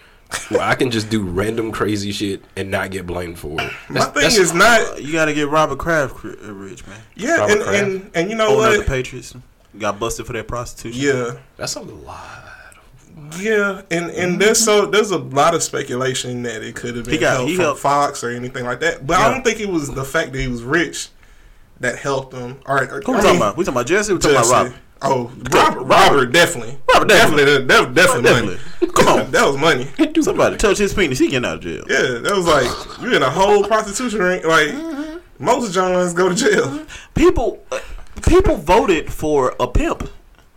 Well, 0.52 0.62
I 0.62 0.76
can 0.76 0.92
just 0.92 1.10
do 1.10 1.24
random 1.24 1.72
crazy 1.72 2.12
shit 2.12 2.44
and 2.56 2.70
not 2.72 2.92
get 2.92 3.06
blamed 3.08 3.40
for 3.40 3.60
it. 3.62 3.72
My 3.90 4.02
thing 4.06 4.26
is 4.26 4.54
not 4.54 4.82
Uh, 4.82 4.96
you 4.96 5.12
got 5.14 5.26
to 5.26 5.34
get 5.34 5.48
Robert 5.50 5.80
Kraft 5.80 6.24
uh, 6.26 6.30
rich, 6.54 6.86
man. 6.88 7.00
yeah, 7.16 7.38
Robert 7.38 7.52
and, 7.54 7.62
Kraft. 7.64 7.84
and 7.84 8.12
and 8.16 8.30
you 8.30 8.36
know 8.36 8.50
Holding 8.50 8.80
up 8.80 8.86
the? 8.86 8.92
Patriots. 8.92 9.36
Got 9.78 10.00
busted 10.00 10.26
for 10.28 10.34
that 10.34 10.48
prostitution. 10.48 11.02
Yeah. 11.02 11.40
that's 11.58 11.76
a 11.76 11.82
lot. 11.82 12.42
Yeah, 13.40 13.82
and 13.92 14.10
and 14.12 14.40
there's 14.40 14.60
so 14.64 14.86
there's 14.88 15.12
a 15.12 15.18
lot 15.18 15.54
of 15.56 15.62
speculation 15.64 16.44
that 16.44 16.64
it 16.64 16.76
could 16.76 16.96
have 16.96 17.06
been 17.06 17.14
He 17.14 17.20
got- 17.20 17.38
help 17.38 17.48
he 17.50 17.56
from 17.56 17.66
helped- 17.66 17.80
Fox 17.82 18.24
or 18.24 18.30
anything 18.30 18.66
like 18.66 18.80
that. 18.82 19.06
But 19.06 19.18
I 19.20 19.32
don't 19.32 19.44
think 19.44 19.60
it 19.60 19.70
was 19.70 19.90
the 19.92 20.04
fact 20.04 20.32
that 20.34 20.40
he 20.40 20.48
was 20.48 20.64
rich 20.64 21.10
that 21.80 21.98
helped 21.98 22.34
him. 22.34 22.58
All 22.66 22.76
right, 22.76 22.88
Who 22.90 22.96
we 22.98 23.02
talking 23.22 23.38
about? 23.38 23.58
We 23.58 23.64
talking 23.66 23.76
about 23.78 23.88
Jesse? 23.88 24.14
We 24.14 24.20
talking 24.20 24.38
about 24.38 24.52
Robert? 24.52 24.74
Oh, 25.06 25.32
Robert, 25.52 25.82
Robert, 25.84 26.26
definitely, 26.32 26.78
Robert, 26.94 27.10
definitely, 27.10 27.44
definitely, 27.68 27.94
definitely, 27.94 28.24
Definitely. 28.24 28.60
Money. 29.06 29.18
Come 29.18 29.26
on. 29.28 29.32
that 29.32 29.46
was 29.48 29.58
money. 29.58 30.22
Somebody 30.22 30.58
touch 30.58 30.78
his 30.78 30.94
penis. 30.94 31.20
He 31.20 31.28
getting 31.30 31.46
out 31.50 31.56
of 31.56 31.62
jail. 31.62 31.84
Yeah, 31.90 32.20
that 32.20 32.34
was 32.36 32.46
like 32.46 33.02
you 33.02 33.16
in 33.16 33.22
a 33.24 33.30
whole 33.30 33.64
prostitution 33.64 34.20
ring. 34.20 34.44
Like 34.44 34.70
Mm-hmm. 34.70 35.46
most 35.46 35.74
Johns 35.74 36.14
go 36.14 36.30
to 36.30 36.36
jail. 36.36 36.86
People, 37.16 37.64
uh, 37.72 37.80
people 38.28 38.56
voted 38.58 39.12
for 39.12 39.56
a 39.60 39.68
pimp 39.68 40.10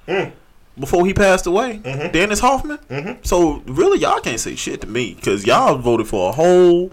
Mm. 0.08 0.32
before 0.78 1.04
he 1.06 1.12
passed 1.12 1.46
away. 1.46 1.80
Mm-hmm. 1.82 2.12
Dennis 2.12 2.38
Hoffman. 2.40 3.18
So 3.24 3.62
really, 3.66 3.98
y'all 3.98 4.20
can't 4.20 4.38
say 4.38 4.54
shit 4.54 4.80
to 4.82 4.86
me 4.86 5.14
because 5.14 5.44
y'all 5.46 5.76
voted 5.78 6.06
for 6.06 6.28
a 6.28 6.32
whole 6.32 6.92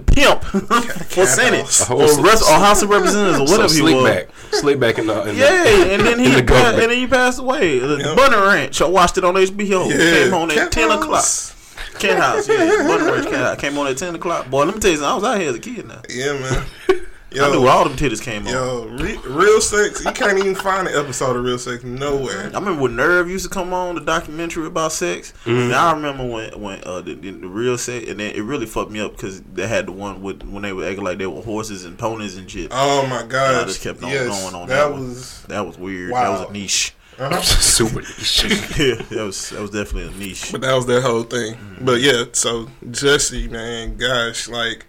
pimp 0.00 0.42
for 0.44 1.26
Senate 1.26 1.64
or, 1.90 2.22
rest, 2.22 2.42
or 2.48 2.54
House 2.58 2.82
of 2.82 2.90
Representatives 2.90 3.38
or 3.50 3.54
whatever 3.54 3.68
so 3.68 3.86
he 3.86 3.94
was. 3.94 4.04
back, 4.04 4.28
slick 4.52 4.80
back 4.80 4.98
in 4.98 5.06
the 5.06 5.22
in 5.28 5.36
Yeah, 5.36 5.62
the, 5.64 5.92
and 5.94 6.02
then 6.06 6.18
he 6.18 6.28
the 6.40 6.42
pa- 6.44 6.70
and 6.70 6.78
then 6.78 6.90
he 6.90 7.06
passed 7.06 7.38
away. 7.38 7.78
The 7.78 7.96
Yep. 7.98 8.16
Bunny 8.16 8.36
Ranch. 8.36 8.80
I 8.82 8.86
watched 8.88 9.18
it 9.18 9.24
on 9.24 9.34
HBO. 9.34 9.88
Came 9.90 10.34
on 10.34 10.50
at 10.50 10.56
Cat 10.56 10.72
ten 10.72 10.90
House. 10.90 11.02
o'clock. 11.04 11.58
Cathouse, 12.00 12.48
yeah, 12.48 12.86
Bunny 12.86 13.04
Ranch 13.10 13.26
Cathouse. 13.26 13.58
Came 13.58 13.76
on 13.78 13.86
at 13.86 13.96
ten 13.98 14.14
o'clock. 14.14 14.48
Boy, 14.50 14.64
let 14.64 14.74
me 14.74 14.80
tell 14.80 14.90
you 14.90 14.96
something. 14.96 15.12
I 15.12 15.14
was 15.14 15.24
out 15.24 15.40
here 15.40 15.50
as 15.50 15.56
a 15.56 15.60
kid 15.60 15.86
now. 15.86 16.00
Yeah, 16.08 16.32
man. 16.34 16.64
I 17.40 17.50
knew 17.50 17.62
Yo, 17.64 17.68
all 17.68 17.84
them 17.84 17.96
titties 17.96 18.22
came 18.22 18.46
on. 18.46 18.52
yo, 18.52 18.86
re- 18.86 19.18
real 19.24 19.60
sex. 19.60 20.04
You 20.04 20.12
can't 20.12 20.38
even 20.38 20.54
find 20.54 20.86
an 20.88 20.94
episode 20.94 21.36
of 21.36 21.44
real 21.44 21.58
sex 21.58 21.82
nowhere. 21.84 22.50
I 22.54 22.58
remember 22.58 22.82
when 22.82 22.96
Nerve 22.96 23.30
used 23.30 23.44
to 23.44 23.50
come 23.50 23.72
on 23.72 23.94
the 23.94 24.00
documentary 24.00 24.66
about 24.66 24.92
sex. 24.92 25.32
And 25.46 25.72
I 25.74 25.92
remember 25.92 26.26
when 26.26 26.60
when 26.60 26.84
uh, 26.84 27.00
the, 27.00 27.14
the, 27.14 27.30
the 27.30 27.48
real 27.48 27.78
sex, 27.78 28.08
and 28.08 28.20
then 28.20 28.34
it 28.34 28.42
really 28.42 28.66
fucked 28.66 28.90
me 28.90 29.00
up 29.00 29.12
because 29.12 29.40
they 29.42 29.66
had 29.66 29.86
the 29.86 29.92
one 29.92 30.22
with 30.22 30.42
when 30.42 30.62
they 30.62 30.72
were 30.72 30.86
acting 30.86 31.04
like 31.04 31.18
they 31.18 31.26
were 31.26 31.42
horses 31.42 31.84
and 31.84 31.98
ponies 31.98 32.36
and 32.36 32.50
shit. 32.50 32.68
Oh 32.70 33.06
my 33.06 33.22
god! 33.24 33.62
I 33.62 33.64
just 33.64 33.82
kept 33.82 34.02
on 34.02 34.10
yes, 34.10 34.28
going 34.28 34.54
on 34.54 34.68
that 34.68 34.74
that 34.74 34.90
one. 34.92 35.08
was. 35.08 35.42
that 35.44 35.66
was 35.66 35.78
weird. 35.78 36.10
Wow. 36.10 36.32
That 36.32 36.40
was 36.40 36.50
a 36.50 36.52
niche. 36.52 36.94
Uh-huh. 37.18 37.42
super 37.42 38.00
niche. 38.00 38.44
yeah, 38.78 38.94
that 38.94 39.22
was 39.24 39.50
that 39.50 39.60
was 39.60 39.70
definitely 39.70 40.08
a 40.14 40.18
niche. 40.18 40.50
But 40.50 40.62
that 40.62 40.74
was 40.74 40.86
their 40.86 41.00
whole 41.00 41.22
thing. 41.22 41.54
Mm-hmm. 41.54 41.84
But 41.84 42.00
yeah, 42.00 42.24
so 42.32 42.68
Jesse, 42.90 43.48
man, 43.48 43.96
gosh, 43.96 44.48
like 44.48 44.86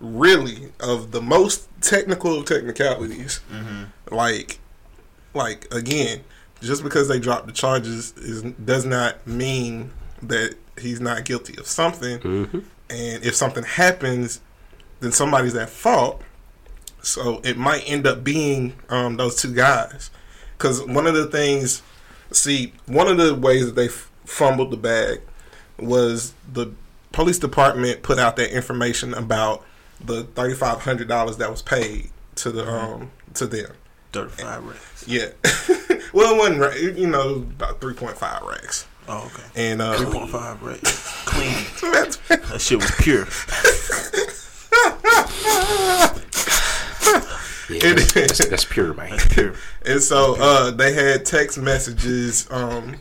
really 0.00 0.72
of 0.80 1.10
the 1.12 1.20
most 1.22 1.68
technical 1.80 2.42
technicalities, 2.42 3.40
Mm-hmm. 3.52 4.14
like, 4.14 4.58
like 5.34 5.72
again, 5.72 6.22
just 6.60 6.82
because 6.82 7.08
they 7.08 7.18
dropped 7.18 7.46
the 7.46 7.52
charges 7.52 8.12
is 8.16 8.42
does 8.42 8.84
not 8.84 9.26
mean 9.26 9.92
that 10.22 10.56
he's 10.78 11.00
not 11.00 11.24
guilty 11.24 11.56
of 11.58 11.66
something. 11.66 12.18
hmm 12.20 12.58
And 12.90 13.24
if 13.24 13.34
something 13.34 13.64
happens, 13.64 14.40
then 15.00 15.12
somebody's 15.12 15.54
at 15.54 15.70
fault. 15.70 16.22
So 17.02 17.40
it 17.44 17.56
might 17.56 17.82
end 17.88 18.06
up 18.06 18.22
being 18.24 18.74
um, 18.90 19.16
those 19.16 19.36
two 19.36 19.54
guys. 19.54 20.10
Because 20.58 20.82
one 20.84 21.06
of 21.06 21.14
the 21.14 21.26
things, 21.26 21.82
see, 22.32 22.74
one 22.86 23.06
of 23.08 23.16
the 23.16 23.34
ways 23.34 23.64
that 23.66 23.74
they 23.74 23.86
f- 23.86 24.10
fumbled 24.26 24.70
the 24.70 24.76
bag 24.76 25.20
was 25.78 26.34
the 26.52 26.72
police 27.12 27.38
department 27.38 28.02
put 28.02 28.18
out 28.18 28.36
that 28.36 28.54
information 28.54 29.14
about 29.14 29.64
the 30.04 30.24
thirty 30.24 30.54
five 30.54 30.80
hundred 30.82 31.08
dollars 31.08 31.36
that 31.38 31.50
was 31.50 31.62
paid 31.62 32.10
to 32.36 32.50
the 32.50 32.66
um 32.70 33.10
to 33.34 33.46
them. 33.46 33.72
Thirty-five 34.12 34.64
racks. 34.64 35.04
Yeah, 35.06 35.28
well, 36.12 36.34
it 36.34 36.38
wasn't 36.38 36.60
ra- 36.60 36.74
you 36.74 37.06
know 37.06 37.34
about 37.34 37.80
three 37.80 37.94
point 37.94 38.16
five 38.18 38.42
racks, 38.42 38.86
Oh, 39.08 39.30
okay. 39.32 39.70
and 39.70 39.80
uh, 39.80 39.96
Three 39.96 40.06
point 40.06 40.30
five 40.30 40.60
racks. 40.62 41.22
Clean. 41.26 41.54
That 41.92 42.60
shit 42.60 42.78
was 42.78 42.90
pure. 42.98 43.26
Yeah, 47.68 47.92
that's, 47.94 48.12
that's, 48.12 48.48
that's 48.48 48.64
pure, 48.64 48.94
man. 48.94 49.10
That's 49.10 49.28
Pure. 49.32 49.54
And 49.86 50.02
so 50.02 50.34
uh, 50.40 50.72
they 50.72 50.92
had 50.92 51.24
text 51.24 51.56
messages 51.56 52.48
um, 52.50 52.96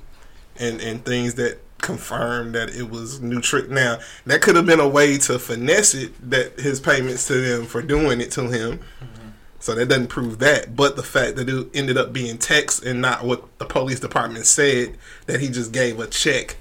and 0.57 0.79
and 0.79 1.03
things 1.03 1.33
that 1.35 1.59
confirmed 1.81 2.55
that 2.55 2.69
it 2.69 2.89
was 2.89 3.21
new 3.21 3.41
trick. 3.41 3.69
Now 3.69 3.99
that 4.25 4.41
could 4.41 4.55
have 4.55 4.65
been 4.65 4.79
a 4.79 4.87
way 4.87 5.17
to 5.19 5.39
finesse 5.39 5.93
it 5.93 6.29
that 6.29 6.59
his 6.59 6.79
payments 6.79 7.27
to 7.27 7.33
them 7.35 7.65
for 7.65 7.81
doing 7.81 8.21
it 8.21 8.31
to 8.31 8.43
him. 8.43 8.79
Mm-hmm. 8.79 9.29
So 9.61 9.75
that 9.75 9.87
doesn't 9.89 10.07
prove 10.07 10.39
that, 10.39 10.75
but 10.75 10.95
the 10.95 11.03
fact 11.03 11.35
that 11.35 11.49
it 11.49 11.67
ended 11.73 11.97
up 11.97 12.13
being 12.13 12.37
text 12.37 12.83
and 12.83 13.01
not 13.01 13.25
what 13.25 13.57
the 13.59 13.65
police 13.65 13.99
department 13.99 14.45
said 14.45 14.97
that 15.25 15.41
he 15.41 15.49
just 15.49 15.73
gave 15.73 15.99
a 15.99 16.07
check 16.07 16.55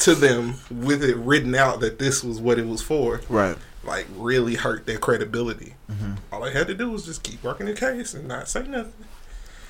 to 0.00 0.14
them 0.14 0.56
with 0.70 1.02
it 1.02 1.16
written 1.16 1.54
out 1.54 1.80
that 1.80 1.98
this 1.98 2.22
was 2.22 2.38
what 2.38 2.58
it 2.58 2.66
was 2.66 2.82
for, 2.82 3.22
Right. 3.30 3.56
like 3.84 4.06
really 4.14 4.54
hurt 4.54 4.84
their 4.84 4.98
credibility. 4.98 5.76
Mm-hmm. 5.90 6.12
All 6.30 6.42
they 6.42 6.52
had 6.52 6.66
to 6.66 6.74
do 6.74 6.90
was 6.90 7.06
just 7.06 7.22
keep 7.22 7.42
working 7.42 7.64
the 7.64 7.72
case 7.72 8.12
and 8.12 8.28
not 8.28 8.50
say 8.50 8.66
nothing. 8.66 8.92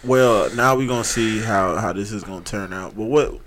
Well, 0.03 0.53
now 0.55 0.75
we're 0.77 0.89
gonna 0.89 1.05
see 1.05 1.39
how 1.39 1.77
how 1.77 1.93
this 1.93 2.11
is 2.11 2.25
gonna 2.25 2.45
turn 2.45 2.73
out. 2.73 2.97
But 2.97 3.05
what 3.05 3.41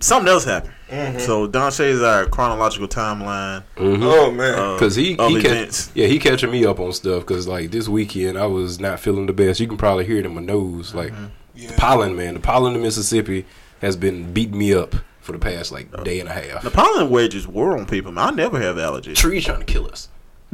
something 0.00 0.28
else 0.28 0.44
happened. 0.44 0.74
So 1.20 1.46
Don 1.46 1.70
Shay's 1.70 2.02
our 2.02 2.26
chronological 2.26 2.88
timeline. 2.88 3.62
Mm-hmm. 3.76 4.02
Oh 4.02 4.30
man. 4.30 4.58
Uh, 4.58 4.78
Cause 4.78 4.96
he, 4.96 5.14
he 5.14 5.42
catch, 5.42 5.88
yeah 5.94 6.06
he 6.06 6.18
catching 6.18 6.50
me 6.50 6.64
up 6.66 6.80
on 6.80 6.92
stuff. 6.92 7.24
Cause 7.26 7.46
like 7.46 7.70
this 7.70 7.88
weekend 7.88 8.36
I 8.36 8.46
was 8.46 8.80
not 8.80 8.98
feeling 8.98 9.26
the 9.26 9.32
best. 9.32 9.60
You 9.60 9.68
can 9.68 9.76
probably 9.76 10.04
hear 10.04 10.16
it 10.18 10.26
in 10.26 10.34
my 10.34 10.40
nose. 10.40 10.94
Like 10.94 11.12
yeah. 11.54 11.72
pollen, 11.76 12.16
man. 12.16 12.34
The 12.34 12.40
pollen 12.40 12.74
in 12.74 12.82
Mississippi 12.82 13.46
has 13.80 13.96
been 13.96 14.32
beating 14.32 14.58
me 14.58 14.74
up 14.74 14.96
for 15.20 15.32
the 15.32 15.38
past 15.38 15.70
like 15.70 16.04
day 16.04 16.18
and 16.18 16.28
a 16.28 16.32
half. 16.32 16.62
The 16.62 16.70
pollen 16.70 17.10
wedges 17.10 17.46
were 17.46 17.78
on 17.78 17.86
people. 17.86 18.10
Man. 18.10 18.28
I 18.28 18.30
never 18.34 18.58
have 18.58 18.76
allergies. 18.76 19.16
Trees 19.16 19.44
trying 19.44 19.60
to 19.60 19.66
kill 19.66 19.86
us. 19.86 20.08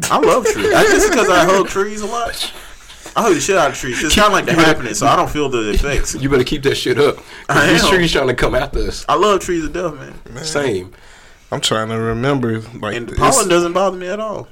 I 0.04 0.18
love 0.18 0.44
trees. 0.44 0.74
I, 0.74 0.82
just 0.84 1.10
because 1.10 1.28
I 1.30 1.44
hug 1.44 1.68
trees 1.68 2.02
a 2.02 2.06
lot. 2.06 2.52
I 3.14 3.22
hug 3.22 3.34
the 3.34 3.40
shit 3.40 3.56
out 3.56 3.70
of 3.70 3.76
trees. 3.76 4.02
It's 4.02 4.14
kind 4.14 4.26
of 4.26 4.32
like 4.32 4.46
the 4.46 4.54
happening, 4.54 4.94
so 4.94 5.06
I 5.06 5.16
don't 5.16 5.30
feel 5.30 5.48
the 5.48 5.70
effects. 5.74 6.14
You 6.14 6.28
better 6.28 6.44
keep 6.44 6.62
that 6.64 6.74
shit 6.76 6.98
up. 6.98 7.18
I 7.48 7.72
These 7.72 7.84
am. 7.84 7.90
trees 7.90 8.12
trying 8.12 8.28
to 8.28 8.34
come 8.34 8.54
after 8.54 8.80
us. 8.80 9.04
I 9.08 9.14
love 9.14 9.40
trees 9.40 9.66
to 9.66 9.72
death, 9.72 9.94
man. 9.94 10.14
Man, 10.34 10.44
Same. 10.44 10.92
I'm 11.52 11.60
trying 11.60 11.88
to 11.90 11.96
remember. 11.98 12.60
Like 12.60 12.96
And 12.96 13.14
pollen 13.16 13.48
doesn't 13.48 13.72
bother 13.72 13.96
me 13.96 14.08
at 14.08 14.18
all. 14.20 14.48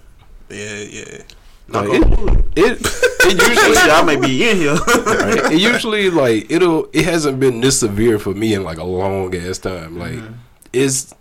Yeah, 0.49 0.77
yeah. 0.77 1.23
Knock 1.67 1.89
Like, 1.89 2.03
on 2.03 2.11
wood. 2.25 2.45
It 2.57 2.79
it 2.83 3.33
usually 3.49 3.75
Shit, 3.75 3.91
I 3.91 4.03
may 4.05 4.17
be 4.17 4.49
in 4.49 4.57
here. 4.59 4.75
right? 4.75 5.53
It 5.53 5.61
usually 5.73 6.11
like 6.11 6.51
it'll 6.51 6.89
it 6.93 7.05
hasn't 7.07 7.41
been 7.41 7.61
this 7.61 7.81
severe 7.81 8.19
for 8.19 8.35
me 8.35 8.55
in 8.55 8.63
like 8.63 8.79
a 8.79 8.85
long 8.85 9.35
ass 9.35 9.59
time. 9.59 9.99
Like 9.99 10.13
mm-hmm. 10.13 10.35
it's 10.73 11.13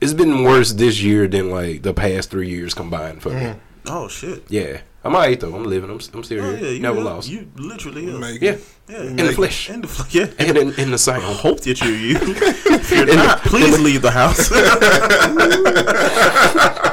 it's 0.00 0.12
been 0.12 0.42
worse 0.42 0.72
this 0.72 1.00
year 1.02 1.28
than 1.28 1.50
like 1.50 1.82
the 1.82 1.94
past 1.94 2.30
three 2.30 2.48
years 2.48 2.74
combined 2.74 3.22
for 3.22 3.30
me. 3.30 3.40
Mm-hmm. 3.40 3.58
oh 3.86 4.08
shit. 4.08 4.42
Yeah, 4.48 4.80
I'm 5.02 5.14
alright 5.14 5.40
though. 5.40 5.54
I'm 5.54 5.64
living. 5.64 5.88
I'm 5.90 5.98
I'm 6.12 6.22
still 6.24 6.44
Oh, 6.44 6.54
here. 6.54 6.64
yeah, 6.66 6.70
you 6.72 6.80
Never 6.80 6.98
ill. 6.98 7.04
lost. 7.04 7.28
You 7.30 7.48
literally 7.56 8.06
ill. 8.10 8.18
Make 8.18 8.42
yeah, 8.42 8.56
Yeah, 8.88 9.02
in 9.02 9.16
the 9.16 9.32
flesh 9.32 9.70
In 9.70 9.80
the 9.80 9.88
flesh. 9.88 10.14
Yeah. 10.14 10.26
and 10.38 10.58
in, 10.58 10.74
in 10.78 10.90
the 10.90 11.12
I 11.16 11.20
hope 11.20 11.60
that 11.60 11.80
you're 11.80 11.96
you. 11.96 12.16
If 12.20 12.90
you're 12.92 13.06
not, 13.16 13.38
please 13.40 13.78
leave 13.80 14.02
the 14.02 14.10
house. 14.10 14.50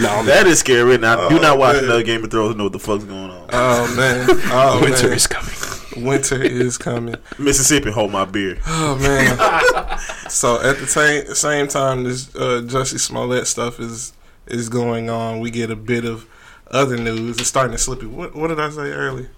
No, 0.00 0.22
That 0.24 0.46
is 0.46 0.60
scary. 0.60 0.98
Now, 0.98 1.28
do 1.28 1.38
Oh, 1.38 1.42
not 1.42 1.58
watch 1.58 1.76
man. 1.76 1.84
another 1.84 2.02
Game 2.02 2.24
of 2.24 2.30
Thrones. 2.30 2.54
to 2.54 2.58
Know 2.58 2.64
what 2.64 2.72
the 2.72 2.78
fuck's 2.78 3.04
going 3.04 3.30
on. 3.30 3.48
Oh 3.52 3.94
man, 3.96 4.26
oh 4.52 4.80
winter 4.82 5.08
man. 5.08 5.16
is 5.16 5.26
coming. 5.26 6.06
Winter 6.06 6.42
is 6.42 6.78
coming. 6.78 7.16
Mississippi, 7.38 7.90
hold 7.90 8.12
my 8.12 8.24
beer. 8.24 8.58
Oh 8.66 8.96
man. 8.96 9.98
so 10.30 10.60
at 10.62 10.78
the 10.78 10.86
same 10.86 11.34
same 11.34 11.68
time, 11.68 12.04
this 12.04 12.34
uh, 12.34 12.62
Jussie 12.64 13.00
Smollett 13.00 13.46
stuff 13.46 13.80
is 13.80 14.12
is 14.46 14.68
going 14.68 15.10
on. 15.10 15.40
We 15.40 15.50
get 15.50 15.70
a 15.70 15.76
bit 15.76 16.04
of 16.04 16.26
other 16.70 16.96
news. 16.96 17.38
It's 17.38 17.48
starting 17.48 17.72
to 17.72 17.78
slip. 17.78 18.02
What 18.02 18.34
what 18.34 18.48
did 18.48 18.60
I 18.60 18.70
say 18.70 18.90
earlier? 18.92 19.30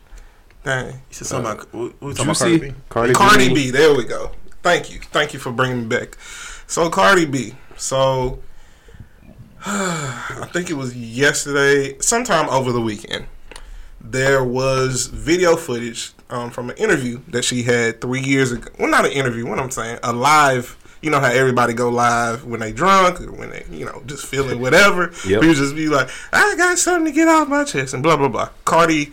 Dang. 0.65 0.87
You 0.87 1.01
said 1.11 1.27
something 1.27 1.53
about, 1.53 1.75
we, 1.75 1.93
we 2.01 2.15
talking 2.15 2.31
about 2.31 2.39
Cardi 2.39 2.59
B? 2.59 2.75
Cardi, 2.89 3.13
Cardi 3.15 3.49
B. 3.49 3.55
B. 3.55 3.71
There 3.71 3.95
we 3.97 4.05
go. 4.05 4.31
Thank 4.63 4.93
you. 4.93 5.01
Thank 5.01 5.33
you 5.33 5.41
for 5.41 5.51
bringing 5.51 5.89
me 5.89 5.97
back. 5.97 6.17
So 6.67 6.89
Cardi 6.89 7.27
B. 7.27 7.55
So 7.77 8.41
I 9.67 10.49
think 10.53 10.71
it 10.71 10.75
was 10.75 10.97
yesterday, 10.97 11.97
sometime 12.01 12.49
over 12.49 12.73
the 12.73 12.81
weekend. 12.81 13.27
There 14.01 14.43
was 14.43 15.07
video 15.07 15.55
footage 15.55 16.13
um, 16.31 16.51
from 16.51 16.71
an 16.71 16.77
interview 16.77 17.21
that 17.29 17.45
she 17.45 17.63
had 17.63 18.01
three 18.01 18.23
years 18.23 18.51
ago. 18.51 18.69
Well, 18.77 18.91
not 18.91 19.05
an 19.05 19.13
interview. 19.13 19.47
What 19.47 19.61
I'm 19.61 19.71
saying, 19.71 20.01
a 20.03 20.13
live. 20.13 20.77
You 21.03 21.11
know 21.11 21.21
how 21.21 21.31
everybody 21.31 21.75
go 21.75 21.89
live 21.91 22.45
when 22.45 22.61
they 22.61 22.73
drunk 22.73 23.21
or 23.21 23.33
when 23.33 23.51
they, 23.51 23.65
you 23.71 23.85
know, 23.85 24.03
just 24.07 24.25
feeling 24.25 24.61
whatever. 24.61 25.13
Yep. 25.27 25.41
People 25.41 25.55
just 25.55 25.75
be 25.75 25.89
like, 25.89 26.09
I 26.33 26.55
got 26.57 26.79
something 26.79 27.13
to 27.13 27.13
get 27.13 27.29
off 27.29 27.49
my 27.49 27.65
chest 27.65 27.93
and 27.93 28.03
blah 28.03 28.17
blah 28.17 28.29
blah. 28.29 28.51
Cardi 28.65 29.13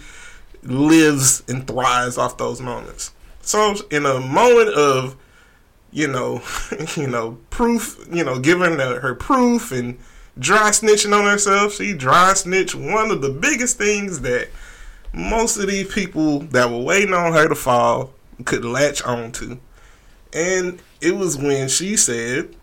lives 0.63 1.43
and 1.47 1.65
thrives 1.65 2.17
off 2.17 2.37
those 2.37 2.61
moments. 2.61 3.11
So 3.41 3.75
in 3.89 4.05
a 4.05 4.19
moment 4.19 4.69
of, 4.69 5.15
you 5.91 6.07
know, 6.07 6.41
you 6.95 7.07
know, 7.07 7.39
proof, 7.49 8.07
you 8.11 8.23
know, 8.23 8.39
giving 8.39 8.77
her, 8.79 8.99
her 8.99 9.15
proof 9.15 9.71
and 9.71 9.97
dry 10.37 10.69
snitching 10.69 11.17
on 11.17 11.25
herself, 11.25 11.73
she 11.73 11.93
dry 11.93 12.33
snitch 12.33 12.75
one 12.75 13.11
of 13.11 13.21
the 13.21 13.29
biggest 13.29 13.77
things 13.77 14.21
that 14.21 14.49
most 15.13 15.57
of 15.57 15.67
these 15.67 15.91
people 15.91 16.39
that 16.39 16.69
were 16.69 16.83
waiting 16.83 17.13
on 17.13 17.33
her 17.33 17.47
to 17.47 17.55
fall 17.55 18.13
could 18.45 18.63
latch 18.63 19.01
on 19.03 19.31
to. 19.33 19.59
And 20.33 20.79
it 21.01 21.15
was 21.15 21.37
when 21.37 21.67
she 21.69 21.95
said, 21.97 22.55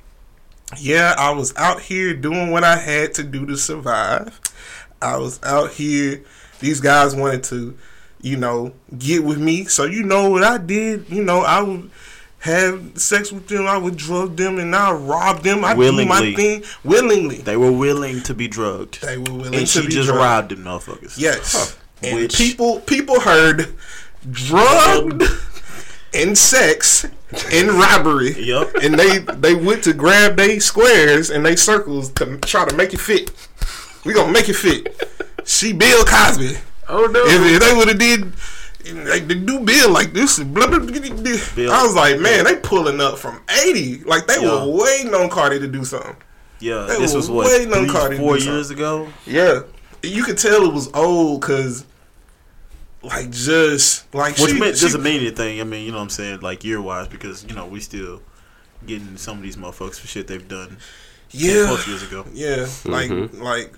Yeah, 0.78 1.14
I 1.18 1.30
was 1.30 1.54
out 1.56 1.82
here 1.82 2.14
doing 2.14 2.50
what 2.50 2.64
I 2.64 2.76
had 2.76 3.14
to 3.14 3.22
do 3.22 3.46
to 3.46 3.56
survive. 3.56 4.40
I 5.00 5.16
was 5.18 5.42
out 5.42 5.72
here. 5.72 6.22
These 6.60 6.80
guys 6.80 7.14
wanted 7.14 7.44
to, 7.44 7.76
you 8.22 8.36
know, 8.36 8.72
get 8.98 9.22
with 9.24 9.38
me. 9.38 9.64
So 9.66 9.84
you 9.84 10.02
know 10.02 10.30
what 10.30 10.42
I 10.42 10.58
did. 10.58 11.08
You 11.10 11.22
know, 11.22 11.40
I 11.40 11.62
would 11.62 11.90
have 12.40 12.98
sex 12.98 13.30
with 13.32 13.48
them. 13.48 13.66
I 13.66 13.76
would 13.76 13.96
drug 13.96 14.36
them 14.36 14.58
and 14.58 14.74
I 14.74 14.92
rob 14.92 15.42
them. 15.42 15.64
I 15.64 15.74
do 15.74 16.04
my 16.06 16.32
thing 16.34 16.64
willingly. 16.84 17.38
They 17.38 17.56
were 17.56 17.72
willing 17.72 18.22
to 18.22 18.34
be 18.34 18.48
drugged. 18.48 19.02
They 19.02 19.18
were 19.18 19.32
willing 19.34 19.54
and 19.54 19.66
to 19.66 19.82
she 19.82 19.88
just 19.88 20.06
drugged. 20.08 20.18
robbed 20.18 20.50
them 20.52 20.64
motherfuckers. 20.64 21.18
Yes. 21.18 21.76
And 22.02 22.16
Which- 22.16 22.36
people 22.36 22.80
people 22.80 23.20
heard 23.20 23.74
drugged 24.30 25.22
and 26.14 26.36
sex 26.36 27.06
and 27.52 27.68
robbery. 27.70 28.32
Yep. 28.32 28.74
And 28.82 28.98
they 28.98 29.18
they 29.18 29.54
went 29.54 29.84
to 29.84 29.92
grab 29.92 30.36
they 30.36 30.58
squares 30.58 31.30
and 31.30 31.44
they 31.44 31.56
circles 31.56 32.10
to 32.14 32.38
try 32.38 32.64
to 32.66 32.74
make 32.76 32.94
it 32.94 33.00
fit. 33.00 33.30
We 34.04 34.14
gonna 34.14 34.32
make 34.32 34.48
it 34.48 34.54
fit. 34.56 35.08
She 35.44 35.72
Bill 35.72 36.04
Cosby. 36.04 36.56
Oh 36.88 37.06
no. 37.06 37.24
If, 37.26 37.54
if 37.54 37.60
they 37.60 37.74
would 37.76 37.88
have 37.88 37.98
did 37.98 38.32
like 39.08 39.26
they 39.26 39.34
do 39.34 39.58
Bill 39.60 39.90
like 39.90 40.12
this, 40.12 40.38
blah, 40.38 40.68
blah, 40.68 40.78
blah. 40.78 40.86
Bill- 41.56 41.72
I 41.72 41.82
was 41.82 41.94
like, 41.96 42.20
man, 42.20 42.44
they 42.44 42.56
pulling 42.56 43.00
up 43.00 43.18
from 43.18 43.42
eighty. 43.64 43.98
Like 44.04 44.26
they 44.28 44.40
Yeah. 44.40 44.64
were 44.64 44.76
waiting 44.82 45.12
on 45.14 45.28
Cardi 45.28 45.58
to 45.58 45.66
do 45.66 45.84
something. 45.84 46.16
Yeah, 46.60 46.84
They 46.88 46.98
this 46.98 47.12
was 47.12 47.28
what 47.28 47.48
three, 47.50 48.16
four 48.16 48.38
years 48.38 48.70
ago. 48.70 49.08
Yeah, 49.26 49.62
you 50.02 50.22
could 50.24 50.38
tell 50.38 50.64
it 50.64 50.72
was 50.72 50.88
old 50.94 51.40
because, 51.42 51.84
like, 53.02 53.30
just 53.30 54.12
like 54.14 54.38
Which 54.38 54.50
she, 54.50 54.58
meant, 54.58 54.76
she- 54.76 54.86
doesn't 54.86 55.02
mean 55.02 55.20
anything. 55.20 55.60
I 55.60 55.64
mean, 55.64 55.84
you 55.84 55.92
know 55.92 55.98
what 55.98 56.04
I'm 56.04 56.10
saying, 56.10 56.40
like 56.40 56.64
year 56.64 56.80
wise, 56.80 57.08
because 57.08 57.44
you 57.44 57.54
know 57.54 57.66
we 57.66 57.80
still 57.80 58.22
getting 58.86 59.16
some 59.16 59.38
of 59.38 59.42
these 59.42 59.56
motherfuckers 59.56 59.98
for 59.98 60.06
shit 60.06 60.26
they've 60.26 60.46
done 60.46 60.78
yeah, 61.30 61.66
plus 61.66 61.86
years 61.88 62.02
ago. 62.02 62.24
yeah, 62.32 62.66
like, 62.84 63.10
like, 63.34 63.74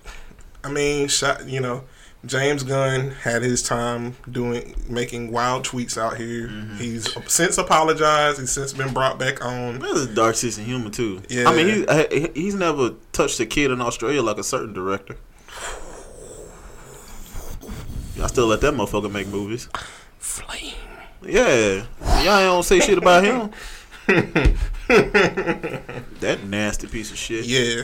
I 0.62 0.70
mean, 0.70 1.08
shot, 1.08 1.48
you 1.48 1.60
know, 1.60 1.84
James 2.26 2.62
Gunn 2.62 3.10
had 3.10 3.42
his 3.42 3.62
time 3.62 4.16
doing 4.30 4.74
making 4.88 5.30
wild 5.30 5.64
tweets 5.64 5.96
out 5.96 6.16
here. 6.16 6.48
Mm-hmm. 6.48 6.76
He's 6.76 7.32
since 7.32 7.58
apologized. 7.58 8.40
He's 8.40 8.50
since 8.50 8.72
been 8.72 8.92
brought 8.92 9.18
back 9.18 9.44
on. 9.44 9.78
There's 9.78 10.06
a 10.06 10.14
dark 10.14 10.34
sense 10.34 10.58
of 10.58 10.64
humor 10.64 10.90
too. 10.90 11.22
Yeah. 11.28 11.48
I 11.48 11.54
mean, 11.54 11.86
he, 11.88 12.20
he 12.20 12.28
he's 12.34 12.54
never 12.54 12.94
touched 13.12 13.38
a 13.40 13.46
kid 13.46 13.70
in 13.70 13.80
Australia 13.80 14.20
like 14.22 14.38
a 14.38 14.44
certain 14.44 14.72
director. 14.72 15.16
I 18.20 18.26
still 18.26 18.46
let 18.46 18.60
that 18.62 18.74
motherfucker 18.74 19.10
make 19.10 19.28
movies. 19.28 19.68
Flame. 20.18 20.74
Yeah, 21.22 21.84
y'all 22.22 22.24
don't 22.24 22.62
say 22.62 22.80
shit 22.80 22.98
about 22.98 23.24
him. 23.24 23.50
that 26.20 26.40
nasty 26.44 26.86
piece 26.86 27.10
of 27.10 27.18
shit. 27.18 27.44
Yeah, 27.44 27.82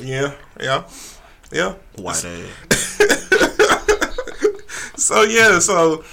yeah, 0.00 0.34
yeah, 0.60 0.84
yeah. 1.50 1.74
White 1.96 2.24
ass. 2.24 3.00
So 4.96 5.22
yeah, 5.22 5.58
so 5.58 6.04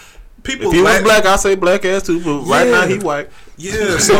people. 0.44 0.68
If 0.68 0.74
he 0.74 0.82
was 0.82 1.02
black, 1.04 1.26
I 1.26 1.36
say 1.36 1.56
black 1.56 1.86
ass 1.86 2.04
too. 2.04 2.20
But 2.24 2.42
right 2.46 2.68
now 2.68 2.88
he 2.88 2.98
white. 2.98 3.30
Yeah, 3.58 3.98
so 4.00 4.16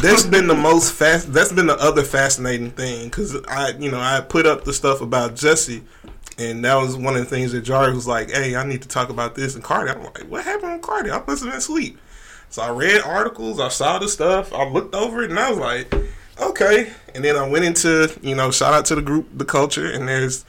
that's 0.00 0.24
been 0.24 0.48
the 0.48 0.54
most 0.54 0.92
fast. 0.92 1.32
That's 1.32 1.52
been 1.52 1.66
the 1.66 1.76
other 1.76 2.02
fascinating 2.02 2.72
thing 2.72 3.04
because 3.04 3.36
I, 3.46 3.70
you 3.78 3.90
know, 3.90 4.00
I 4.00 4.20
put 4.20 4.44
up 4.44 4.64
the 4.64 4.72
stuff 4.72 5.00
about 5.00 5.36
Jesse, 5.36 5.82
and 6.38 6.64
that 6.64 6.74
was 6.76 6.96
one 6.96 7.14
of 7.14 7.20
the 7.20 7.26
things 7.26 7.52
that 7.52 7.64
Jari 7.64 7.94
was 7.94 8.06
like, 8.06 8.30
"Hey, 8.30 8.56
I 8.56 8.64
need 8.64 8.82
to 8.82 8.88
talk 8.88 9.10
about 9.10 9.34
this." 9.34 9.54
And 9.54 9.62
Cardi, 9.62 9.90
I'm 9.90 10.02
like, 10.02 10.24
"What 10.28 10.44
happened 10.44 10.72
with 10.72 10.82
Cardi? 10.82 11.10
I 11.10 11.18
wasn't 11.18 11.54
asleep." 11.54 11.98
So 12.50 12.62
I 12.62 12.70
read 12.70 13.00
articles, 13.02 13.60
I 13.60 13.68
saw 13.68 13.98
the 13.98 14.08
stuff, 14.08 14.52
I 14.52 14.68
looked 14.68 14.94
over 14.94 15.22
it, 15.22 15.30
and 15.30 15.38
I 15.38 15.50
was 15.50 15.58
like, 15.58 15.94
"Okay." 16.40 16.90
And 17.14 17.24
then 17.24 17.36
I 17.36 17.48
went 17.48 17.64
into, 17.64 18.14
you 18.22 18.34
know, 18.34 18.50
shout 18.50 18.74
out 18.74 18.84
to 18.86 18.94
the 18.94 19.02
group, 19.02 19.28
the 19.36 19.44
culture, 19.44 19.90
and 19.90 20.08
there's 20.08 20.44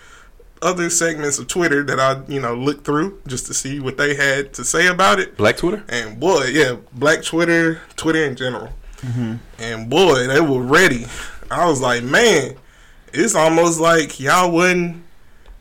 other 0.64 0.90
segments 0.90 1.38
of 1.40 1.48
Twitter 1.48 1.84
that 1.84 2.00
I, 2.00 2.22
you 2.28 2.40
know, 2.40 2.56
looked 2.56 2.86
through 2.86 3.20
just 3.28 3.46
to 3.48 3.54
see 3.54 3.80
what 3.80 3.98
they 3.98 4.16
had 4.16 4.54
to 4.54 4.64
say 4.64 4.88
about 4.88 5.20
it. 5.20 5.38
Black 5.38 5.58
Twitter. 5.58 5.84
And 5.90 6.20
boy, 6.20 6.46
yeah, 6.46 6.78
Black 6.94 7.24
Twitter, 7.24 7.82
Twitter 7.96 8.24
in 8.24 8.36
general. 8.36 8.70
Mm-hmm. 9.02 9.36
And 9.60 9.90
boy, 9.90 10.28
they 10.28 10.40
were 10.40 10.62
ready. 10.62 11.06
I 11.52 11.68
was 11.68 11.82
like, 11.82 12.04
man, 12.04 12.56
it's 13.14 13.36
almost 13.36 13.80
like 13.80 14.20
y'all 14.20 14.52
wasn't 14.52 15.03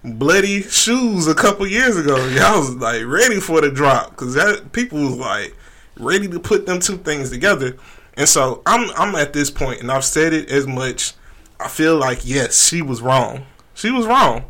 bloody 0.04 0.62
shoes 0.62 1.26
a 1.26 1.34
couple 1.34 1.66
years 1.66 1.96
ago. 1.96 2.16
Y'all 2.28 2.58
was 2.58 2.74
like 2.76 3.04
ready 3.04 3.40
for 3.40 3.60
the 3.60 3.70
drop 3.70 4.10
because 4.10 4.34
that 4.34 4.72
people 4.72 5.00
was 5.00 5.16
like 5.16 5.56
ready 5.96 6.28
to 6.28 6.40
put 6.40 6.66
them 6.66 6.80
two 6.80 6.98
things 6.98 7.30
together. 7.30 7.76
And 8.14 8.28
so 8.28 8.62
I'm 8.66 8.90
I'm 8.96 9.14
at 9.14 9.32
this 9.32 9.50
point, 9.50 9.80
and 9.80 9.90
I've 9.90 10.04
said 10.04 10.32
it 10.32 10.50
as 10.50 10.66
much. 10.66 11.14
I 11.60 11.68
feel 11.68 11.96
like 11.96 12.20
yes, 12.24 12.68
she 12.68 12.82
was 12.82 13.00
wrong. 13.00 13.46
She 13.74 13.90
was 13.90 14.06
wrong. 14.06 14.44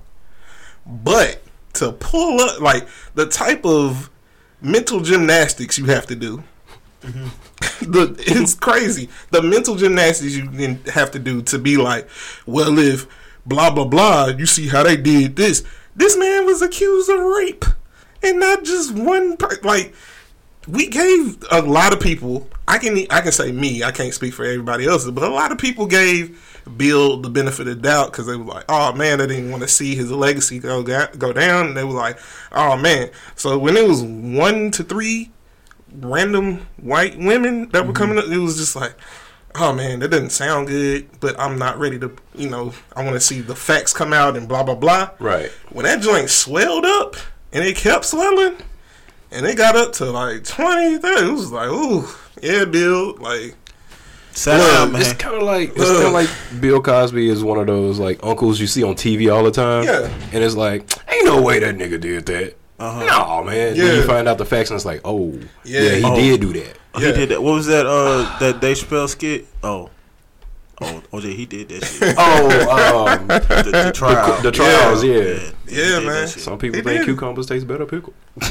But 0.84 1.42
to 1.74 1.92
pull 1.92 2.40
up 2.40 2.60
like 2.60 2.88
the 3.14 3.26
type 3.26 3.64
of 3.64 4.10
mental 4.60 5.00
gymnastics 5.00 5.78
you 5.78 5.86
have 5.86 6.06
to 6.06 6.16
do. 6.16 6.42
Mm-hmm. 7.02 7.28
the 7.92 8.14
it's 8.18 8.54
crazy. 8.54 9.08
The 9.30 9.42
mental 9.42 9.76
gymnastics 9.76 10.34
you 10.34 10.78
have 10.92 11.10
to 11.12 11.18
do 11.18 11.42
to 11.42 11.58
be 11.58 11.76
like, 11.76 12.08
well, 12.46 12.78
if 12.78 13.06
blah 13.46 13.70
blah 13.70 13.84
blah, 13.84 14.26
you 14.26 14.46
see 14.46 14.68
how 14.68 14.82
they 14.82 14.96
did 14.96 15.36
this. 15.36 15.64
This 15.94 16.16
man 16.16 16.46
was 16.46 16.62
accused 16.62 17.10
of 17.10 17.20
rape, 17.20 17.64
and 18.22 18.40
not 18.40 18.64
just 18.64 18.94
one. 18.94 19.36
Per- 19.36 19.60
like 19.62 19.94
we 20.68 20.88
gave 20.88 21.42
a 21.50 21.62
lot 21.62 21.92
of 21.92 22.00
people. 22.00 22.48
I 22.68 22.78
can 22.78 22.96
I 23.10 23.20
can 23.20 23.32
say 23.32 23.52
me. 23.52 23.82
I 23.82 23.90
can't 23.90 24.14
speak 24.14 24.34
for 24.34 24.44
everybody 24.44 24.86
else, 24.86 25.08
but 25.10 25.24
a 25.24 25.28
lot 25.28 25.52
of 25.52 25.58
people 25.58 25.86
gave 25.86 26.40
Bill 26.76 27.20
the 27.20 27.28
benefit 27.28 27.66
of 27.66 27.82
doubt 27.82 28.12
because 28.12 28.26
they 28.26 28.36
were 28.36 28.44
like, 28.44 28.64
"Oh 28.68 28.92
man, 28.92 29.18
they 29.18 29.26
didn't 29.26 29.50
want 29.50 29.62
to 29.62 29.68
see 29.68 29.94
his 29.94 30.10
legacy 30.10 30.58
go 30.58 30.82
go 30.82 31.32
down." 31.32 31.66
And 31.66 31.76
they 31.76 31.84
were 31.84 31.92
like, 31.92 32.18
"Oh 32.52 32.76
man." 32.76 33.10
So 33.34 33.58
when 33.58 33.76
it 33.76 33.86
was 33.86 34.02
one 34.02 34.70
to 34.72 34.84
three 34.84 35.30
random 36.00 36.66
white 36.80 37.18
women 37.18 37.68
that 37.70 37.86
were 37.86 37.92
mm-hmm. 37.92 37.92
coming 37.92 38.18
up, 38.18 38.26
it 38.26 38.38
was 38.38 38.56
just 38.56 38.76
like, 38.76 38.94
"Oh 39.54 39.72
man, 39.72 40.00
that 40.00 40.08
doesn't 40.08 40.30
sound 40.30 40.68
good." 40.68 41.08
But 41.20 41.38
I'm 41.38 41.58
not 41.58 41.78
ready 41.78 41.98
to, 41.98 42.12
you 42.34 42.48
know, 42.50 42.72
I 42.96 43.02
want 43.04 43.14
to 43.14 43.20
see 43.20 43.40
the 43.40 43.54
facts 43.54 43.92
come 43.92 44.12
out 44.12 44.36
and 44.36 44.48
blah 44.48 44.62
blah 44.62 44.74
blah. 44.74 45.10
Right. 45.18 45.50
When 45.70 45.84
that 45.84 46.02
joint 46.02 46.30
swelled 46.30 46.84
up 46.84 47.16
and 47.52 47.64
it 47.64 47.76
kept 47.76 48.04
swelling, 48.04 48.56
and 49.30 49.46
it 49.46 49.56
got 49.56 49.76
up 49.76 49.92
to 49.94 50.06
like 50.06 50.44
20, 50.44 50.98
30, 50.98 51.26
it 51.26 51.32
was 51.32 51.52
like, 51.52 51.68
ooh, 51.68 52.06
yeah, 52.42 52.64
Bill, 52.64 53.14
like, 53.16 53.56
Sad 54.34 54.58
Look, 54.58 54.92
man. 54.92 55.02
it's 55.02 55.12
kind 55.14 55.36
of 55.36 55.42
like 55.42 55.70
it's 55.76 55.90
kind 55.90 56.06
of 56.06 56.12
like 56.12 56.28
Bill 56.58 56.80
Cosby 56.80 57.28
is 57.28 57.44
one 57.44 57.58
of 57.58 57.66
those 57.66 57.98
like 57.98 58.18
uncles 58.22 58.58
you 58.58 58.66
see 58.66 58.82
on 58.82 58.94
TV 58.94 59.30
all 59.34 59.44
the 59.44 59.50
time. 59.50 59.84
Yeah. 59.84 60.10
and 60.32 60.42
it's 60.42 60.54
like 60.56 60.90
ain't 61.12 61.26
no 61.26 61.42
way 61.42 61.58
that 61.58 61.76
nigga 61.76 62.00
did 62.00 62.24
that. 62.26 62.56
Uh-huh. 62.82 63.04
No 63.38 63.44
man. 63.44 63.76
Yeah. 63.76 63.84
Then 63.84 63.96
you 63.96 64.02
find 64.06 64.26
out 64.28 64.38
the 64.38 64.44
facts 64.46 64.70
and 64.70 64.76
it's 64.76 64.84
like 64.84 65.00
oh 65.04 65.32
Yeah. 65.64 65.80
yeah, 65.82 65.94
he 65.96 66.04
Oh. 66.04 66.16
did 66.16 66.40
do 66.40 66.52
that. 66.54 66.76
Oh, 66.94 67.00
Yeah. 67.00 67.06
He 67.08 67.12
did 67.12 67.28
that. 67.30 67.42
What 67.42 67.52
was 67.54 67.66
that? 67.66 67.86
Uh, 67.86 68.38
that 68.40 68.60
Dave 68.60 68.76
Chappelle 68.76 69.08
skit? 69.08 69.46
Oh, 69.62 69.90
Oh, 70.80 71.00
OJ, 71.12 71.36
he 71.36 71.46
did 71.46 71.68
that 71.68 71.84
shit. 71.84 72.14
Oh, 72.18 73.06
um, 73.06 73.28
the, 73.28 73.84
the 73.84 73.92
trial. 73.94 74.42
the 74.42 74.50
trials, 74.50 75.04
yeah. 75.04 75.12
he 75.12 75.76
Yeah, 75.76 76.00
did 76.00 76.02
that 76.02 76.04
man. 76.06 76.26
some 76.26 76.58
people 76.58 76.78
He 76.78 76.82
think 76.82 76.98
did. 77.00 77.04
cucumbers 77.06 77.46
taste 77.46 77.68
better 77.68 77.86
pickled. 77.86 78.14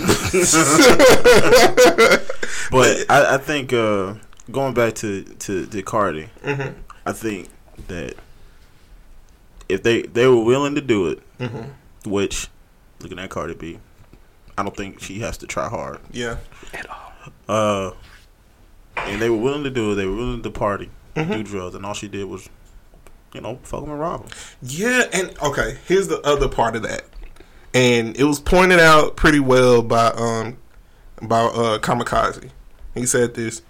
But 2.71 3.05
I, 3.09 3.35
I 3.35 3.37
think 3.37 3.73
uh, 3.73 4.13
going 4.49 4.73
back 4.73 4.95
to 4.95 5.23
to, 5.23 5.65
to 5.65 5.81
Cardi, 5.83 6.29
Mhm. 6.43 6.73
I 7.05 7.11
think 7.11 7.49
that 7.87 8.15
if 9.67 9.83
they 9.83 10.03
they 10.03 10.25
were 10.27 10.41
willing 10.43 10.75
to 10.75 10.81
do 10.81 11.07
it, 11.09 11.19
Mhm. 11.39 11.71
which 12.05 12.47
looking 13.01 13.19
at 13.19 13.29
Cardi 13.29 13.55
B, 13.55 13.79
I 14.57 14.63
don't 14.63 14.75
think 14.75 15.01
she 15.01 15.19
has 15.19 15.37
to 15.39 15.47
try 15.47 15.69
hard. 15.69 15.99
Yeah. 16.11 16.37
At 16.73 16.87
all. 16.89 17.13
Uh, 17.47 17.91
and 18.97 19.21
they 19.21 19.29
were 19.29 19.37
willing 19.37 19.63
to 19.63 19.69
do 19.69 19.91
it. 19.91 19.95
They 19.95 20.05
were 20.05 20.15
willing 20.15 20.41
to 20.43 20.49
party, 20.51 20.89
Mhm. 21.15 21.33
do 21.33 21.43
drugs, 21.43 21.75
and 21.75 21.85
all 21.85 21.93
she 21.93 22.07
did 22.07 22.25
was, 22.25 22.49
you 23.33 23.41
know, 23.41 23.59
fuck 23.63 23.81
them 23.81 23.91
and 23.91 23.99
rob 23.99 24.21
them. 24.27 24.37
Yeah, 24.61 25.03
and 25.13 25.33
okay, 25.41 25.77
here's 25.87 26.07
the 26.07 26.19
other 26.21 26.47
part 26.47 26.75
of 26.75 26.83
that. 26.83 27.03
And 27.73 28.15
it 28.17 28.25
was 28.25 28.39
pointed 28.39 28.79
out 28.79 29.15
pretty 29.15 29.39
well 29.39 29.81
by 29.81 30.07
um 30.07 30.57
by 31.21 31.39
uh 31.41 31.79
Kamikaze. 31.79 32.49
He 32.93 33.05
said 33.05 33.33
this. 33.35 33.61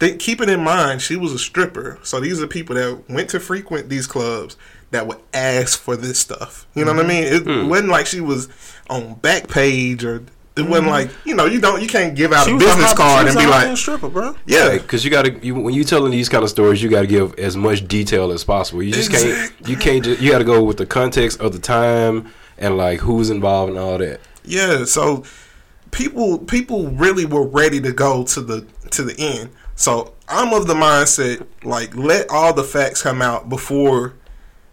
Think, 0.00 0.20
keep 0.20 0.40
it 0.40 0.48
in 0.48 0.62
mind, 0.62 1.02
she 1.02 1.16
was 1.16 1.32
a 1.32 1.38
stripper. 1.40 1.98
So 2.04 2.20
these 2.20 2.40
are 2.40 2.46
people 2.46 2.76
that 2.76 3.08
went 3.10 3.30
to 3.30 3.40
frequent 3.40 3.88
these 3.88 4.06
clubs 4.06 4.56
that 4.90 5.06
would 5.06 5.18
ask 5.34 5.78
for 5.78 5.96
this 5.96 6.18
stuff. 6.18 6.66
You 6.74 6.84
know 6.84 6.92
what 6.94 7.04
I 7.04 7.08
mean? 7.08 7.24
It 7.24 7.42
Hmm. 7.44 7.68
wasn't 7.68 7.88
like 7.90 8.06
she 8.06 8.20
was 8.20 8.48
on 8.88 9.16
Backpage 9.16 10.02
or 10.04 10.22
it 10.56 10.62
wasn't 10.66 10.88
like 10.88 11.10
you 11.24 11.34
know 11.36 11.44
you 11.44 11.60
don't 11.60 11.80
you 11.82 11.86
can't 11.86 12.14
give 12.16 12.32
out 12.32 12.46
She 12.46 12.54
a 12.54 12.58
business 12.58 12.86
hot- 12.86 12.96
card 12.96 13.26
and 13.28 13.36
be 13.38 13.46
like 13.46 13.76
stripper, 13.76 14.08
bro. 14.08 14.34
yeah 14.46 14.72
because 14.72 15.04
you 15.04 15.10
got 15.10 15.24
to 15.24 15.38
you, 15.46 15.54
when 15.54 15.72
you 15.74 15.84
telling 15.84 16.10
these 16.10 16.28
kind 16.28 16.42
of 16.42 16.50
stories, 16.50 16.82
you 16.82 16.88
got 16.88 17.02
to 17.02 17.06
give 17.06 17.34
as 17.38 17.56
much 17.56 17.86
detail 17.86 18.32
as 18.32 18.42
possible. 18.44 18.82
You 18.82 18.92
just 18.92 19.10
can't 19.12 19.52
you 19.68 19.76
can't 19.76 20.02
just, 20.04 20.20
you 20.20 20.32
got 20.32 20.38
to 20.38 20.44
go 20.44 20.64
with 20.64 20.78
the 20.78 20.86
context 20.86 21.40
of 21.40 21.52
the 21.52 21.58
time 21.60 22.32
and 22.56 22.76
like 22.76 22.98
who's 23.00 23.30
involved 23.30 23.70
and 23.70 23.78
all 23.78 23.98
that. 23.98 24.20
Yeah, 24.44 24.84
so 24.84 25.22
people 25.90 26.38
people 26.38 26.88
really 26.88 27.24
were 27.24 27.46
ready 27.46 27.80
to 27.80 27.92
go 27.92 28.24
to 28.24 28.40
the 28.40 28.66
to 28.90 29.02
the 29.04 29.14
end. 29.18 29.50
So 29.76 30.14
I'm 30.28 30.52
of 30.52 30.66
the 30.66 30.74
mindset 30.74 31.46
like 31.62 31.94
let 31.94 32.28
all 32.30 32.52
the 32.52 32.64
facts 32.64 33.02
come 33.02 33.22
out 33.22 33.48
before, 33.48 34.14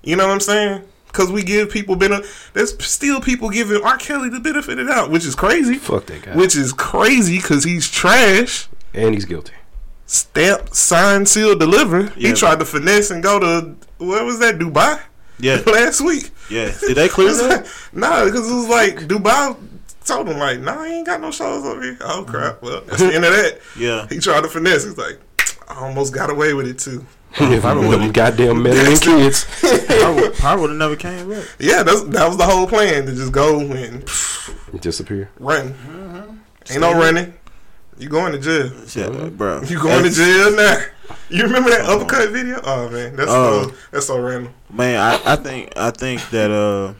you 0.06 0.16
know 0.16 0.26
what 0.28 0.34
I'm 0.34 0.40
saying? 0.40 0.84
Because 1.08 1.32
we 1.32 1.44
give 1.44 1.70
people 1.70 1.96
benefit. 1.96 2.26
There's 2.54 2.78
still 2.86 3.22
people 3.22 3.50
giving 3.50 3.82
R. 3.84 3.98
Kelly 3.98 4.30
the 4.30 4.40
benefit 4.40 4.80
of 4.80 4.86
the 4.88 4.94
doubt, 4.94 5.12
which 5.12 5.26
is 5.26 5.34
crazy. 5.36 5.76
Fuck 5.76 6.06
that 6.08 6.22
guy. 6.24 6.36
Which 6.36 6.56
is 6.56 6.72
crazy 6.74 7.38
because 7.38 7.64
he's 7.64 7.90
trash. 7.90 8.68
and 8.94 9.14
he's 9.14 9.26
guilty. 9.26 9.54
Stamp, 10.08 10.74
sign, 10.74 11.26
seal, 11.26 11.56
deliver. 11.58 12.10
he 12.12 12.28
Yeah. 12.30 12.36
tried 12.36 12.60
to 12.60 12.66
finesse 12.66 13.12
and 13.12 13.24
go 13.24 13.40
to 13.40 13.76
where 13.98 14.24
was 14.24 14.40
that 14.40 14.60
Dubai 14.60 15.00
Yeah, 15.40 15.62
last 15.68 16.02
week. 16.02 16.30
yeah. 16.50 16.72
Did 16.80 16.96
they 16.98 17.08
clear 17.10 17.30
It's 17.32 17.42
that? 17.42 17.64
like, 17.64 17.68
nah, 17.94 18.26
because 18.26 18.50
it 18.50 18.54
was 18.54 18.68
like 18.68 18.96
Dubai 19.08 19.56
told 20.06 20.28
him 20.30 20.38
like, 20.38 20.60
nah, 20.60 20.82
I 20.84 20.88
ain't 20.88 21.08
got 21.08 21.22
no 21.22 21.32
shows 21.32 21.66
over 21.66 21.82
here. 21.82 21.98
Oh 22.02 22.24
crap! 22.28 22.62
Well, 22.62 22.82
that's 22.86 23.00
the 23.02 23.08
end 23.16 23.26
of 23.26 23.32
that. 23.34 23.60
Yeah. 23.78 24.06
He 24.10 24.20
tried 24.20 24.42
to 24.42 24.50
finesse. 24.50 24.84
He's 24.84 24.98
like, 24.98 25.20
I 25.68 25.76
almost 25.80 26.14
got 26.14 26.30
away 26.30 26.54
with 26.54 26.68
it 26.68 26.78
too. 26.78 27.06
If 27.38 27.66
I 27.66 27.74
remember 27.74 27.98
them 27.98 28.12
goddamn 28.12 28.64
meddling 28.64 28.98
kids. 28.98 29.46
I 30.44 30.56
would 30.58 30.70
have 30.70 30.80
never 30.80 30.96
came 30.96 31.30
back. 31.30 31.44
Yeah, 31.60 31.84
that's 31.84 32.04
that 32.04 32.28
was 32.28 32.38
the 32.38 32.46
whole 32.46 32.66
plan 32.68 33.06
to 33.08 33.14
just 33.14 33.32
go 33.34 33.60
and 33.60 34.06
disappear. 34.82 35.30
run. 35.40 35.76
Ain't 36.70 36.82
no 36.82 36.94
running. 36.94 37.34
You 37.98 38.10
going 38.10 38.32
to 38.34 38.40
jail. 38.40 38.72
Shit, 38.88 39.38
bro. 39.38 39.62
You 39.68 39.80
going 39.82 40.04
to 40.04 40.10
jail 40.10 40.56
now. 40.56 40.82
You 41.30 41.44
remember 41.44 41.70
that 41.70 41.82
uppercut 41.82 42.30
video? 42.30 42.60
Oh 42.64 42.90
man, 42.90 43.16
that's 43.16 43.30
Oh. 43.32 43.70
so 43.70 43.76
that's 43.92 44.06
so 44.08 44.20
random. 44.20 44.54
Man, 44.72 45.00
I, 45.00 45.34
I 45.34 45.36
think 45.36 45.72
I 45.78 45.92
think 45.92 46.28
that 46.30 46.52
uh, 46.52 46.94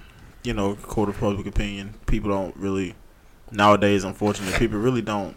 you 0.44 0.54
know, 0.54 0.76
court 0.76 1.10
of 1.10 1.18
public 1.18 1.48
opinion, 1.48 1.96
people 2.08 2.30
don't 2.30 2.56
really 2.58 2.94
nowadays. 3.52 4.04
Unfortunately, 4.04 4.58
people 4.60 4.80
really 4.80 5.02
don't. 5.02 5.36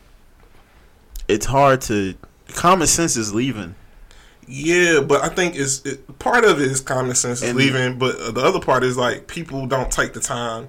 It's 1.29 1.47
hard 1.47 1.81
to 1.83 2.15
common 2.49 2.87
sense 2.87 3.17
is 3.17 3.33
leaving. 3.35 3.75
Yeah, 4.49 5.01
but 5.01 5.23
I 5.23 5.29
think 5.29 5.57
it's 5.57 5.85
it, 5.85 6.19
part 6.19 6.45
of 6.45 6.61
it 6.61 6.71
is 6.71 6.81
common 6.81 7.15
sense 7.15 7.43
is 7.43 7.55
leaving, 7.55 7.99
but 7.99 8.17
uh, 8.19 8.31
the 8.31 8.41
other 8.41 8.61
part 8.61 8.83
is 8.83 8.97
like 8.97 9.27
people 9.27 9.67
don't 9.67 9.91
take 9.91 10.15
the 10.15 10.21
time 10.21 10.69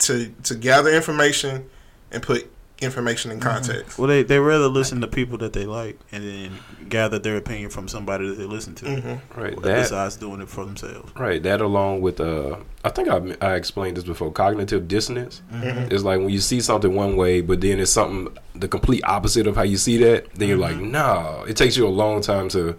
to 0.00 0.28
to 0.44 0.54
gather 0.54 0.90
information 0.90 1.68
and 2.10 2.22
put 2.22 2.48
information 2.80 3.30
in 3.30 3.38
context. 3.38 3.96
Well, 3.98 4.08
they 4.08 4.22
they 4.22 4.38
rather 4.40 4.66
listen 4.68 5.00
to 5.02 5.06
people 5.06 5.38
that 5.38 5.52
they 5.52 5.66
like 5.66 5.98
and 6.10 6.24
then 6.24 6.58
gather 6.88 7.18
their 7.18 7.36
opinion 7.36 7.70
from 7.70 7.86
somebody 7.88 8.28
that 8.28 8.34
they 8.34 8.44
listen 8.44 8.74
to, 8.76 8.84
hmm 9.00 9.40
Right. 9.40 9.60
That 9.62 9.82
besides 9.82 10.16
doing 10.16 10.40
it 10.40 10.48
for 10.48 10.64
themselves. 10.64 11.12
right. 11.16 11.40
That 11.42 11.60
along 11.60 12.00
with 12.02 12.20
uh, 12.20 12.56
I 12.84 12.90
think 12.90 13.08
I 13.08 13.36
I 13.40 13.54
explained 13.54 13.96
this 13.96 14.04
before. 14.04 14.32
Cognitive 14.32 14.88
dissonance 14.88 15.42
Mhm. 15.52 15.92
is 15.92 16.02
like 16.04 16.18
when 16.20 16.30
you 16.30 16.40
see 16.40 16.60
something 16.60 16.94
one 16.94 17.16
way, 17.16 17.40
but 17.40 17.60
then 17.60 17.78
it's 17.80 17.90
something 17.92 18.36
the 18.54 18.68
complete 18.68 19.02
opposite 19.04 19.46
of 19.46 19.54
how 19.56 19.62
you 19.62 19.76
see 19.76 19.96
that. 19.98 20.32
Then 20.34 20.48
you're 20.48 20.58
like, 20.58 20.76
nah. 20.76 21.42
It 21.44 21.56
takes 21.56 21.76
you 21.76 21.86
a 21.86 21.88
long 21.88 22.20
time 22.20 22.48
to 22.50 22.76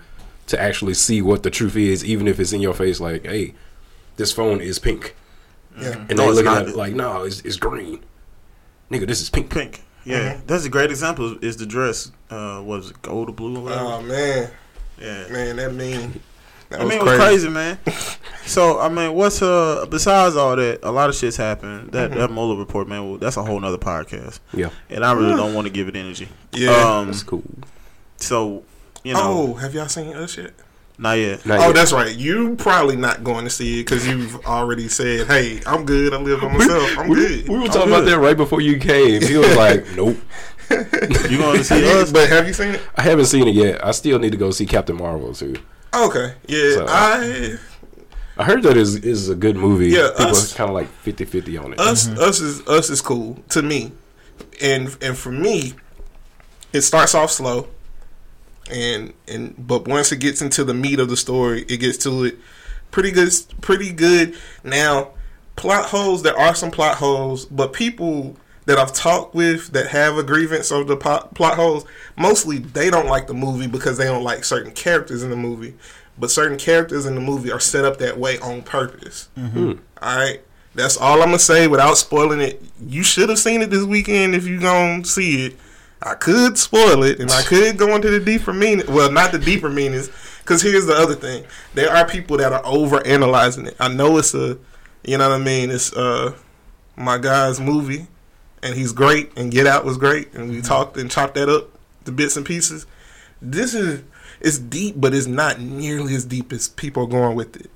to 0.47 0.59
actually 0.61 0.93
see 0.93 1.21
what 1.21 1.43
the 1.43 1.49
truth 1.49 1.75
is, 1.75 2.03
even 2.03 2.27
if 2.27 2.39
it's 2.39 2.53
in 2.53 2.61
your 2.61 2.73
face. 2.73 2.99
Like, 2.99 3.25
hey, 3.25 3.53
this 4.17 4.31
phone 4.31 4.61
is 4.61 4.79
pink, 4.79 5.15
Yeah. 5.79 6.05
and 6.09 6.15
No, 6.17 6.23
they 6.23 6.27
it's 6.29 6.35
looking 6.35 6.45
not. 6.45 6.61
at 6.63 6.67
it 6.69 6.75
like, 6.75 6.93
no, 6.93 7.23
it's, 7.23 7.41
it's 7.41 7.55
green. 7.57 8.03
Nigga, 8.91 9.07
this 9.07 9.21
is 9.21 9.29
pink. 9.29 9.49
Pink. 9.49 9.83
Yeah, 10.05 10.41
that's 10.45 10.65
a 10.65 10.69
great 10.69 10.89
example. 10.89 11.37
Is 11.41 11.55
the 11.57 11.65
dress? 11.65 12.11
Uh, 12.29 12.61
was 12.63 12.89
it 12.91 13.01
gold 13.01 13.29
or 13.29 13.31
blue 13.33 13.57
or 13.57 13.63
whatever? 13.63 13.83
Oh 13.85 14.01
man, 14.01 14.51
yeah. 14.99 15.27
man, 15.29 15.55
that 15.55 15.73
mean 15.73 16.19
that 16.69 16.81
I 16.81 16.83
mean, 16.83 16.97
it 16.99 17.03
was 17.03 17.17
crazy, 17.19 17.47
man. 17.49 17.77
so, 18.45 18.79
I 18.81 18.89
mean, 18.89 19.13
what's 19.13 19.41
uh 19.41 19.85
besides 19.89 20.35
all 20.35 20.57
that? 20.57 20.79
A 20.83 20.91
lot 20.91 21.09
of 21.09 21.15
shit's 21.15 21.37
happened. 21.37 21.93
That 21.93 22.09
Mm-hmm. 22.11 22.19
that 22.19 22.31
Mueller 22.31 22.57
report, 22.57 22.89
man. 22.89 23.07
Well, 23.11 23.17
that's 23.17 23.37
a 23.37 23.43
whole 23.43 23.59
nother 23.61 23.77
podcast, 23.77 24.39
Yeah, 24.53 24.71
and 24.89 25.05
I 25.05 25.13
really 25.13 25.35
don't 25.37 25.53
want 25.53 25.67
to 25.67 25.73
give 25.73 25.87
it 25.87 25.95
energy. 25.95 26.27
Yeah. 26.51 26.71
Um. 26.71 27.05
that's 27.07 27.23
cool. 27.23 27.43
So, 28.17 28.63
you 29.03 29.13
know, 29.13 29.21
oh, 29.21 29.53
have 29.55 29.73
y'all 29.73 29.87
seen 29.87 30.13
us 30.13 30.37
yet? 30.37 30.53
not 30.97 31.13
yet. 31.13 31.45
Not 31.45 31.59
oh, 31.59 31.67
yet. 31.67 31.75
that's 31.75 31.91
right. 31.91 32.15
You 32.15 32.55
probably 32.55 32.95
not 32.95 33.23
going 33.23 33.45
to 33.45 33.49
see 33.49 33.79
it 33.79 33.83
because 33.83 34.07
you've 34.07 34.45
already 34.45 34.87
said, 34.87 35.27
"Hey, 35.27 35.61
I'm 35.65 35.85
good. 35.85 36.13
I 36.13 36.17
live 36.17 36.41
by 36.41 36.51
myself. 36.51 36.97
I'm 36.97 37.09
we, 37.09 37.15
good." 37.15 37.49
we 37.49 37.55
were 37.55 37.65
I'm 37.65 37.67
talking 37.67 37.89
about 37.89 38.05
that 38.05 38.19
right 38.19 38.37
before 38.37 38.61
you 38.61 38.79
came. 38.79 39.21
He 39.21 39.37
was 39.37 39.55
like, 39.55 39.85
nope. 39.95 40.17
You 40.69 41.37
going 41.37 41.57
to 41.57 41.63
see 41.63 42.01
us? 42.01 42.11
but 42.11 42.29
have 42.29 42.47
you 42.47 42.53
seen 42.53 42.75
it? 42.75 42.81
I 42.95 43.01
haven't 43.01 43.25
seen 43.25 43.47
it 43.47 43.55
yet. 43.55 43.85
I 43.85 43.91
still 43.91 44.19
need 44.19 44.31
to 44.31 44.37
go 44.37 44.51
see 44.51 44.65
Captain 44.65 44.95
Marvel 44.95 45.33
too. 45.33 45.55
Okay, 45.93 46.33
yeah, 46.47 46.73
So- 46.73 46.85
I 46.87 47.57
I 48.35 48.45
heard 48.45 48.63
that 48.63 48.77
is 48.77 48.95
is 48.95 49.29
a 49.29 49.35
good 49.35 49.55
movie. 49.55 49.89
Yeah, 49.89 50.09
People 50.09 50.31
us- 50.31 50.53
are 50.53 50.57
kind 50.57 50.69
of 50.69 50.73
like 50.73 50.87
50-50 51.03 51.63
on 51.63 51.73
it. 51.73 51.79
us 51.79 52.07
mm-hmm. 52.07 52.19
us 52.19 52.39
is 52.39 52.67
us 52.67 52.89
is 52.89 53.01
cool 53.01 53.37
to 53.49 53.61
me, 53.61 53.91
and 54.61 54.95
and 55.01 55.15
for 55.17 55.31
me, 55.31 55.73
it 56.71 56.81
starts 56.81 57.13
off 57.13 57.29
slow, 57.29 57.67
and 58.73 59.13
and 59.27 59.55
but 59.67 59.87
once 59.87 60.11
it 60.11 60.19
gets 60.19 60.41
into 60.41 60.63
the 60.63 60.73
meat 60.73 60.99
of 60.99 61.09
the 61.09 61.17
story, 61.17 61.63
it 61.69 61.77
gets 61.77 61.97
to 61.99 62.25
it 62.25 62.39
pretty 62.91 63.11
good, 63.11 63.31
pretty 63.61 63.93
good. 63.93 64.35
Now, 64.63 65.11
plot 65.55 65.85
holes. 65.85 66.23
There 66.23 66.37
are 66.37 66.55
some 66.55 66.71
plot 66.71 66.97
holes, 66.97 67.45
but 67.45 67.73
people 67.73 68.35
that 68.65 68.77
I've 68.77 68.93
talked 68.93 69.35
with 69.35 69.67
that 69.73 69.87
have 69.87 70.17
a 70.17 70.23
grievance 70.23 70.71
over 70.71 70.85
the 70.85 70.97
plot, 70.97 71.35
plot 71.35 71.55
holes, 71.55 71.85
mostly 72.15 72.59
they 72.59 72.89
don't 72.89 73.07
like 73.07 73.27
the 73.27 73.33
movie 73.33 73.67
because 73.67 73.97
they 73.97 74.05
don't 74.05 74.23
like 74.23 74.43
certain 74.43 74.71
characters 74.71 75.21
in 75.21 75.29
the 75.29 75.35
movie. 75.35 75.75
But 76.17 76.31
certain 76.31 76.57
characters 76.57 77.05
in 77.05 77.15
the 77.15 77.21
movie 77.21 77.51
are 77.51 77.59
set 77.59 77.85
up 77.85 77.97
that 77.97 78.17
way 78.17 78.37
on 78.39 78.61
purpose. 78.61 79.29
Mm-hmm. 79.37 79.71
Hmm. 79.71 79.79
All 80.01 80.17
right. 80.17 80.41
That's 80.75 80.97
all 80.97 81.21
I'm 81.21 81.27
gonna 81.27 81.39
say 81.39 81.67
without 81.67 81.97
spoiling 81.97 82.41
it. 82.41 82.61
You 82.81 83.03
should 83.03 83.29
have 83.29 83.37
seen 83.39 83.61
it 83.61 83.69
this 83.69 83.83
weekend 83.83 84.33
if 84.33 84.47
you 84.47 84.59
gonna 84.59 85.05
see 85.05 85.47
it. 85.47 85.55
I 86.05 86.15
could 86.15 86.57
spoil 86.57 87.03
it, 87.03 87.19
and 87.19 87.31
I 87.31 87.41
could 87.43 87.77
go 87.77 87.95
into 87.95 88.09
the 88.09 88.19
deeper 88.19 88.53
meaning. 88.53 88.85
Well, 88.87 89.11
not 89.11 89.31
the 89.31 89.39
deeper 89.39 89.69
meanings, 89.69 90.09
because 90.39 90.61
here's 90.61 90.85
the 90.85 90.93
other 90.93 91.15
thing: 91.15 91.45
there 91.73 91.89
are 91.89 92.07
people 92.07 92.37
that 92.37 92.51
are 92.51 92.65
over 92.65 93.05
analyzing 93.05 93.67
it. 93.67 93.75
I 93.79 93.87
know 93.87 94.17
it's 94.17 94.33
a, 94.33 94.57
you 95.03 95.17
know 95.17 95.29
what 95.29 95.39
I 95.41 95.43
mean? 95.43 95.71
It's 95.71 95.93
uh, 95.93 96.33
my 96.95 97.17
guy's 97.17 97.59
movie, 97.59 98.07
and 98.61 98.75
he's 98.75 98.91
great, 98.91 99.31
and 99.37 99.51
Get 99.51 99.65
Out 99.65 99.85
was 99.85 99.97
great, 99.97 100.33
and 100.33 100.49
we 100.49 100.61
talked 100.61 100.97
and 100.97 101.09
chopped 101.09 101.35
that 101.35 101.49
up 101.49 101.69
to 102.05 102.11
bits 102.11 102.35
and 102.37 102.45
pieces. 102.45 102.85
This 103.41 103.73
is 103.73 104.03
it's 104.41 104.59
deep, 104.59 104.95
but 104.97 105.13
it's 105.13 105.27
not 105.27 105.59
nearly 105.59 106.15
as 106.15 106.25
deep 106.25 106.51
as 106.51 106.67
people 106.67 107.03
are 107.03 107.07
going 107.07 107.35
with 107.35 107.55
it. 107.55 107.69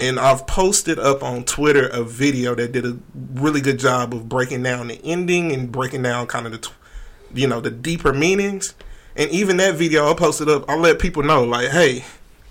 And 0.00 0.18
I've 0.18 0.48
posted 0.48 0.98
up 0.98 1.22
on 1.22 1.44
Twitter 1.44 1.86
a 1.86 2.02
video 2.02 2.56
that 2.56 2.72
did 2.72 2.84
a 2.84 2.98
really 3.34 3.60
good 3.60 3.78
job 3.78 4.12
of 4.12 4.28
breaking 4.28 4.64
down 4.64 4.88
the 4.88 5.00
ending 5.04 5.52
and 5.52 5.70
breaking 5.70 6.02
down 6.02 6.26
kind 6.26 6.46
of 6.46 6.52
the, 6.52 6.68
you 7.34 7.46
know, 7.46 7.60
the 7.60 7.70
deeper 7.70 8.12
meanings. 8.12 8.74
And 9.16 9.30
even 9.30 9.56
that 9.58 9.74
video 9.74 10.10
I 10.10 10.14
posted 10.14 10.48
up, 10.48 10.68
I 10.68 10.76
let 10.76 10.98
people 10.98 11.22
know, 11.22 11.44
like, 11.44 11.68
hey, 11.70 12.04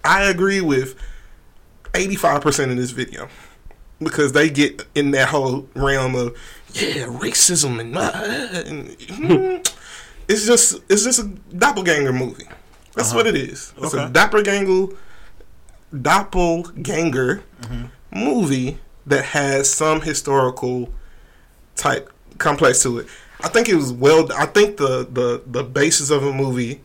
I 0.04 0.24
agree 0.24 0.62
with 0.62 0.96
85% 1.94 2.72
of 2.72 2.78
this 2.78 2.92
video 2.92 3.28
because 4.02 4.34
they 4.34 4.50
get 4.50 4.86
in 4.96 5.12
that 5.12 5.30
whole 5.30 5.68
realm 5.76 6.16
of 6.16 6.38
yeah 6.74 7.06
racism 7.08 7.80
and, 7.80 7.98
uh, 7.98 8.12
and 8.66 8.90
mm, 8.90 9.74
it's 10.30 10.46
just 10.46 10.80
it's 10.90 11.04
just 11.04 11.20
a 11.20 11.24
doppelganger 11.58 12.14
movie. 12.14 12.46
That's 12.96 13.14
what 13.14 13.26
it 13.28 13.36
is. 13.36 13.74
It's 13.78 13.94
a 13.94 14.04
Okay. 14.04 14.14
doppelganger 14.14 14.96
doppelganger 16.02 17.44
movie 18.12 18.78
that 19.06 19.26
has 19.26 19.70
some 19.74 20.02
historical 20.02 20.90
type 21.76 22.12
complex 22.38 22.82
to 22.84 23.00
it. 23.00 23.08
I 23.42 23.48
think 23.48 23.70
it 23.70 23.76
was 23.76 23.92
well. 23.92 24.32
I 24.34 24.46
think 24.46 24.78
the 24.78 25.08
the 25.10 25.44
the 25.46 25.64
basis 25.64 26.10
of 26.10 26.24
the 26.24 26.34
movie 26.34 26.82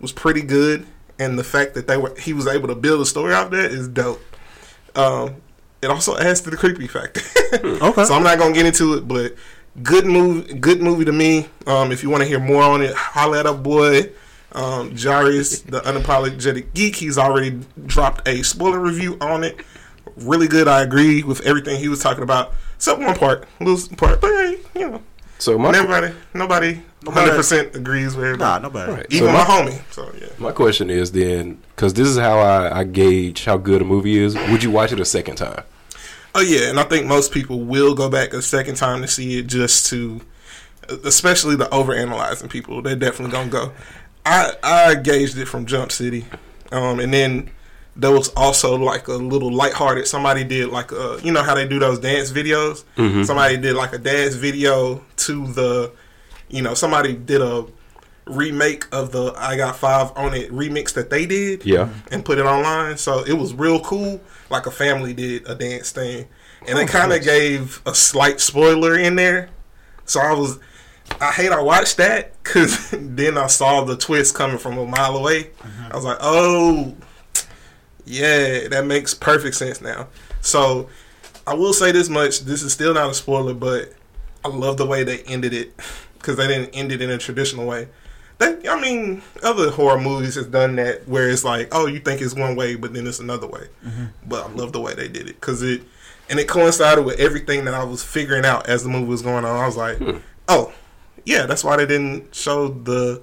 was 0.00 0.12
pretty 0.12 0.42
good, 0.42 0.86
and 1.18 1.38
the 1.38 1.44
fact 1.44 1.74
that 1.74 1.86
they 1.86 1.96
were 1.96 2.14
he 2.18 2.32
was 2.32 2.46
able 2.46 2.68
to 2.68 2.74
build 2.74 3.00
a 3.00 3.06
story 3.06 3.34
out 3.34 3.50
there 3.50 3.66
is 3.66 3.88
dope. 3.88 4.22
Um, 4.94 5.36
it 5.82 5.90
also 5.90 6.16
adds 6.16 6.40
to 6.42 6.50
the 6.50 6.56
creepy 6.56 6.86
factor. 6.86 7.20
Okay. 7.50 8.04
So 8.04 8.12
I'm 8.14 8.22
not 8.22 8.38
gonna 8.38 8.52
get 8.52 8.66
into 8.66 8.92
it, 8.94 9.08
but 9.08 9.34
good 9.82 10.04
movie, 10.04 10.52
good 10.52 10.82
movie 10.82 11.06
to 11.06 11.12
me. 11.12 11.48
Um, 11.66 11.92
if 11.92 12.02
you 12.02 12.10
want 12.10 12.22
to 12.22 12.28
hear 12.28 12.38
more 12.38 12.62
on 12.62 12.82
it, 12.82 12.94
holla 12.94 13.40
at 13.40 13.46
our 13.46 13.54
boy 13.54 14.10
um, 14.52 14.90
the 14.90 15.82
unapologetic 15.84 16.74
geek. 16.74 16.96
He's 16.96 17.18
already 17.18 17.60
dropped 17.86 18.26
a 18.26 18.42
spoiler 18.42 18.80
review 18.80 19.16
on 19.20 19.44
it. 19.44 19.60
Really 20.16 20.48
good. 20.48 20.68
I 20.68 20.82
agree 20.82 21.22
with 21.22 21.40
everything 21.42 21.78
he 21.78 21.88
was 21.88 22.00
talking 22.00 22.22
about. 22.22 22.54
Except 22.76 23.00
one 23.00 23.16
part, 23.16 23.46
little 23.60 23.96
part, 23.96 24.20
but 24.20 24.30
hey, 24.30 24.58
you 24.76 24.90
know, 24.90 25.02
So 25.38 25.56
my 25.58 25.68
everybody, 25.70 26.12
nobody, 26.34 26.80
hundred 27.06 27.36
percent 27.36 27.76
agrees 27.76 28.16
with 28.16 28.24
everybody. 28.24 28.50
Nah, 28.50 28.58
nobody. 28.58 28.92
Right. 28.92 29.06
Even 29.10 29.28
So 29.28 29.32
my, 29.32 29.38
my- 29.38 29.44
homie. 29.44 29.92
So 29.92 30.12
yeah. 30.20 30.26
my 30.38 30.52
question 30.52 30.90
is 30.90 31.12
then, 31.12 31.60
because 31.76 31.94
this 31.94 32.08
is 32.08 32.18
how 32.18 32.38
I, 32.40 32.80
I 32.80 32.84
gauge 32.84 33.44
how 33.44 33.56
good 33.56 33.80
a 33.82 33.84
movie 33.84 34.18
is. 34.18 34.34
Would 34.34 34.62
you 34.64 34.70
watch 34.70 34.90
it 34.92 34.98
a 35.00 35.04
second 35.04 35.36
time? 35.36 35.62
Oh 36.34 36.40
yeah, 36.40 36.68
and 36.68 36.78
I 36.78 36.82
think 36.84 37.06
most 37.06 37.32
people 37.32 37.60
will 37.60 37.94
go 37.94 38.08
back 38.10 38.32
a 38.32 38.42
second 38.42 38.74
time 38.76 39.00
to 39.02 39.08
see 39.08 39.38
it 39.38 39.46
just 39.46 39.86
to, 39.90 40.20
especially 41.04 41.56
the 41.56 41.66
overanalyzing 41.66 42.50
people. 42.50 42.82
They're 42.82 42.96
definitely 42.96 43.32
gonna 43.32 43.48
go. 43.50 43.72
I 44.26 44.52
I 44.62 44.94
gauged 44.96 45.38
it 45.38 45.46
from 45.46 45.66
Jump 45.66 45.90
City, 45.92 46.26
um, 46.70 47.00
and 47.00 47.12
then 47.14 47.50
there 47.98 48.12
was 48.12 48.28
also 48.36 48.76
like 48.76 49.08
a 49.08 49.14
little 49.14 49.52
lighthearted. 49.52 50.06
Somebody 50.06 50.44
did 50.44 50.68
like 50.68 50.92
a 50.92 51.18
you 51.22 51.32
know 51.32 51.42
how 51.42 51.54
they 51.54 51.66
do 51.66 51.80
those 51.80 51.98
dance 51.98 52.30
videos. 52.30 52.84
Mm-hmm. 52.96 53.24
Somebody 53.24 53.56
did 53.56 53.74
like 53.74 53.92
a 53.92 53.98
dance 53.98 54.34
video 54.36 55.04
to 55.16 55.46
the, 55.52 55.92
you 56.48 56.62
know, 56.62 56.74
somebody 56.74 57.14
did 57.14 57.42
a 57.42 57.66
remake 58.26 58.86
of 58.92 59.10
the 59.10 59.32
I 59.36 59.56
Got 59.56 59.76
Five 59.76 60.12
on 60.16 60.32
It 60.32 60.52
remix 60.52 60.92
that 60.94 61.10
they 61.10 61.26
did 61.26 61.66
Yeah. 61.66 61.88
and 62.12 62.24
put 62.24 62.38
it 62.38 62.46
online. 62.46 62.96
So 62.98 63.24
it 63.24 63.32
was 63.32 63.52
real 63.52 63.80
cool. 63.80 64.20
Like 64.48 64.66
a 64.66 64.70
family 64.70 65.12
did 65.12 65.48
a 65.48 65.56
dance 65.56 65.90
thing, 65.90 66.28
and 66.66 66.78
it 66.78 66.84
oh, 66.84 66.86
kind 66.86 67.12
of 67.12 67.22
gave 67.22 67.82
a 67.84 67.94
slight 67.94 68.40
spoiler 68.40 68.96
in 68.96 69.16
there. 69.16 69.50
So 70.04 70.20
I 70.20 70.32
was, 70.32 70.58
I 71.20 71.32
hate 71.32 71.50
I 71.50 71.60
watched 71.60 71.96
that 71.96 72.40
because 72.42 72.90
then 72.92 73.36
I 73.36 73.48
saw 73.48 73.84
the 73.84 73.96
twist 73.96 74.34
coming 74.36 74.56
from 74.58 74.78
a 74.78 74.86
mile 74.86 75.16
away. 75.16 75.50
Uh-huh. 75.60 75.88
I 75.90 75.96
was 75.96 76.04
like, 76.04 76.18
oh, 76.20 76.94
yeah, 78.08 78.68
that 78.68 78.86
makes 78.86 79.14
perfect 79.14 79.56
sense 79.56 79.80
now. 79.80 80.08
So 80.40 80.88
I 81.46 81.54
will 81.54 81.72
say 81.72 81.92
this 81.92 82.08
much: 82.08 82.40
this 82.40 82.62
is 82.62 82.72
still 82.72 82.94
not 82.94 83.10
a 83.10 83.14
spoiler, 83.14 83.54
but 83.54 83.92
I 84.44 84.48
love 84.48 84.76
the 84.76 84.86
way 84.86 85.04
they 85.04 85.20
ended 85.22 85.52
it 85.52 85.74
because 86.18 86.36
they 86.36 86.48
didn't 86.48 86.74
end 86.74 86.92
it 86.92 87.02
in 87.02 87.10
a 87.10 87.18
traditional 87.18 87.66
way. 87.66 87.88
They, 88.38 88.68
I 88.68 88.80
mean, 88.80 89.22
other 89.42 89.70
horror 89.70 90.00
movies 90.00 90.36
has 90.36 90.46
done 90.46 90.76
that 90.76 91.08
where 91.08 91.28
it's 91.28 91.44
like, 91.44 91.68
oh, 91.72 91.86
you 91.86 91.98
think 91.98 92.20
it's 92.20 92.34
one 92.34 92.54
way, 92.54 92.76
but 92.76 92.92
then 92.94 93.06
it's 93.06 93.18
another 93.18 93.46
way. 93.48 93.68
Mm-hmm. 93.84 94.04
But 94.26 94.46
I 94.46 94.52
love 94.52 94.72
the 94.72 94.80
way 94.80 94.94
they 94.94 95.08
did 95.08 95.28
it 95.28 95.40
because 95.40 95.62
it, 95.62 95.82
and 96.30 96.38
it 96.38 96.46
coincided 96.46 97.04
with 97.04 97.18
everything 97.18 97.64
that 97.64 97.74
I 97.74 97.82
was 97.82 98.04
figuring 98.04 98.44
out 98.44 98.68
as 98.68 98.84
the 98.84 98.90
movie 98.90 99.06
was 99.06 99.22
going 99.22 99.44
on. 99.44 99.60
I 99.60 99.66
was 99.66 99.76
like, 99.76 99.98
hmm. 99.98 100.18
oh, 100.46 100.72
yeah, 101.24 101.46
that's 101.46 101.64
why 101.64 101.76
they 101.76 101.86
didn't 101.86 102.32
show 102.34 102.68
the, 102.68 103.22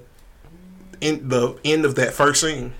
in 1.00 1.28
the 1.28 1.58
end 1.64 1.86
of 1.86 1.94
that 1.94 2.12
first 2.12 2.42
scene. 2.42 2.74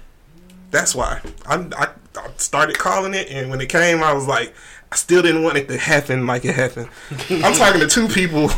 That's 0.70 0.94
why 0.94 1.20
I, 1.46 1.56
I, 1.76 1.88
I 2.18 2.28
started 2.36 2.78
calling 2.78 3.14
it, 3.14 3.28
and 3.30 3.50
when 3.50 3.60
it 3.60 3.68
came, 3.68 4.02
I 4.02 4.12
was 4.12 4.26
like, 4.26 4.54
I 4.92 4.96
still 4.96 5.22
didn't 5.22 5.42
want 5.42 5.56
it 5.58 5.68
to 5.68 5.78
happen 5.78 6.26
like 6.26 6.44
it 6.44 6.54
happened. 6.54 6.88
I'm 7.30 7.54
talking 7.54 7.80
to 7.80 7.86
two 7.88 8.08
people 8.08 8.48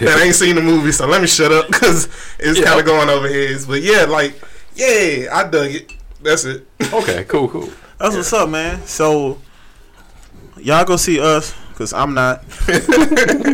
that 0.00 0.20
ain't 0.24 0.34
seen 0.34 0.56
the 0.56 0.62
movie, 0.62 0.92
so 0.92 1.06
let 1.06 1.20
me 1.20 1.26
shut 1.26 1.52
up 1.52 1.66
because 1.68 2.08
it's 2.38 2.58
Yeah. 2.58 2.64
kind 2.66 2.80
of 2.80 2.86
going 2.86 3.08
over 3.08 3.28
heads. 3.28 3.66
But 3.66 3.82
yeah, 3.82 4.04
like, 4.04 4.34
yeah, 4.74 5.28
I 5.32 5.48
dug 5.50 5.70
it. 5.70 5.92
That's 6.22 6.44
it. 6.44 6.66
Okay, 6.92 7.24
cool, 7.24 7.48
cool. 7.48 7.70
That's 7.98 8.16
what's 8.16 8.32
up, 8.32 8.48
man. 8.48 8.84
So 8.86 9.38
y'all 10.56 10.84
go 10.84 10.96
see 10.96 11.20
us 11.20 11.54
because 11.70 11.92
I'm 11.92 12.14
not. 12.14 12.40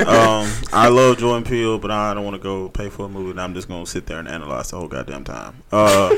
um, 0.07 0.51
I 0.73 0.89
love 0.89 1.19
Jordan 1.19 1.45
Peele, 1.45 1.79
but 1.79 1.91
I 1.91 2.15
don't 2.15 2.25
want 2.25 2.37
to 2.37 2.43
go 2.43 2.69
pay 2.69 2.89
for 2.89 3.07
a 3.07 3.09
movie. 3.09 3.33
And 3.33 3.41
I'm 3.41 3.53
just 3.55 3.69
gonna 3.69 3.87
sit 3.87 4.07
there 4.07 4.19
and 4.19 4.29
analyze 4.29 4.71
the 4.71 4.79
whole 4.79 4.89
goddamn 4.89 5.25
time. 5.25 5.63
Uh, 5.71 6.15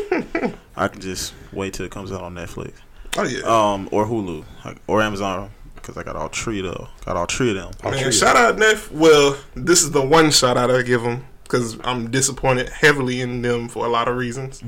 I 0.76 0.88
can 0.88 1.00
just 1.00 1.34
wait 1.52 1.74
till 1.74 1.86
it 1.86 1.92
comes 1.92 2.10
out 2.12 2.22
on 2.22 2.34
Netflix, 2.34 2.72
Oh 3.16 3.24
yeah. 3.24 3.40
um, 3.44 3.88
or 3.92 4.06
Hulu, 4.06 4.44
or 4.86 5.02
Amazon, 5.02 5.50
because 5.76 5.96
I 5.96 6.02
got 6.02 6.16
all 6.16 6.28
three 6.28 6.66
of 6.66 6.74
them. 6.74 6.88
Got 7.04 7.16
all 7.16 7.26
three 7.26 7.50
of 7.50 7.56
them. 7.56 7.70
I'll 7.84 7.90
Man, 7.92 8.02
treat 8.02 8.12
shout 8.14 8.36
out 8.36 8.58
Neff. 8.58 8.90
Well, 8.90 9.36
this 9.54 9.82
is 9.82 9.92
the 9.92 10.02
one 10.04 10.30
shout 10.30 10.56
out 10.56 10.70
I 10.70 10.82
give 10.82 11.02
them 11.02 11.24
because 11.44 11.78
I'm 11.84 12.10
disappointed 12.10 12.68
heavily 12.70 13.20
in 13.20 13.42
them 13.42 13.68
for 13.68 13.86
a 13.86 13.88
lot 13.88 14.08
of 14.08 14.16
reasons, 14.16 14.62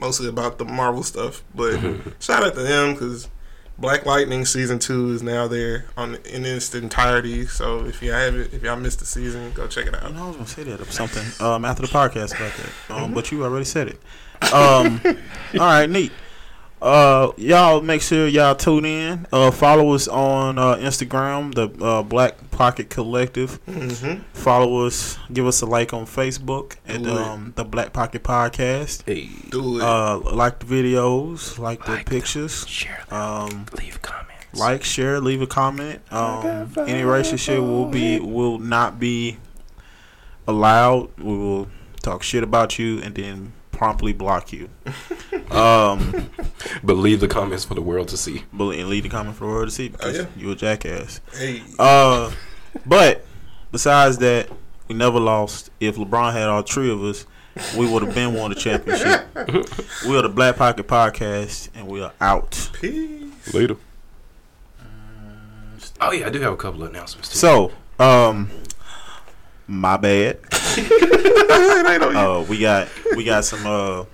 mostly 0.00 0.28
about 0.28 0.58
the 0.58 0.64
Marvel 0.64 1.02
stuff. 1.02 1.42
But 1.54 1.80
shout 2.20 2.42
out 2.42 2.54
to 2.54 2.62
them 2.62 2.92
because 2.92 3.28
Black 3.78 4.04
Lightning 4.04 4.44
season 4.44 4.78
two 4.80 5.12
is 5.12 5.22
now 5.22 5.46
there 5.46 5.86
on 5.96 6.16
in 6.26 6.44
its 6.44 6.74
entirety. 6.74 7.46
So 7.46 7.84
if 7.86 8.02
you 8.02 8.10
have 8.12 8.34
it, 8.34 8.52
if 8.52 8.62
y'all 8.64 8.76
missed 8.76 8.98
the 8.98 9.06
season, 9.06 9.52
go 9.52 9.66
check 9.68 9.86
it 9.86 9.94
out. 9.94 10.08
You 10.10 10.16
know, 10.16 10.24
I 10.24 10.26
was 10.26 10.36
gonna 10.36 10.48
say 10.48 10.64
that 10.64 10.80
or 10.80 10.84
something 10.90 11.24
um, 11.46 11.64
after 11.64 11.82
the 11.82 11.88
podcast 11.88 12.36
about 12.36 12.52
that, 12.58 12.94
um, 12.94 13.14
but 13.14 13.30
you 13.32 13.44
already 13.44 13.64
said 13.64 13.88
it. 13.88 13.98
Um, 14.52 15.00
all 15.54 15.60
right, 15.60 15.88
neat. 15.88 16.12
Uh, 16.80 17.32
y'all 17.36 17.80
make 17.80 18.00
sure 18.00 18.28
y'all 18.28 18.54
tune 18.54 18.84
in. 18.84 19.26
Uh, 19.32 19.50
follow 19.50 19.94
us 19.94 20.06
on 20.06 20.58
uh, 20.58 20.76
Instagram, 20.76 21.52
the 21.52 21.68
uh, 21.84 22.02
Black 22.04 22.50
Pocket 22.52 22.88
Collective. 22.88 23.56
hmm 23.68 24.14
Follow 24.32 24.86
us. 24.86 25.18
Give 25.32 25.44
us 25.48 25.60
a 25.62 25.66
like 25.66 25.92
on 25.92 26.06
Facebook 26.06 26.76
at 26.86 27.04
um, 27.04 27.52
the 27.56 27.64
Black 27.64 27.92
Pocket 27.92 28.22
Podcast. 28.22 29.02
Hey, 29.06 29.28
Do 29.50 29.78
it. 29.78 29.82
Uh, 29.82 30.18
like 30.32 30.60
the 30.60 30.66
videos, 30.66 31.58
like 31.58 31.84
the 31.84 31.90
Like 31.92 32.04
them. 32.06 32.14
pictures. 32.20 32.64
share 32.68 33.02
them. 33.10 33.18
Um, 33.20 33.66
Leave 33.76 34.00
comments. 34.00 34.54
like, 34.60 34.84
share, 34.84 35.18
leave 35.20 35.42
a 35.42 35.48
comment. 35.48 36.00
Um, 36.12 36.70
any 36.78 37.02
racist 37.02 37.40
shit 37.40 37.60
will 37.60 37.86
be 37.86 38.20
will 38.20 38.60
not 38.60 39.00
be 39.00 39.38
allowed. 40.46 41.10
We 41.18 41.36
will 41.36 41.68
talk 42.02 42.22
shit 42.22 42.44
about 42.44 42.78
you 42.78 43.00
and 43.02 43.16
then 43.16 43.52
promptly 43.78 44.12
block 44.12 44.52
you. 44.52 44.68
um, 45.50 46.28
But 46.82 46.94
leave 46.94 47.20
the 47.20 47.28
comments 47.28 47.64
for 47.64 47.74
the 47.74 47.80
world 47.82 48.08
to 48.08 48.16
see. 48.16 48.44
but 48.52 48.70
and 48.76 48.88
leave 48.88 49.04
the 49.04 49.08
comment 49.08 49.36
for 49.36 49.44
the 49.44 49.50
world 49.50 49.68
to 49.68 49.74
see 49.74 49.88
because 49.88 50.18
Oh, 50.18 50.22
yeah. 50.22 50.26
you 50.36 50.50
a 50.50 50.54
jackass. 50.56 51.20
hey, 51.32 51.62
Uh, 51.78 52.30
but 52.84 53.24
besides 53.72 54.18
that, 54.18 54.50
we 54.88 54.94
never 54.94 55.20
lost. 55.20 55.70
If 55.80 55.96
LeBron 55.96 56.32
had 56.32 56.48
all 56.48 56.62
three 56.62 56.90
of 56.90 57.02
us, 57.02 57.24
we 57.76 57.90
would 57.90 58.02
have 58.02 58.14
been 58.14 58.34
won 58.34 58.50
the 58.50 58.56
championship. 58.56 59.26
we 60.06 60.16
are 60.16 60.22
the 60.22 60.28
Black 60.28 60.56
Pocket 60.56 60.86
Podcast, 60.86 61.68
and 61.74 61.86
we 61.88 62.02
are 62.02 62.12
out. 62.20 62.70
peace. 62.80 63.54
Later. 63.54 63.76
Oh 66.00 66.12
yeah, 66.12 66.26
I 66.26 66.30
do 66.30 66.40
have 66.40 66.52
a 66.52 66.56
couple 66.56 66.82
of 66.84 66.90
announcements 66.90 67.30
too. 67.30 67.38
So, 67.38 67.72
um, 67.98 68.50
my 69.66 69.96
bad. 69.96 70.38
It 70.80 71.86
ain't 71.86 72.02
on 72.02 72.12
you. 72.12 72.18
Uh, 72.18 72.42
we 72.48 72.58
got 72.60 72.88
we 73.16 73.24
got 73.24 73.44
some 73.44 73.66
uh, 73.66 74.04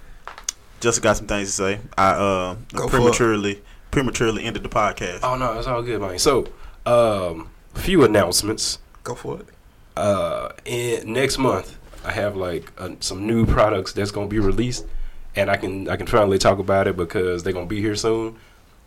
just 0.81 1.03
got 1.03 1.17
some 1.17 1.27
things 1.27 1.49
to 1.49 1.53
say. 1.53 1.81
I 1.97 2.11
uh 2.11 2.57
Go 2.73 2.89
prematurely 2.89 3.63
prematurely 3.91 4.45
ended 4.45 4.63
the 4.63 4.69
podcast. 4.69 5.21
oh 5.23 5.37
no, 5.37 5.59
it's 5.59 5.67
all 5.67 5.83
good, 5.83 6.01
man. 6.01 6.19
So, 6.19 6.47
um, 6.87 7.51
a 7.75 7.79
few 7.79 8.05
announcements. 8.05 8.79
Go 9.05 9.15
for 9.15 9.41
it. 9.41 9.47
uh 9.97 10.49
in 10.65 11.13
next 11.13 11.39
month 11.39 11.77
I 12.05 12.13
have 12.13 12.37
like 12.37 12.71
uh, 12.79 12.91
some 13.01 13.27
new 13.27 13.47
products 13.47 13.93
that's 13.93 14.11
gonna 14.11 14.27
be 14.29 14.39
released, 14.39 14.85
and 15.37 15.51
I 15.51 15.57
can 15.57 15.89
I 15.89 15.97
can 15.97 16.07
finally 16.07 16.39
talk 16.39 16.59
about 16.59 16.87
it 16.89 16.97
because 16.97 17.43
they're 17.43 17.53
gonna 17.53 17.67
be 17.67 17.81
here 17.81 17.97
soon. 17.97 18.37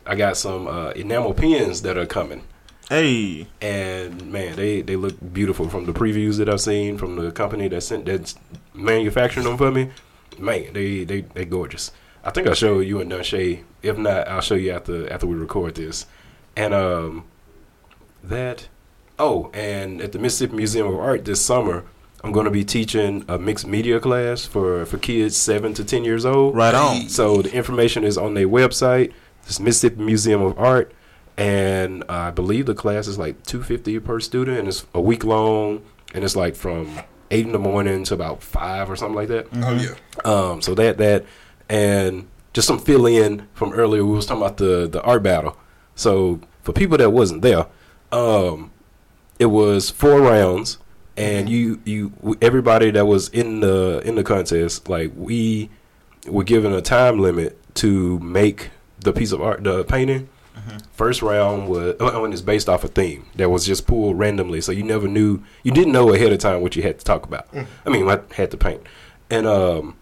I 0.05 0.15
got 0.15 0.37
some 0.37 0.67
uh, 0.67 0.89
enamel 0.91 1.33
pens 1.33 1.81
that 1.81 1.97
are 1.97 2.05
coming, 2.05 2.43
Hey, 2.89 3.47
and 3.61 4.31
man, 4.31 4.55
they 4.55 4.81
they 4.81 4.95
look 4.95 5.15
beautiful 5.33 5.67
from 5.67 5.85
the 5.85 5.91
previews 5.93 6.37
that 6.37 6.47
I've 6.47 6.61
seen 6.61 6.97
from 6.97 7.17
the 7.17 7.31
company 7.31 7.67
that 7.67 7.81
sent 7.81 8.05
that's 8.05 8.35
manufacturing 8.73 9.45
them 9.45 9.57
for 9.57 9.71
me. 9.71 9.89
Man, 10.39 10.71
they 10.73 11.03
they 11.03 11.21
they 11.21 11.43
gorgeous. 11.45 11.91
I 12.23 12.31
think 12.31 12.47
I'll 12.47 12.53
show 12.53 12.79
you 12.79 13.01
and 13.01 13.09
Don 13.09 13.23
Shay. 13.23 13.63
If 13.83 13.97
not, 13.97 14.27
I'll 14.27 14.41
show 14.41 14.55
you 14.55 14.71
after 14.71 15.11
after 15.11 15.27
we 15.27 15.35
record 15.35 15.75
this. 15.75 16.05
And 16.55 16.73
um, 16.73 17.25
that. 18.23 18.67
Oh, 19.19 19.49
and 19.53 19.99
at 19.99 20.11
the 20.11 20.19
Mississippi 20.19 20.55
Museum 20.55 20.87
of 20.87 20.95
Art 20.99 21.25
this 21.25 21.43
summer, 21.43 21.85
I'm 22.23 22.31
going 22.31 22.45
to 22.45 22.51
be 22.51 22.63
teaching 22.63 23.25
a 23.27 23.37
mixed 23.37 23.67
media 23.67 23.99
class 23.99 24.45
for 24.45 24.85
for 24.85 24.97
kids 24.97 25.35
seven 25.35 25.73
to 25.73 25.83
ten 25.83 26.03
years 26.03 26.25
old. 26.25 26.55
right 26.55 26.73
on. 26.73 27.09
So 27.09 27.41
the 27.41 27.53
information 27.53 28.03
is 28.03 28.17
on 28.17 28.33
their 28.33 28.47
website. 28.47 29.11
It's 29.45 29.59
Mississippi 29.59 30.01
Museum 30.01 30.41
of 30.41 30.57
Art, 30.59 30.91
and 31.37 32.03
I 32.09 32.31
believe 32.31 32.65
the 32.65 32.73
class 32.73 33.07
is 33.07 33.17
like 33.17 33.43
two 33.43 33.63
fifty 33.63 33.99
per 33.99 34.19
student, 34.19 34.59
and 34.59 34.67
it's 34.67 34.85
a 34.93 35.01
week 35.01 35.23
long, 35.23 35.83
and 36.13 36.23
it's 36.23 36.35
like 36.35 36.55
from 36.55 36.99
eight 37.29 37.45
in 37.45 37.51
the 37.51 37.59
morning 37.59 38.03
to 38.05 38.13
about 38.13 38.41
five 38.41 38.89
or 38.89 38.95
something 38.95 39.15
like 39.15 39.27
that. 39.27 39.47
Oh 39.53 39.73
yeah. 39.75 39.95
Um, 40.25 40.61
so 40.61 40.73
that 40.75 40.97
that 40.97 41.25
and 41.69 42.27
just 42.53 42.67
some 42.67 42.79
fill 42.79 43.05
in 43.05 43.47
from 43.53 43.73
earlier. 43.73 44.03
We 44.03 44.13
was 44.13 44.25
talking 44.25 44.41
about 44.41 44.57
the 44.57 44.87
the 44.87 45.01
art 45.03 45.23
battle. 45.23 45.57
So 45.95 46.41
for 46.63 46.73
people 46.73 46.97
that 46.97 47.11
wasn't 47.11 47.41
there, 47.41 47.67
um, 48.11 48.71
it 49.39 49.47
was 49.47 49.89
four 49.89 50.21
rounds, 50.21 50.79
and 51.15 51.49
you 51.49 51.81
you 51.85 52.37
everybody 52.41 52.91
that 52.91 53.05
was 53.05 53.29
in 53.29 53.59
the 53.59 54.01
in 54.03 54.15
the 54.15 54.23
contest, 54.23 54.89
like 54.89 55.11
we 55.15 55.69
were 56.27 56.43
given 56.43 56.73
a 56.73 56.81
time 56.81 57.19
limit 57.19 57.59
to 57.75 58.19
make 58.19 58.69
the 58.99 59.13
piece 59.13 59.31
of 59.31 59.41
art, 59.41 59.63
the 59.63 59.83
painting. 59.83 60.29
First 60.91 61.21
round 61.21 61.67
was 61.67 61.95
oh, 61.99 62.23
and 62.23 62.33
it's 62.33 62.41
based 62.41 62.67
off 62.67 62.83
a 62.83 62.87
theme 62.87 63.25
that 63.35 63.49
was 63.49 63.65
just 63.65 63.87
pulled 63.87 64.17
randomly, 64.17 64.61
so 64.61 64.71
you 64.71 64.83
never 64.83 65.07
knew, 65.07 65.43
you 65.63 65.71
didn't 65.71 65.93
know 65.93 66.13
ahead 66.13 66.31
of 66.31 66.39
time 66.39 66.61
what 66.61 66.75
you 66.75 66.83
had 66.83 66.99
to 66.99 67.05
talk 67.05 67.25
about. 67.25 67.47
I 67.85 67.89
mean, 67.89 68.09
I 68.09 68.19
had 68.33 68.51
to 68.51 68.57
paint, 68.57 68.81
and 69.29 69.45
um, 69.47 69.95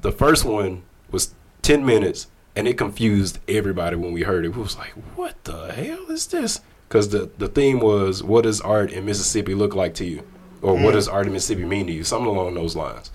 the 0.00 0.12
first 0.12 0.44
one 0.44 0.82
was 1.10 1.34
ten 1.62 1.84
minutes, 1.84 2.28
and 2.54 2.66
it 2.68 2.78
confused 2.78 3.38
everybody 3.48 3.96
when 3.96 4.12
we 4.12 4.22
heard 4.22 4.44
it. 4.44 4.54
We 4.54 4.62
was 4.62 4.78
like, 4.78 4.92
"What 5.16 5.42
the 5.44 5.72
hell 5.72 6.10
is 6.10 6.26
this?" 6.26 6.60
Because 6.88 7.08
the 7.10 7.30
the 7.38 7.48
theme 7.48 7.80
was, 7.80 8.22
"What 8.22 8.44
does 8.44 8.60
art 8.60 8.92
in 8.92 9.04
Mississippi 9.04 9.54
look 9.54 9.74
like 9.74 9.94
to 9.94 10.04
you?" 10.04 10.22
or 10.62 10.76
"What 10.76 10.92
does 10.92 11.08
art 11.08 11.26
in 11.26 11.32
Mississippi 11.32 11.64
mean 11.64 11.86
to 11.88 11.92
you?" 11.92 12.04
Something 12.04 12.28
along 12.28 12.54
those 12.54 12.76
lines. 12.76 13.10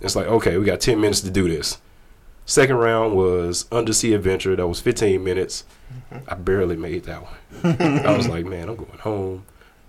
It's 0.00 0.16
like, 0.16 0.26
okay, 0.26 0.58
we 0.58 0.64
got 0.64 0.80
ten 0.80 1.00
minutes 1.00 1.20
to 1.22 1.30
do 1.30 1.48
this. 1.48 1.78
Second 2.46 2.76
round 2.76 3.16
was 3.16 3.66
Undersea 3.72 4.12
Adventure. 4.12 4.54
That 4.54 4.66
was 4.66 4.80
15 4.80 5.22
minutes. 5.24 5.64
I 6.28 6.34
barely 6.34 6.76
made 6.76 7.04
that 7.04 7.22
one. 7.22 8.04
I 8.06 8.16
was 8.16 8.28
like, 8.28 8.44
man, 8.44 8.68
I'm 8.68 8.76
going 8.76 8.98
home. 8.98 9.46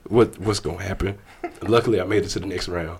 What 0.07 0.37
what's 0.39 0.59
gonna 0.59 0.83
happen? 0.83 1.17
Luckily, 1.61 1.99
I 1.99 2.03
made 2.03 2.23
it 2.23 2.29
to 2.29 2.39
the 2.39 2.45
next 2.45 2.67
round. 2.67 2.99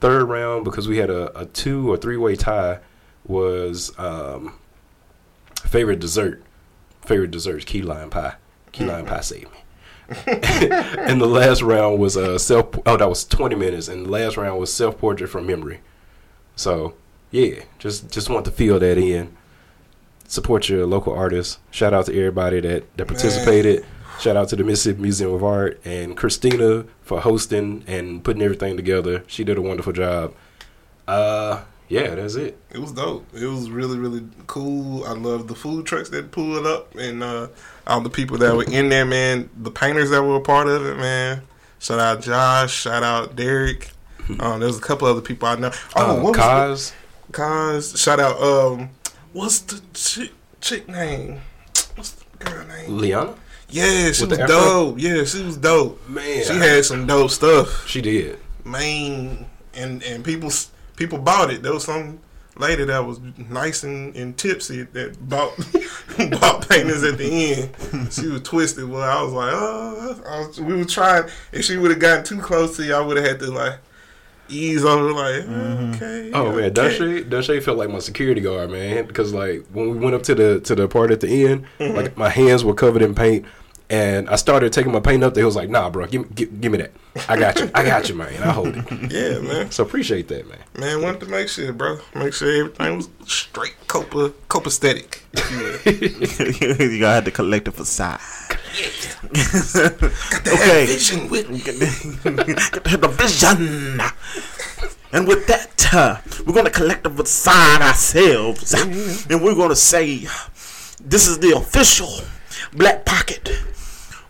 Third 0.00 0.24
round 0.24 0.64
because 0.64 0.88
we 0.88 0.98
had 0.98 1.08
a, 1.08 1.38
a 1.38 1.46
two 1.46 1.90
or 1.90 1.96
three 1.96 2.16
way 2.16 2.34
tie 2.34 2.80
was 3.24 3.96
um, 3.98 4.54
favorite 5.62 6.00
dessert. 6.00 6.42
Favorite 7.02 7.30
dessert, 7.30 7.66
key 7.66 7.82
lime 7.82 8.10
pie. 8.10 8.34
Key 8.72 8.84
lime 8.84 9.06
pie 9.06 9.20
saved 9.20 9.50
me. 9.52 9.58
and 10.26 11.20
the 11.20 11.26
last 11.26 11.62
round 11.62 12.00
was 12.00 12.16
a 12.16 12.34
uh, 12.34 12.38
self. 12.38 12.66
Oh, 12.84 12.96
that 12.96 13.08
was 13.08 13.24
20 13.24 13.54
minutes, 13.54 13.86
and 13.88 14.06
the 14.06 14.10
last 14.10 14.36
round 14.36 14.58
was 14.58 14.72
self 14.72 14.98
portrait 14.98 15.28
from 15.28 15.46
memory. 15.46 15.80
So 16.56 16.94
yeah, 17.30 17.62
just 17.78 18.10
just 18.10 18.28
want 18.30 18.44
to 18.46 18.50
feel 18.50 18.78
that 18.78 18.98
in. 18.98 19.36
Support 20.26 20.68
your 20.68 20.86
local 20.86 21.12
artists. 21.12 21.58
Shout 21.70 21.92
out 21.92 22.06
to 22.06 22.16
everybody 22.16 22.60
that 22.60 22.96
that 22.96 23.06
participated. 23.06 23.84
Shout 24.20 24.36
out 24.36 24.48
to 24.50 24.56
the 24.56 24.64
Mississippi 24.64 25.00
Museum 25.00 25.32
of 25.32 25.42
Art 25.42 25.80
and 25.84 26.16
Christina 26.16 26.84
for 27.02 27.20
hosting 27.20 27.82
and 27.86 28.22
putting 28.22 28.42
everything 28.42 28.76
together. 28.76 29.24
She 29.26 29.44
did 29.44 29.56
a 29.56 29.62
wonderful 29.62 29.94
job. 29.94 30.34
Uh, 31.08 31.62
yeah, 31.88 32.14
that's 32.14 32.34
it. 32.34 32.58
It 32.70 32.78
was 32.78 32.92
dope. 32.92 33.26
It 33.34 33.46
was 33.46 33.70
really, 33.70 33.98
really 33.98 34.22
cool. 34.46 35.04
I 35.06 35.12
love 35.12 35.48
the 35.48 35.54
food 35.54 35.86
trucks 35.86 36.10
that 36.10 36.30
pulled 36.32 36.66
up 36.66 36.94
and 36.96 37.22
uh, 37.22 37.48
all 37.86 38.02
the 38.02 38.10
people 38.10 38.36
that 38.38 38.54
were 38.54 38.64
in 38.64 38.90
there, 38.90 39.06
man. 39.06 39.48
The 39.56 39.70
painters 39.70 40.10
that 40.10 40.22
were 40.22 40.36
a 40.36 40.40
part 40.40 40.68
of 40.68 40.84
it, 40.86 40.96
man. 40.98 41.42
Shout 41.78 41.98
out 41.98 42.20
Josh. 42.20 42.72
Shout 42.74 43.02
out 43.02 43.36
Derek. 43.36 43.90
Um, 44.38 44.60
there's 44.60 44.78
a 44.78 44.80
couple 44.80 45.08
other 45.08 45.22
people 45.22 45.48
I 45.48 45.56
know. 45.56 45.72
Oh, 45.96 46.18
Uh, 46.20 46.22
what 46.22 46.36
was 46.36 46.92
Kaz, 46.92 46.92
Kaz. 47.32 47.96
Shout 47.96 48.20
out. 48.20 48.40
Um, 48.42 48.90
what's 49.32 49.60
the 49.60 49.80
chick, 49.94 50.32
chick 50.60 50.88
name? 50.88 51.40
What's 51.94 52.10
the 52.12 52.44
girl 52.44 52.66
name? 52.66 52.98
Liana, 52.98 53.34
Yeah, 53.68 54.12
she 54.12 54.24
With 54.26 54.38
was 54.38 54.48
dope. 54.48 54.98
Yeah, 54.98 55.24
she 55.24 55.42
was 55.44 55.56
dope. 55.56 56.08
man, 56.08 56.44
She 56.44 56.54
had 56.54 56.84
some 56.84 57.06
dope 57.06 57.30
stuff. 57.30 57.86
she 57.88 58.00
did. 58.00 58.38
man, 58.64 59.46
and 59.74 60.02
and 60.02 60.24
people 60.24 60.50
people 60.96 61.18
bought 61.18 61.50
it. 61.52 61.62
There 61.62 61.72
was 61.72 61.84
some 61.84 62.20
lady 62.56 62.84
that 62.84 62.98
was 63.06 63.20
nice 63.48 63.84
and, 63.84 64.14
and 64.16 64.36
tipsy 64.36 64.82
that 64.82 65.16
bought 65.28 65.56
bought 66.40 66.68
paintings 66.68 67.02
at 67.04 67.16
the 67.16 67.54
end. 67.54 68.12
She 68.12 68.26
was 68.26 68.42
twisted. 68.42 68.88
Well, 68.88 69.02
I 69.02 69.22
was 69.22 69.32
like, 69.32 69.52
oh, 69.54 70.22
I 70.28 70.46
was, 70.46 70.60
we 70.60 70.74
were 70.76 70.84
trying. 70.84 71.24
If 71.52 71.64
she 71.64 71.76
would 71.76 71.90
have 71.92 72.00
gotten 72.00 72.24
too 72.24 72.40
close 72.40 72.76
to 72.76 72.84
you, 72.84 72.94
I 72.94 73.00
would 73.00 73.16
have 73.16 73.26
had 73.26 73.38
to 73.40 73.50
like 73.50 73.78
ease 74.50 74.84
over. 74.84 75.12
Like, 75.12 75.48
okay. 75.96 76.30
Oh 76.32 76.46
man, 76.52 76.54
okay. 76.64 76.70
Don 76.70 76.90
Shay, 76.90 77.24
Dashay 77.24 77.62
felt 77.62 77.78
like 77.78 77.90
my 77.90 77.98
security 77.98 78.40
guard, 78.40 78.70
man. 78.70 79.06
Because 79.06 79.32
like 79.32 79.64
when 79.72 79.90
we 79.90 79.98
went 79.98 80.14
up 80.14 80.22
to 80.24 80.34
the 80.34 80.60
to 80.60 80.74
the 80.74 80.88
part 80.88 81.10
at 81.10 81.20
the 81.20 81.46
end, 81.46 81.64
Mm-hmm. 81.78 81.96
like 81.96 82.16
my 82.16 82.28
hands 82.28 82.64
were 82.64 82.74
covered 82.74 83.02
in 83.02 83.14
paint, 83.14 83.44
and 83.90 84.28
I 84.30 84.36
started 84.36 84.72
taking 84.72 84.92
my 84.92 85.00
paint 85.00 85.22
up 85.24 85.34
there. 85.34 85.42
He 85.42 85.46
was 85.46 85.56
like, 85.56 85.68
"Nah, 85.68 85.90
bro, 85.90 86.06
give 86.06 86.22
me 86.22 86.28
give, 86.34 86.60
give 86.60 86.72
me 86.72 86.78
that. 86.78 86.92
I 87.28 87.36
got 87.36 87.58
you. 87.60 87.70
I 87.74 87.84
got 87.84 88.08
you, 88.08 88.14
man. 88.14 88.42
I 88.42 88.52
hold 88.52 88.68
it." 88.76 88.84
Yeah, 89.10 89.40
man. 89.40 89.70
So 89.72 89.82
appreciate 89.84 90.28
that, 90.28 90.48
man. 90.48 90.58
Man, 90.78 91.02
wanted 91.02 91.20
to 91.20 91.26
make 91.26 91.48
sure, 91.48 91.72
bro. 91.72 91.98
Make 92.14 92.32
sure 92.32 92.48
everything 92.50 92.96
was 92.96 93.08
straight 93.26 93.74
copa 93.88 94.32
copacetic. 94.48 95.20
if 95.84 96.60
you 96.60 96.68
will. 96.68 96.90
you 96.92 97.00
gotta 97.00 97.14
have 97.16 97.24
the 97.24 97.30
collective 97.32 97.74
facade. 97.74 98.20
That 99.32 100.46
Okay. 100.46 100.86
vision 100.86 101.28
with 101.28 101.48
the 101.48 103.08
vision. 103.08 104.00
And 105.12 105.26
with 105.26 105.46
that, 105.48 105.92
uh, 105.92 106.16
we're 106.46 106.54
gonna 106.54 106.70
collect 106.70 107.02
the 107.02 107.10
facade 107.10 107.82
ourselves, 107.82 108.72
and 108.74 109.42
we're 109.42 109.56
gonna 109.56 109.74
say, 109.74 110.28
"This 111.02 111.26
is 111.26 111.38
the 111.40 111.56
official 111.56 112.20
Black 112.72 113.04
Pocket. 113.04 113.50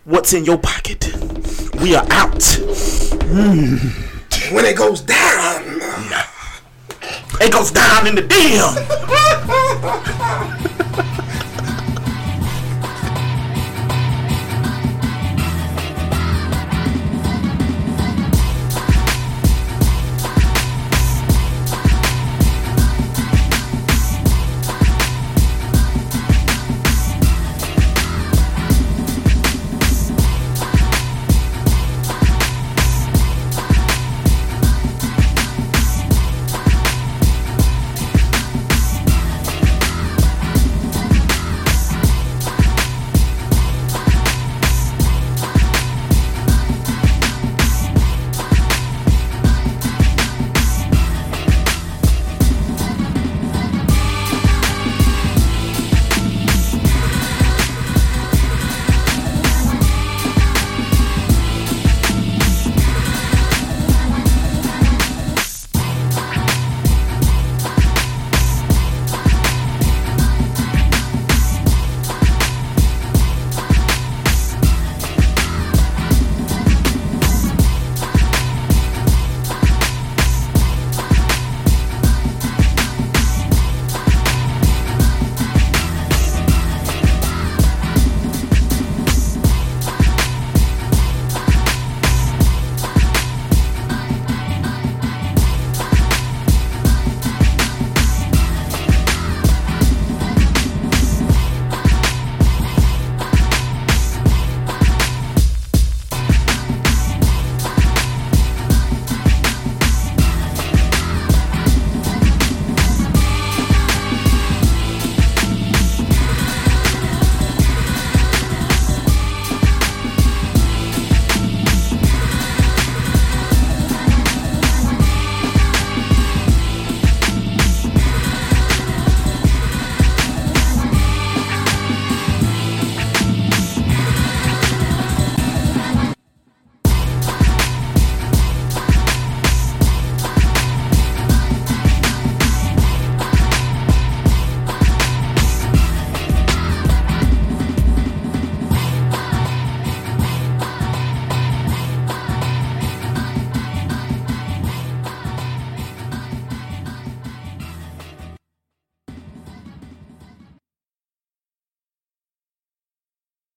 What's 0.03 0.33
in 0.33 0.45
your 0.45 0.57
pocket? 0.57 1.15
We 1.79 1.93
are 1.93 2.03
out. 2.09 2.43
when 4.51 4.65
it 4.65 4.75
goes 4.75 5.01
down. 5.01 5.63
It 7.39 7.51
goes 7.53 7.69
down 7.69 8.07
in 8.07 8.15
the 8.15 8.23
DM." 8.23 8.77